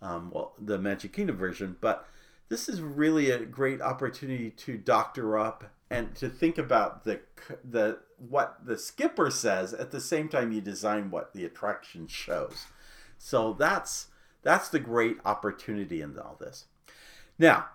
Um, 0.03 0.31
well, 0.33 0.55
the 0.61 0.79
Magic 0.79 1.13
Kingdom 1.13 1.37
version, 1.37 1.77
but 1.81 2.07
this 2.49 2.69
is 2.69 2.81
really 2.81 3.31
a 3.31 3.45
great 3.45 3.81
opportunity 3.81 4.51
to 4.51 4.77
doctor 4.77 5.39
up 5.39 5.65
and 5.91 6.15
to 6.17 6.29
think 6.29 6.59
about 6.59 7.05
the 7.05 7.21
the 7.69 7.99
what 8.19 8.59
the 8.65 8.79
skipper 8.79 9.31
says 9.31 9.75
at 9.75 9.91
the 9.91 10.01
same 10.01 10.29
time 10.29 10.53
you 10.53 10.61
design 10.61 11.11
what 11.11 11.33
the 11.33 11.45
attraction 11.45 12.07
shows. 12.07 12.67
So 13.19 13.53
that's 13.53 14.09
that's 14.43 14.69
the 14.69 14.81
great 14.81 15.19
opportunity 15.25 16.01
in 16.01 16.19
all 16.19 16.37
this. 16.39 16.67
Now, 17.39 17.67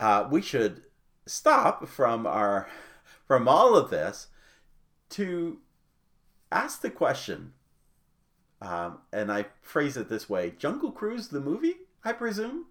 uh, 0.00 0.26
we 0.30 0.42
should 0.42 0.82
stop 1.26 1.86
from 1.86 2.26
our 2.26 2.68
from 3.26 3.46
all 3.48 3.76
of 3.76 3.90
this 3.90 4.28
to 5.10 5.58
ask 6.50 6.80
the 6.80 6.90
question 6.90 7.52
um, 8.60 8.98
and 9.12 9.30
i 9.30 9.46
phrase 9.60 9.96
it 9.96 10.08
this 10.08 10.28
way 10.28 10.52
jungle 10.58 10.90
cruise 10.90 11.28
the 11.28 11.40
movie 11.40 11.76
i 12.04 12.12
presume 12.12 12.66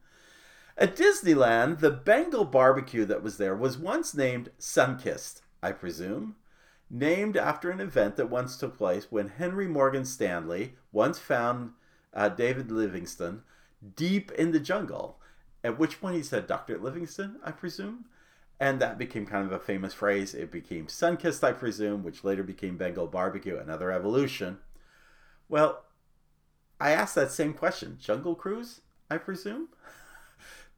at 0.78 0.96
disneyland 0.96 1.80
the 1.80 1.92
bengal 1.92 2.46
barbecue 2.46 3.06
that 3.06 3.24
was 3.24 3.38
there 3.38 3.56
was 3.56 3.78
once 3.78 4.14
named 4.14 4.50
Sunkist 4.60 5.42
i 5.62 5.72
presume 5.72 6.36
named 6.90 7.38
after 7.38 7.70
an 7.72 7.80
event 7.80 8.18
that 8.18 8.30
once 8.30 8.58
took 8.58 8.78
place 8.78 9.08
when 9.10 9.30
henry 9.30 9.68
morgan 9.68 10.06
stanley 10.06 10.76
once 10.92 11.20
found 11.20 11.72
uh, 12.14 12.30
david 12.30 12.72
livingstone 12.72 13.44
deep 13.96 14.32
in 14.34 14.52
the 14.52 14.60
jungle 14.60 15.20
at 15.64 15.80
which 15.80 16.00
point 16.02 16.16
he 16.16 16.24
said 16.24 16.48
dr 16.48 16.78
livingstone 16.80 17.38
i 17.44 17.52
presume 17.52 18.06
and 18.62 18.80
that 18.80 19.00
became 19.00 19.26
kind 19.26 19.44
of 19.44 19.52
a 19.52 19.58
famous 19.58 19.92
phrase. 19.92 20.36
It 20.36 20.52
became 20.52 20.86
Sunkist, 20.86 21.44
I 21.44 21.52
presume, 21.52 22.04
which 22.04 22.24
later 22.24 22.44
became 22.44 22.78
Bengal 22.78 23.08
Barbecue, 23.08 23.58
another 23.58 23.92
evolution. 23.92 24.60
Well, 25.50 25.86
I 26.80 26.92
asked 26.92 27.16
that 27.16 27.32
same 27.32 27.56
question 27.56 27.98
Jungle 28.00 28.36
Cruise, 28.36 28.82
I 29.10 29.18
presume? 29.18 29.70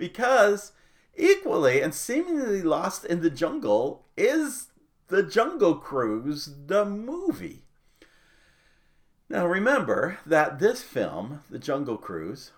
because 0.03 0.73
equally 1.15 1.79
and 1.79 1.93
seemingly 1.93 2.61
lost 2.61 3.05
in 3.05 3.21
the 3.21 3.29
jungle 3.29 4.05
is 4.17 4.67
the 5.07 5.23
Jungle 5.23 5.75
Cruise, 5.75 6.53
the 6.67 6.83
movie. 6.83 7.61
Now 9.29 9.45
remember 9.47 10.17
that 10.25 10.59
this 10.59 10.83
film, 10.83 11.41
The 11.49 11.57
Jungle 11.57 11.95
Cruise, 11.95 12.51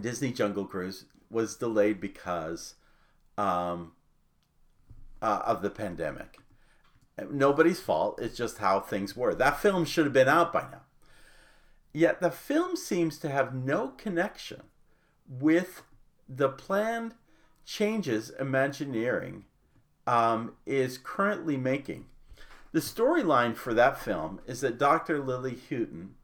Disney 0.00 0.30
Jungle 0.30 0.64
Cruise, 0.64 1.06
was 1.28 1.56
delayed 1.56 2.00
because 2.00 2.74
um, 3.36 3.92
uh, 5.20 5.42
of 5.44 5.60
the 5.60 5.70
pandemic. 5.70 6.38
Nobody's 7.28 7.80
fault. 7.80 8.20
It's 8.22 8.36
just 8.36 8.58
how 8.58 8.78
things 8.78 9.16
were. 9.16 9.34
That 9.34 9.58
film 9.58 9.84
should 9.84 10.04
have 10.04 10.12
been 10.12 10.28
out 10.28 10.52
by 10.52 10.62
now. 10.70 10.82
Yet 11.92 12.20
the 12.20 12.30
film 12.30 12.76
seems 12.76 13.18
to 13.18 13.28
have 13.28 13.52
no 13.52 13.88
connection 13.88 14.62
with 15.28 15.82
the 16.28 16.48
planned 16.48 17.14
changes 17.64 18.30
Imagineering 18.38 19.44
um, 20.06 20.54
is 20.66 20.98
currently 20.98 21.56
making. 21.56 22.06
The 22.72 22.80
storyline 22.80 23.56
for 23.56 23.72
that 23.74 23.98
film 23.98 24.40
is 24.46 24.60
that 24.60 24.78
Dr. 24.78 25.20
Lily 25.20 25.58
Houghton, 25.68 26.14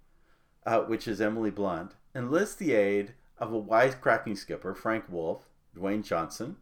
uh, 0.66 0.80
which 0.80 1.08
is 1.08 1.20
Emily 1.20 1.50
Blunt, 1.50 1.92
enlists 2.14 2.54
the 2.54 2.72
aid 2.72 3.14
of 3.38 3.52
a 3.52 3.60
wisecracking 3.60 4.36
skipper, 4.36 4.74
Frank 4.74 5.04
Wolff, 5.08 5.48
Dwayne 5.76 6.04
Johnson, 6.04 6.56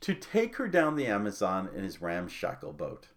to 0.00 0.14
take 0.14 0.56
her 0.56 0.68
down 0.68 0.96
the 0.96 1.06
Amazon 1.06 1.68
in 1.74 1.84
his 1.84 2.02
ramshackle 2.02 2.72
boat. 2.72 3.08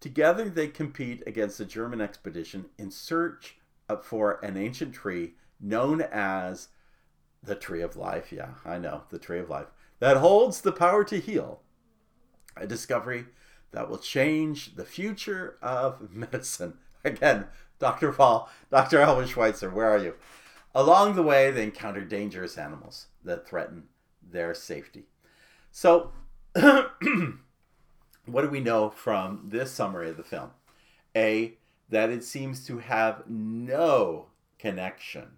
Together 0.00 0.48
they 0.48 0.68
compete 0.68 1.22
against 1.26 1.60
a 1.60 1.64
German 1.64 2.00
expedition 2.00 2.66
in 2.78 2.90
search 2.90 3.56
for 4.02 4.44
an 4.44 4.56
ancient 4.56 4.94
tree 4.94 5.34
known 5.60 6.00
as 6.00 6.68
the 7.42 7.54
Tree 7.54 7.82
of 7.82 7.96
Life. 7.96 8.32
Yeah, 8.32 8.54
I 8.64 8.78
know, 8.78 9.02
the 9.10 9.18
Tree 9.18 9.38
of 9.38 9.50
Life. 9.50 9.68
That 10.00 10.16
holds 10.18 10.60
the 10.60 10.72
power 10.72 11.04
to 11.04 11.20
heal. 11.20 11.60
A 12.56 12.66
discovery 12.66 13.26
that 13.72 13.88
will 13.88 13.98
change 13.98 14.76
the 14.76 14.84
future 14.84 15.56
of 15.62 16.10
medicine. 16.12 16.78
Again, 17.04 17.46
Dr. 17.78 18.12
Paul, 18.12 18.50
Dr. 18.70 19.00
Alvin 19.00 19.28
Schweitzer, 19.28 19.70
where 19.70 19.88
are 19.88 19.98
you? 19.98 20.14
Along 20.74 21.14
the 21.14 21.22
way, 21.22 21.50
they 21.50 21.64
encounter 21.64 22.04
dangerous 22.04 22.58
animals 22.58 23.06
that 23.24 23.48
threaten 23.48 23.84
their 24.22 24.54
safety. 24.54 25.06
So, 25.70 26.12
what 26.52 28.42
do 28.42 28.48
we 28.48 28.60
know 28.60 28.90
from 28.90 29.44
this 29.48 29.70
summary 29.70 30.10
of 30.10 30.16
the 30.16 30.22
film? 30.22 30.50
A, 31.16 31.54
that 31.88 32.10
it 32.10 32.24
seems 32.24 32.66
to 32.66 32.78
have 32.78 33.22
no 33.28 34.26
connection 34.58 35.37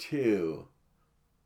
to 0.00 0.66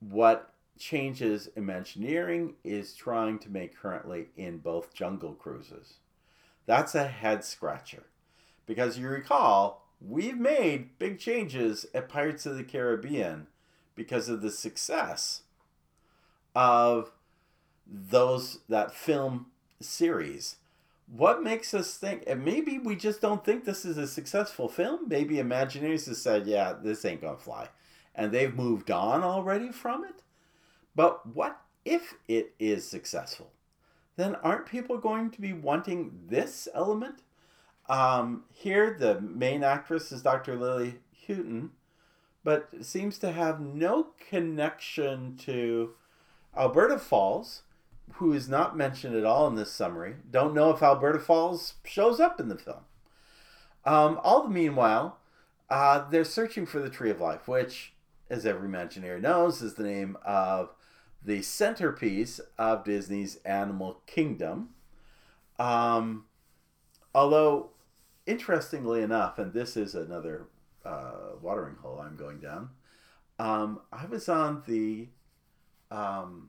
what 0.01 0.53
changes 0.79 1.49
Imagineering 1.57 2.55
is 2.65 2.95
trying 2.95 3.39
to 3.41 3.51
make 3.51 3.77
currently 3.77 4.29
in 4.37 4.59
both 4.59 4.95
Jungle 4.95 5.35
Cruises. 5.35 5.95
That's 6.67 6.95
a 6.95 7.07
head 7.07 7.45
scratcher. 7.45 8.05
Because 8.67 8.99
you 8.99 9.09
recall, 9.09 9.87
we've 10.01 10.39
made 10.39 10.99
big 10.99 11.19
changes 11.19 11.87
at 11.95 12.09
Pirates 12.09 12.47
of 12.47 12.57
the 12.57 12.65
Caribbean 12.65 13.47
because 13.95 14.29
of 14.29 14.41
the 14.41 14.51
success 14.51 15.43
of 16.55 17.13
those 17.87 18.61
that 18.69 18.95
film 18.95 19.47
series. 19.81 20.57
What 21.07 21.43
makes 21.43 21.75
us 21.75 21.97
think, 21.97 22.25
and 22.27 22.45
maybe 22.45 22.79
we 22.79 22.97
just 22.97 23.21
don't 23.21 23.45
think 23.45 23.65
this 23.65 23.85
is 23.85 23.99
a 23.99 24.07
successful 24.07 24.69
film? 24.69 25.07
Maybe 25.07 25.37
Imagineers 25.37 26.07
has 26.07 26.21
said, 26.21 26.47
yeah, 26.47 26.73
this 26.73 27.05
ain't 27.05 27.21
gonna 27.21 27.37
fly. 27.37 27.69
And 28.15 28.33
they've 28.33 28.55
moved 28.55 28.91
on 28.91 29.23
already 29.23 29.73
from 29.73 30.05
it? 30.05 30.23
But 30.95 31.27
what 31.27 31.61
if 31.85 32.15
it 32.29 32.55
is 32.59 32.89
successful? 32.89 33.51
Then 34.17 34.37
aren't 34.37 34.67
people 34.67 34.99
going 34.99 35.31
to 35.31 35.41
be 35.41 35.53
wanting 35.53 36.21
this 36.29 36.69
element? 36.73 37.23
Um, 37.89 38.45
here, 38.53 38.97
the 38.99 39.21
main 39.21 39.65
actress 39.65 40.13
is 40.13 40.23
Dr. 40.23 40.57
Lily 40.57 41.01
Houghton, 41.27 41.73
but 42.43 42.69
seems 42.83 43.19
to 43.19 43.33
have 43.33 43.61
no 43.61 44.09
connection 44.31 45.37
to 45.39 45.95
Alberta 46.57 46.99
Falls, 46.99 47.63
who 48.15 48.33
is 48.33 48.49
not 48.49 48.77
mentioned 48.77 49.17
at 49.17 49.25
all 49.25 49.47
in 49.49 49.57
this 49.57 49.73
summary. 49.73 50.17
Don't 50.31 50.55
know 50.55 50.71
if 50.71 50.83
Alberta 50.83 51.19
Falls 51.19 51.75
shows 51.85 52.21
up 52.21 52.39
in 52.39 52.49
the 52.49 52.59
film. 52.59 52.85
Um, 53.85 54.21
all 54.23 54.45
the 54.45 54.51
meanwhile, 54.51 55.19
uh, 55.69 56.09
they're 56.09 56.25
searching 56.25 56.67
for 56.67 56.81
the 56.81 56.91
Tree 56.91 57.11
of 57.11 57.21
Life, 57.21 57.49
which, 57.49 57.94
as 58.31 58.47
every 58.47 58.69
Imagineer 58.69 59.21
knows, 59.21 59.63
is 59.63 59.75
the 59.75 59.85
name 59.85 60.17
of 60.25 60.75
the 61.25 61.43
centerpiece 61.43 62.41
of 62.59 62.85
Disney's 62.85 63.37
Animal 63.45 64.03
Kingdom. 64.07 64.71
Um, 65.59 66.27
although, 67.15 67.71
interestingly 68.27 69.03
enough, 69.03 69.39
and 69.39 69.53
this 69.53 69.77
is 69.77 69.95
another 69.95 70.49
uh, 70.85 71.37
watering 71.41 71.77
hole 71.77 72.01
I'm 72.01 72.17
going 72.17 72.41
down, 72.41 72.71
um, 73.39 73.81
I 73.93 74.07
was 74.07 74.29
on 74.29 74.63
the 74.67 75.09
um, 75.91 76.49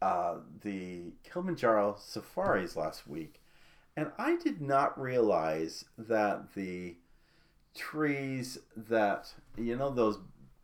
uh, 0.00 0.36
the 0.62 1.12
Kilimanjaro 1.24 1.96
safaris 1.98 2.76
last 2.76 3.06
week, 3.06 3.40
and 3.96 4.10
I 4.16 4.36
did 4.36 4.60
not 4.60 5.00
realize 5.00 5.84
that 5.96 6.54
the 6.54 6.96
trees 7.78 8.58
that 8.76 9.32
you 9.56 9.76
know 9.76 9.90
those 9.90 10.18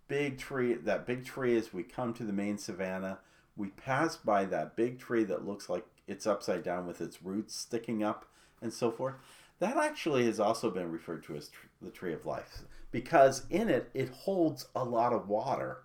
big 0.08 0.36
tree 0.36 0.74
that 0.74 1.06
big 1.06 1.24
tree 1.24 1.56
as 1.56 1.72
we 1.72 1.82
come 1.82 2.12
to 2.12 2.24
the 2.24 2.32
main 2.32 2.58
savannah 2.58 3.18
we 3.56 3.68
pass 3.68 4.16
by 4.16 4.44
that 4.44 4.76
big 4.76 4.98
tree 4.98 5.24
that 5.24 5.46
looks 5.46 5.68
like 5.68 5.86
it's 6.06 6.26
upside 6.26 6.62
down 6.62 6.86
with 6.86 7.00
its 7.00 7.22
roots 7.22 7.54
sticking 7.54 8.02
up 8.02 8.26
and 8.60 8.72
so 8.72 8.90
forth. 8.90 9.14
That 9.60 9.76
actually 9.76 10.26
has 10.26 10.40
also 10.40 10.70
been 10.70 10.90
referred 10.90 11.22
to 11.24 11.36
as 11.36 11.48
tr- 11.48 11.66
the 11.80 11.90
tree 11.90 12.12
of 12.12 12.26
life 12.26 12.62
because 12.90 13.44
in 13.50 13.68
it 13.68 13.90
it 13.94 14.10
holds 14.10 14.66
a 14.74 14.84
lot 14.84 15.12
of 15.12 15.28
water. 15.28 15.78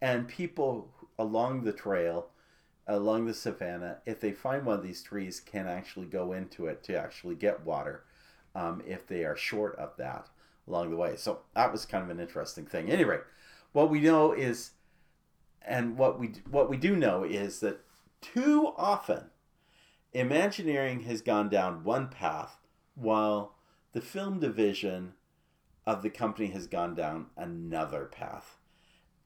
And 0.00 0.28
people 0.28 0.92
along 1.18 1.64
the 1.64 1.72
trail 1.72 2.28
along 2.86 3.24
the 3.24 3.34
savannah 3.34 3.98
if 4.04 4.20
they 4.20 4.32
find 4.32 4.66
one 4.66 4.76
of 4.76 4.84
these 4.84 5.02
trees 5.02 5.40
can 5.40 5.66
actually 5.66 6.06
go 6.06 6.32
into 6.32 6.66
it 6.66 6.82
to 6.82 6.94
actually 6.94 7.34
get 7.34 7.64
water 7.64 8.04
um, 8.54 8.82
if 8.86 9.06
they 9.06 9.24
are 9.24 9.36
short 9.36 9.74
of 9.76 9.96
that 9.96 10.28
along 10.66 10.90
the 10.90 10.96
way. 10.96 11.16
So 11.16 11.40
that 11.54 11.72
was 11.72 11.86
kind 11.86 12.04
of 12.04 12.10
an 12.10 12.20
interesting 12.20 12.66
thing. 12.66 12.90
Anyway 12.90 13.18
what 13.74 13.90
we 13.90 14.00
know 14.00 14.32
is 14.32 14.70
and 15.66 15.98
what 15.98 16.18
we 16.18 16.28
what 16.50 16.70
we 16.70 16.78
do 16.78 16.96
know 16.96 17.24
is 17.24 17.60
that 17.60 17.80
too 18.22 18.72
often 18.78 19.24
imagineering 20.12 21.00
has 21.00 21.20
gone 21.20 21.50
down 21.50 21.84
one 21.84 22.08
path 22.08 22.56
while 22.94 23.56
the 23.92 24.00
film 24.00 24.38
division 24.38 25.12
of 25.86 26.02
the 26.02 26.08
company 26.08 26.48
has 26.48 26.66
gone 26.66 26.94
down 26.94 27.26
another 27.36 28.04
path. 28.04 28.56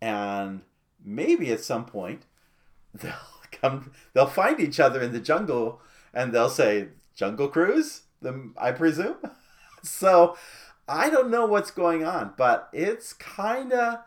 And 0.00 0.62
maybe 1.04 1.52
at 1.52 1.60
some 1.60 1.84
point 1.84 2.22
they'll 2.94 3.12
come 3.52 3.92
they'll 4.14 4.26
find 4.26 4.58
each 4.58 4.80
other 4.80 5.02
in 5.02 5.12
the 5.12 5.20
jungle 5.20 5.82
and 6.14 6.32
they'll 6.32 6.48
say 6.48 6.88
jungle 7.14 7.48
cruise? 7.48 8.02
I 8.56 8.72
presume? 8.72 9.16
So 9.80 10.36
i 10.88 11.10
don't 11.10 11.30
know 11.30 11.46
what's 11.46 11.70
going 11.70 12.04
on 12.04 12.32
but 12.36 12.68
it's 12.72 13.12
kind 13.12 13.72
of 13.72 13.98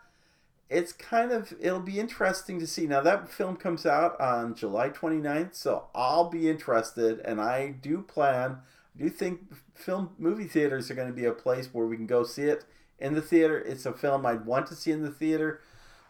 it's 0.68 0.92
kind 0.92 1.32
of 1.32 1.52
it'll 1.60 1.80
be 1.80 2.00
interesting 2.00 2.58
to 2.58 2.66
see 2.66 2.86
now 2.86 3.00
that 3.00 3.30
film 3.30 3.56
comes 3.56 3.86
out 3.86 4.18
on 4.20 4.54
july 4.54 4.88
29th 4.88 5.54
so 5.54 5.86
i'll 5.94 6.28
be 6.28 6.48
interested 6.48 7.20
and 7.20 7.40
i 7.40 7.68
do 7.70 8.02
plan 8.02 8.58
I 8.94 9.04
do 9.04 9.08
think 9.08 9.54
film 9.74 10.10
movie 10.18 10.44
theaters 10.44 10.90
are 10.90 10.94
going 10.94 11.08
to 11.08 11.14
be 11.14 11.24
a 11.24 11.32
place 11.32 11.70
where 11.72 11.86
we 11.86 11.96
can 11.96 12.06
go 12.06 12.24
see 12.24 12.42
it 12.42 12.64
in 12.98 13.14
the 13.14 13.22
theater 13.22 13.58
it's 13.58 13.86
a 13.86 13.92
film 13.92 14.26
i'd 14.26 14.44
want 14.44 14.66
to 14.66 14.74
see 14.74 14.90
in 14.90 15.02
the 15.02 15.10
theater 15.10 15.60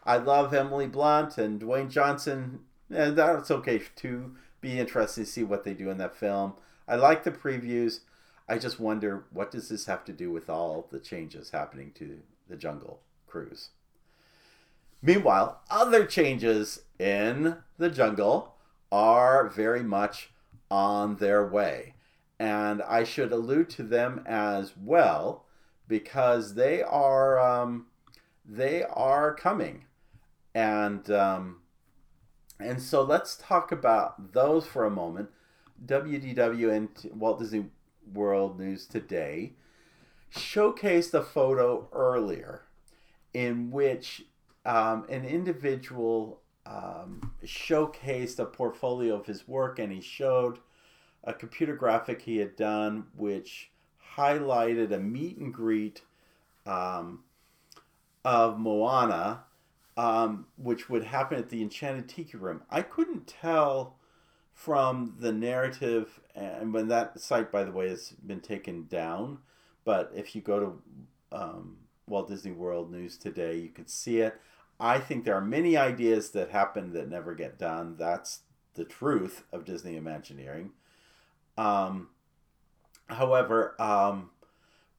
I 0.05 0.17
love 0.17 0.53
Emily 0.53 0.87
Blunt 0.87 1.37
and 1.37 1.61
Dwayne 1.61 1.89
Johnson. 1.89 2.59
And 2.89 3.17
that's 3.17 3.49
okay 3.49 3.81
to 3.97 4.35
be 4.61 4.79
interested 4.79 5.25
to 5.25 5.31
see 5.31 5.43
what 5.43 5.63
they 5.63 5.73
do 5.73 5.89
in 5.89 5.97
that 5.97 6.15
film. 6.15 6.53
I 6.87 6.95
like 6.95 7.23
the 7.23 7.31
previews. 7.31 8.01
I 8.47 8.57
just 8.57 8.79
wonder 8.79 9.25
what 9.31 9.51
does 9.51 9.69
this 9.69 9.85
have 9.85 10.03
to 10.05 10.13
do 10.13 10.31
with 10.31 10.49
all 10.49 10.87
the 10.91 10.99
changes 10.99 11.51
happening 11.51 11.91
to 11.95 12.19
the 12.49 12.57
Jungle 12.57 12.99
Cruise. 13.27 13.69
Meanwhile, 15.01 15.61
other 15.69 16.05
changes 16.05 16.83
in 16.97 17.57
the 17.77 17.89
jungle 17.89 18.55
are 18.91 19.49
very 19.49 19.83
much 19.83 20.31
on 20.71 21.17
their 21.17 21.45
way. 21.45 21.95
And 22.39 22.81
I 22.81 23.03
should 23.03 23.31
allude 23.31 23.69
to 23.71 23.83
them 23.83 24.23
as 24.25 24.73
well 24.77 25.45
because 25.87 26.55
they 26.55 26.81
are 26.81 27.39
um, 27.39 27.87
they 28.45 28.83
are 28.83 29.33
coming 29.35 29.85
and 30.55 31.09
um, 31.11 31.61
and 32.59 32.81
so 32.81 33.01
let's 33.01 33.35
talk 33.35 33.71
about 33.71 34.33
those 34.33 34.65
for 34.65 34.85
a 34.85 34.91
moment. 34.91 35.29
WDW 35.85 36.71
and 36.71 36.89
Walt 37.13 37.39
Disney 37.39 37.65
World 38.11 38.59
News 38.59 38.85
Today 38.85 39.53
showcased 40.33 41.13
a 41.13 41.21
photo 41.21 41.87
earlier 41.91 42.63
in 43.33 43.71
which 43.71 44.25
um, 44.65 45.05
an 45.09 45.25
individual 45.25 46.41
um, 46.65 47.33
showcased 47.45 48.39
a 48.39 48.45
portfolio 48.45 49.15
of 49.15 49.25
his 49.25 49.47
work 49.47 49.79
and 49.79 49.91
he 49.91 50.01
showed 50.01 50.59
a 51.23 51.33
computer 51.33 51.75
graphic 51.75 52.21
he 52.21 52.37
had 52.37 52.55
done 52.55 53.05
which 53.15 53.71
highlighted 54.15 54.91
a 54.91 54.99
meet 54.99 55.37
and 55.37 55.53
greet 55.53 56.01
um, 56.65 57.23
of 58.23 58.59
Moana 58.59 59.43
um, 59.97 60.47
which 60.57 60.89
would 60.89 61.03
happen 61.03 61.37
at 61.37 61.49
the 61.49 61.61
Enchanted 61.61 62.09
Tiki 62.09 62.37
Room. 62.37 62.61
I 62.69 62.81
couldn't 62.81 63.27
tell 63.27 63.97
from 64.53 65.15
the 65.19 65.31
narrative, 65.31 66.21
and 66.35 66.73
when 66.73 66.87
that 66.87 67.19
site, 67.19 67.51
by 67.51 67.63
the 67.63 67.71
way, 67.71 67.89
has 67.89 68.11
been 68.11 68.39
taken 68.39 68.85
down. 68.85 69.39
But 69.83 70.11
if 70.15 70.35
you 70.35 70.41
go 70.41 70.59
to 70.59 71.37
um, 71.37 71.77
Walt 72.07 72.29
Disney 72.29 72.51
World 72.51 72.91
News 72.91 73.17
today, 73.17 73.57
you 73.57 73.69
could 73.69 73.89
see 73.89 74.19
it. 74.19 74.39
I 74.79 74.99
think 74.99 75.23
there 75.23 75.35
are 75.35 75.41
many 75.41 75.77
ideas 75.77 76.31
that 76.31 76.49
happen 76.49 76.93
that 76.93 77.09
never 77.09 77.35
get 77.35 77.57
done. 77.57 77.95
That's 77.97 78.41
the 78.75 78.83
truth 78.85 79.43
of 79.51 79.65
Disney 79.65 79.95
Imagineering. 79.95 80.71
Um, 81.57 82.09
however, 83.07 83.75
um, 83.79 84.31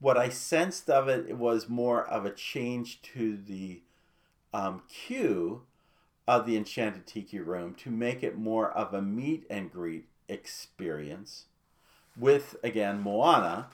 what 0.00 0.16
I 0.16 0.28
sensed 0.28 0.90
of 0.90 1.08
it 1.08 1.36
was 1.36 1.68
more 1.68 2.04
of 2.04 2.24
a 2.24 2.30
change 2.30 3.02
to 3.02 3.36
the 3.36 3.82
um, 4.52 4.82
queue 4.88 5.62
of 6.26 6.46
the 6.46 6.56
Enchanted 6.56 7.06
Tiki 7.06 7.38
Room 7.38 7.74
to 7.74 7.90
make 7.90 8.22
it 8.22 8.36
more 8.36 8.70
of 8.70 8.94
a 8.94 9.02
meet 9.02 9.46
and 9.50 9.70
greet 9.70 10.08
experience 10.28 11.44
with, 12.16 12.56
again, 12.62 13.00
Moana, 13.00 13.68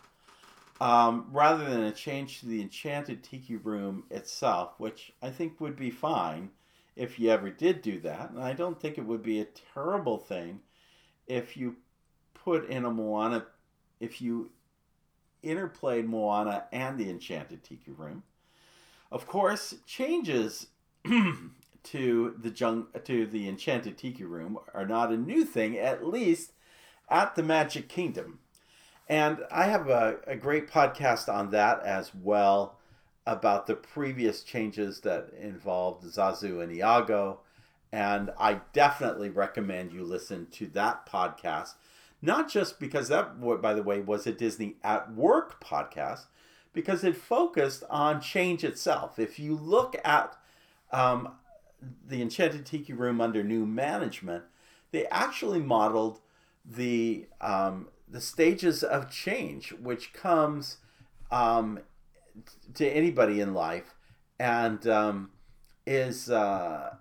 um, 0.80 1.28
rather 1.30 1.68
than 1.68 1.82
a 1.82 1.92
change 1.92 2.40
to 2.40 2.46
the 2.46 2.62
Enchanted 2.62 3.22
Tiki 3.22 3.56
Room 3.56 4.04
itself, 4.10 4.74
which 4.78 5.12
I 5.22 5.30
think 5.30 5.60
would 5.60 5.76
be 5.76 5.90
fine 5.90 6.50
if 6.96 7.18
you 7.18 7.30
ever 7.30 7.50
did 7.50 7.82
do 7.82 8.00
that. 8.00 8.30
And 8.30 8.40
I 8.40 8.52
don't 8.52 8.80
think 8.80 8.98
it 8.98 9.06
would 9.06 9.22
be 9.22 9.40
a 9.40 9.46
terrible 9.74 10.18
thing 10.18 10.60
if 11.26 11.56
you 11.56 11.76
put 12.34 12.68
in 12.68 12.84
a 12.84 12.90
Moana, 12.90 13.46
if 14.00 14.20
you 14.20 14.50
interplayed 15.44 16.06
Moana 16.06 16.64
and 16.72 16.98
the 16.98 17.08
Enchanted 17.10 17.62
Tiki 17.62 17.92
Room. 17.92 18.22
Of 19.12 19.26
course, 19.26 19.74
changes 19.86 20.68
to 21.84 22.34
the 22.38 22.50
jung- 22.50 22.88
to 23.04 23.26
the 23.26 23.48
enchanted 23.48 23.96
tiki 23.96 24.24
room 24.24 24.58
are 24.74 24.86
not 24.86 25.12
a 25.12 25.16
new 25.16 25.44
thing, 25.44 25.78
at 25.78 26.06
least 26.06 26.52
at 27.08 27.34
the 27.34 27.42
Magic 27.42 27.88
Kingdom. 27.88 28.38
And 29.08 29.40
I 29.50 29.64
have 29.64 29.88
a, 29.88 30.18
a 30.26 30.36
great 30.36 30.68
podcast 30.68 31.32
on 31.32 31.50
that 31.50 31.82
as 31.82 32.14
well 32.14 32.78
about 33.26 33.66
the 33.66 33.74
previous 33.74 34.42
changes 34.42 35.00
that 35.00 35.30
involved 35.40 36.04
Zazu 36.04 36.62
and 36.62 36.72
Iago. 36.72 37.40
And 37.92 38.30
I 38.38 38.60
definitely 38.72 39.30
recommend 39.30 39.92
you 39.92 40.04
listen 40.04 40.46
to 40.52 40.68
that 40.68 41.06
podcast, 41.06 41.74
not 42.22 42.48
just 42.48 42.78
because 42.78 43.08
that, 43.08 43.40
by 43.60 43.74
the 43.74 43.82
way, 43.82 44.00
was 44.00 44.26
a 44.26 44.32
Disney 44.32 44.76
at 44.84 45.12
Work 45.12 45.62
podcast, 45.62 46.26
because 46.72 47.02
it 47.02 47.16
focused 47.16 47.82
on 47.90 48.20
change 48.20 48.62
itself. 48.62 49.18
If 49.18 49.40
you 49.40 49.56
look 49.56 49.96
at 50.04 50.36
um, 50.92 51.32
the 52.06 52.20
Enchanted 52.22 52.66
Tiki 52.66 52.92
Room 52.92 53.20
under 53.20 53.42
new 53.42 53.66
management, 53.66 54.44
they 54.92 55.06
actually 55.06 55.60
modeled 55.60 56.20
the 56.64 57.26
um, 57.40 57.88
the 58.08 58.20
stages 58.20 58.82
of 58.82 59.10
change, 59.10 59.72
which 59.72 60.12
comes 60.12 60.78
um, 61.30 61.80
to 62.74 62.88
anybody 62.88 63.40
in 63.40 63.54
life, 63.54 63.94
and 64.38 64.86
um, 64.86 65.30
is 65.86 66.30
uh, 66.30 66.94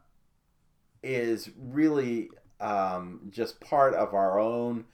is 1.03 1.49
really 1.57 2.29
um, 2.59 3.21
just 3.29 3.59
part 3.59 3.93
of 3.93 4.13
our 4.13 4.39
own 4.39 4.85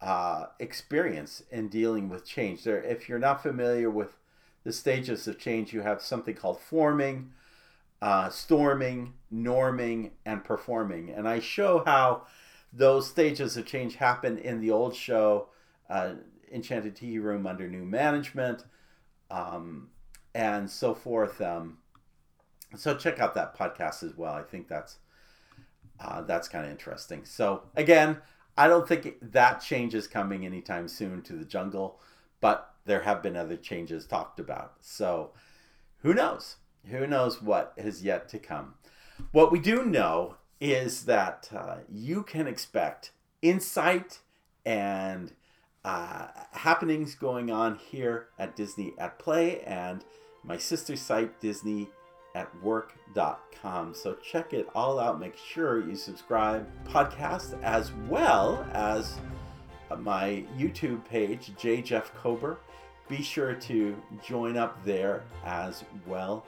uh, 0.00 0.46
experience 0.58 1.42
in 1.50 1.68
dealing 1.68 2.08
with 2.08 2.26
change. 2.26 2.64
There, 2.64 2.82
if 2.82 3.08
you're 3.08 3.18
not 3.18 3.42
familiar 3.42 3.90
with 3.90 4.18
the 4.64 4.72
stages 4.72 5.26
of 5.28 5.38
change, 5.38 5.72
you 5.72 5.82
have 5.82 6.02
something 6.02 6.34
called 6.34 6.60
forming, 6.60 7.32
uh, 8.04 8.28
storming, 8.28 9.14
norming, 9.32 10.10
and 10.26 10.44
performing, 10.44 11.08
and 11.08 11.26
I 11.26 11.40
show 11.40 11.82
how 11.86 12.26
those 12.70 13.08
stages 13.08 13.56
of 13.56 13.64
change 13.64 13.94
happen 13.94 14.36
in 14.36 14.60
the 14.60 14.72
old 14.72 14.94
show, 14.94 15.48
uh, 15.88 16.16
Enchanted 16.52 16.96
Tiki 16.96 17.18
Room 17.18 17.46
under 17.46 17.66
new 17.66 17.86
management, 17.86 18.62
um, 19.30 19.88
and 20.34 20.68
so 20.68 20.94
forth. 20.94 21.40
Um, 21.40 21.78
so 22.76 22.94
check 22.94 23.20
out 23.20 23.34
that 23.36 23.56
podcast 23.56 24.02
as 24.02 24.14
well. 24.14 24.34
I 24.34 24.42
think 24.42 24.68
that's 24.68 24.98
uh, 25.98 26.20
that's 26.20 26.46
kind 26.46 26.66
of 26.66 26.70
interesting. 26.70 27.24
So 27.24 27.62
again, 27.74 28.18
I 28.54 28.68
don't 28.68 28.86
think 28.86 29.16
that 29.32 29.62
change 29.62 29.94
is 29.94 30.06
coming 30.06 30.44
anytime 30.44 30.88
soon 30.88 31.22
to 31.22 31.32
the 31.32 31.46
jungle, 31.46 32.00
but 32.42 32.74
there 32.84 33.00
have 33.00 33.22
been 33.22 33.34
other 33.34 33.56
changes 33.56 34.04
talked 34.04 34.40
about. 34.40 34.74
So 34.82 35.30
who 36.00 36.12
knows? 36.12 36.56
Who 36.90 37.06
knows 37.06 37.42
what 37.42 37.74
has 37.78 38.02
yet 38.02 38.28
to 38.30 38.38
come? 38.38 38.74
What 39.32 39.52
we 39.52 39.58
do 39.58 39.84
know 39.84 40.36
is 40.60 41.04
that 41.04 41.48
uh, 41.54 41.78
you 41.90 42.22
can 42.22 42.46
expect 42.46 43.12
insight 43.42 44.18
and 44.64 45.32
uh, 45.84 46.28
happenings 46.52 47.14
going 47.14 47.50
on 47.50 47.76
here 47.76 48.28
at 48.38 48.56
Disney 48.56 48.94
at 48.98 49.18
Play 49.18 49.60
and 49.62 50.04
my 50.42 50.56
sister 50.56 50.96
site, 50.96 51.40
Disney 51.40 51.88
at 52.34 52.48
work.com. 52.62 53.94
So 53.94 54.14
check 54.14 54.52
it 54.52 54.68
all 54.74 54.98
out. 54.98 55.20
Make 55.20 55.36
sure 55.36 55.86
you 55.86 55.96
subscribe 55.96 56.66
podcast 56.86 57.60
as 57.62 57.92
well 58.08 58.66
as 58.72 59.18
my 59.98 60.44
YouTube 60.58 61.04
page, 61.04 61.52
J. 61.56 61.80
Jeff 61.80 62.12
Kober. 62.14 62.58
Be 63.08 63.22
sure 63.22 63.54
to 63.54 63.96
join 64.26 64.56
up 64.56 64.82
there 64.84 65.24
as 65.44 65.84
well. 66.06 66.44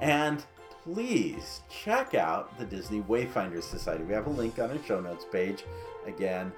And 0.00 0.44
please 0.84 1.62
check 1.70 2.14
out 2.14 2.56
the 2.58 2.64
Disney 2.64 3.02
Wayfinders 3.02 3.64
Society. 3.64 4.04
We 4.04 4.14
have 4.14 4.26
a 4.26 4.30
link 4.30 4.58
on 4.58 4.70
our 4.70 4.82
show 4.84 5.00
notes 5.00 5.26
page. 5.30 5.64
Again, 6.06 6.52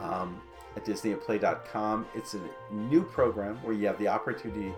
um, 0.00 0.40
at 0.78 0.84
disneyatplay.com. 0.84 2.06
It's 2.14 2.34
a 2.34 2.40
new 2.72 3.02
program 3.02 3.56
where 3.62 3.74
you 3.74 3.86
have 3.86 3.98
the 3.98 4.08
opportunity 4.08 4.72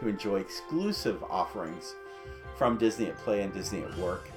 to 0.00 0.08
enjoy 0.08 0.36
exclusive 0.36 1.22
offerings 1.24 1.94
from 2.56 2.76
Disney 2.76 3.06
at 3.06 3.16
Play 3.18 3.42
and 3.42 3.52
Disney 3.52 3.82
at 3.82 3.96
Work. 3.98 4.30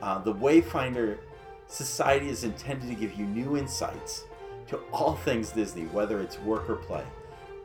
Uh, 0.00 0.18
the 0.18 0.32
Wayfinder 0.32 1.18
Society 1.66 2.28
is 2.28 2.44
intended 2.44 2.88
to 2.88 2.94
give 2.94 3.14
you 3.14 3.26
new 3.26 3.56
insights 3.56 4.24
to 4.68 4.78
all 4.92 5.14
things 5.16 5.50
Disney, 5.50 5.84
whether 5.86 6.20
it's 6.20 6.38
work 6.40 6.68
or 6.70 6.76
play. 6.76 7.04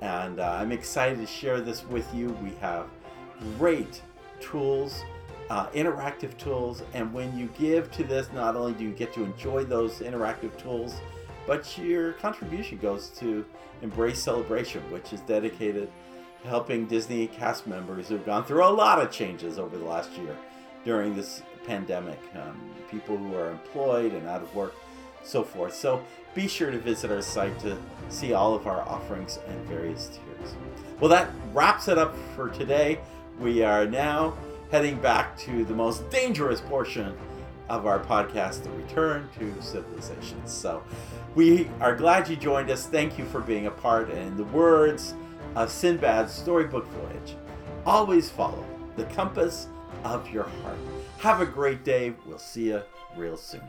And 0.02 0.40
uh, 0.40 0.58
I'm 0.60 0.72
excited 0.72 1.20
to 1.20 1.28
share 1.28 1.62
this 1.62 1.86
with 1.86 2.12
you. 2.14 2.30
We 2.44 2.52
have 2.62 2.88
great 3.58 4.02
tools, 4.50 5.04
uh, 5.50 5.68
interactive 5.70 6.38
tools, 6.38 6.84
and 6.94 7.14
when 7.14 7.38
you 7.38 7.50
give 7.58 7.92
to 7.92 8.04
this, 8.04 8.32
not 8.34 8.56
only 8.56 8.74
do 8.74 8.84
you 8.84 8.92
get 8.92 9.14
to 9.14 9.24
enjoy 9.24 9.64
those 9.64 10.00
interactive 10.00 10.56
tools, 10.58 10.96
but 11.46 11.78
your 11.78 12.14
contribution 12.14 12.78
goes 12.78 13.10
to 13.10 13.46
Embrace 13.82 14.22
Celebration, 14.22 14.82
which 14.92 15.14
is 15.14 15.22
dedicated 15.22 15.90
to 16.42 16.48
helping 16.48 16.86
Disney 16.88 17.28
cast 17.28 17.68
members 17.68 18.08
who've 18.08 18.26
gone 18.26 18.44
through 18.44 18.64
a 18.64 18.70
lot 18.70 19.00
of 19.00 19.12
changes 19.12 19.60
over 19.60 19.78
the 19.78 19.86
last 19.86 20.12
year 20.14 20.36
during 20.84 21.16
this 21.16 21.44
pandemic. 21.66 22.20
Um, 22.36 22.60
people 22.90 23.18
who 23.18 23.36
are 23.36 23.52
employed 23.52 24.14
and 24.14 24.28
out 24.28 24.42
of 24.42 24.54
work, 24.56 24.74
so 25.24 25.44
forth. 25.44 25.76
So 25.76 26.04
be 26.34 26.48
sure 26.48 26.72
to 26.72 26.78
visit 26.80 27.12
our 27.12 27.22
site 27.22 27.58
to 27.60 27.78
see 28.10 28.34
all 28.34 28.54
of 28.54 28.68
our 28.68 28.82
offerings 28.82 29.40
and 29.48 29.60
various 29.68 30.08
tiers. 30.08 30.56
Well, 31.00 31.10
that 31.10 31.30
wraps 31.54 31.88
it 31.88 31.98
up 31.98 32.16
for 32.36 32.50
today. 32.50 33.00
We 33.40 33.64
are 33.64 33.86
now 33.86 34.38
heading 34.72 34.98
back 34.98 35.38
to 35.40 35.66
the 35.66 35.74
most 35.74 36.10
dangerous 36.10 36.62
portion 36.62 37.16
of 37.68 37.86
our 37.86 38.00
podcast, 38.00 38.64
The 38.64 38.70
Return 38.72 39.30
to 39.38 39.62
Civilization. 39.62 40.46
So 40.46 40.82
we 41.36 41.70
are 41.82 41.96
glad 41.96 42.30
you 42.30 42.38
joined 42.38 42.70
us. 42.70 42.88
Thank 42.88 43.18
you 43.20 43.26
for 43.26 43.42
being 43.42 43.68
a 43.68 43.72
part. 43.72 44.10
And 44.10 44.20
in 44.20 44.38
the 44.38 44.46
words 44.46 45.14
of 45.56 45.70
Sinbad's 45.70 46.32
storybook 46.32 46.86
voyage, 46.88 47.36
always 47.86 48.30
follow 48.30 48.66
the 48.96 49.04
compass 49.06 49.68
of 50.06 50.30
your 50.32 50.44
heart. 50.44 50.78
Have 51.20 51.42
a 51.42 51.46
great 51.46 51.84
day. 51.84 52.14
We'll 52.26 52.38
see 52.38 52.68
you 52.68 52.84
real 53.18 53.38
soon. 53.38 53.64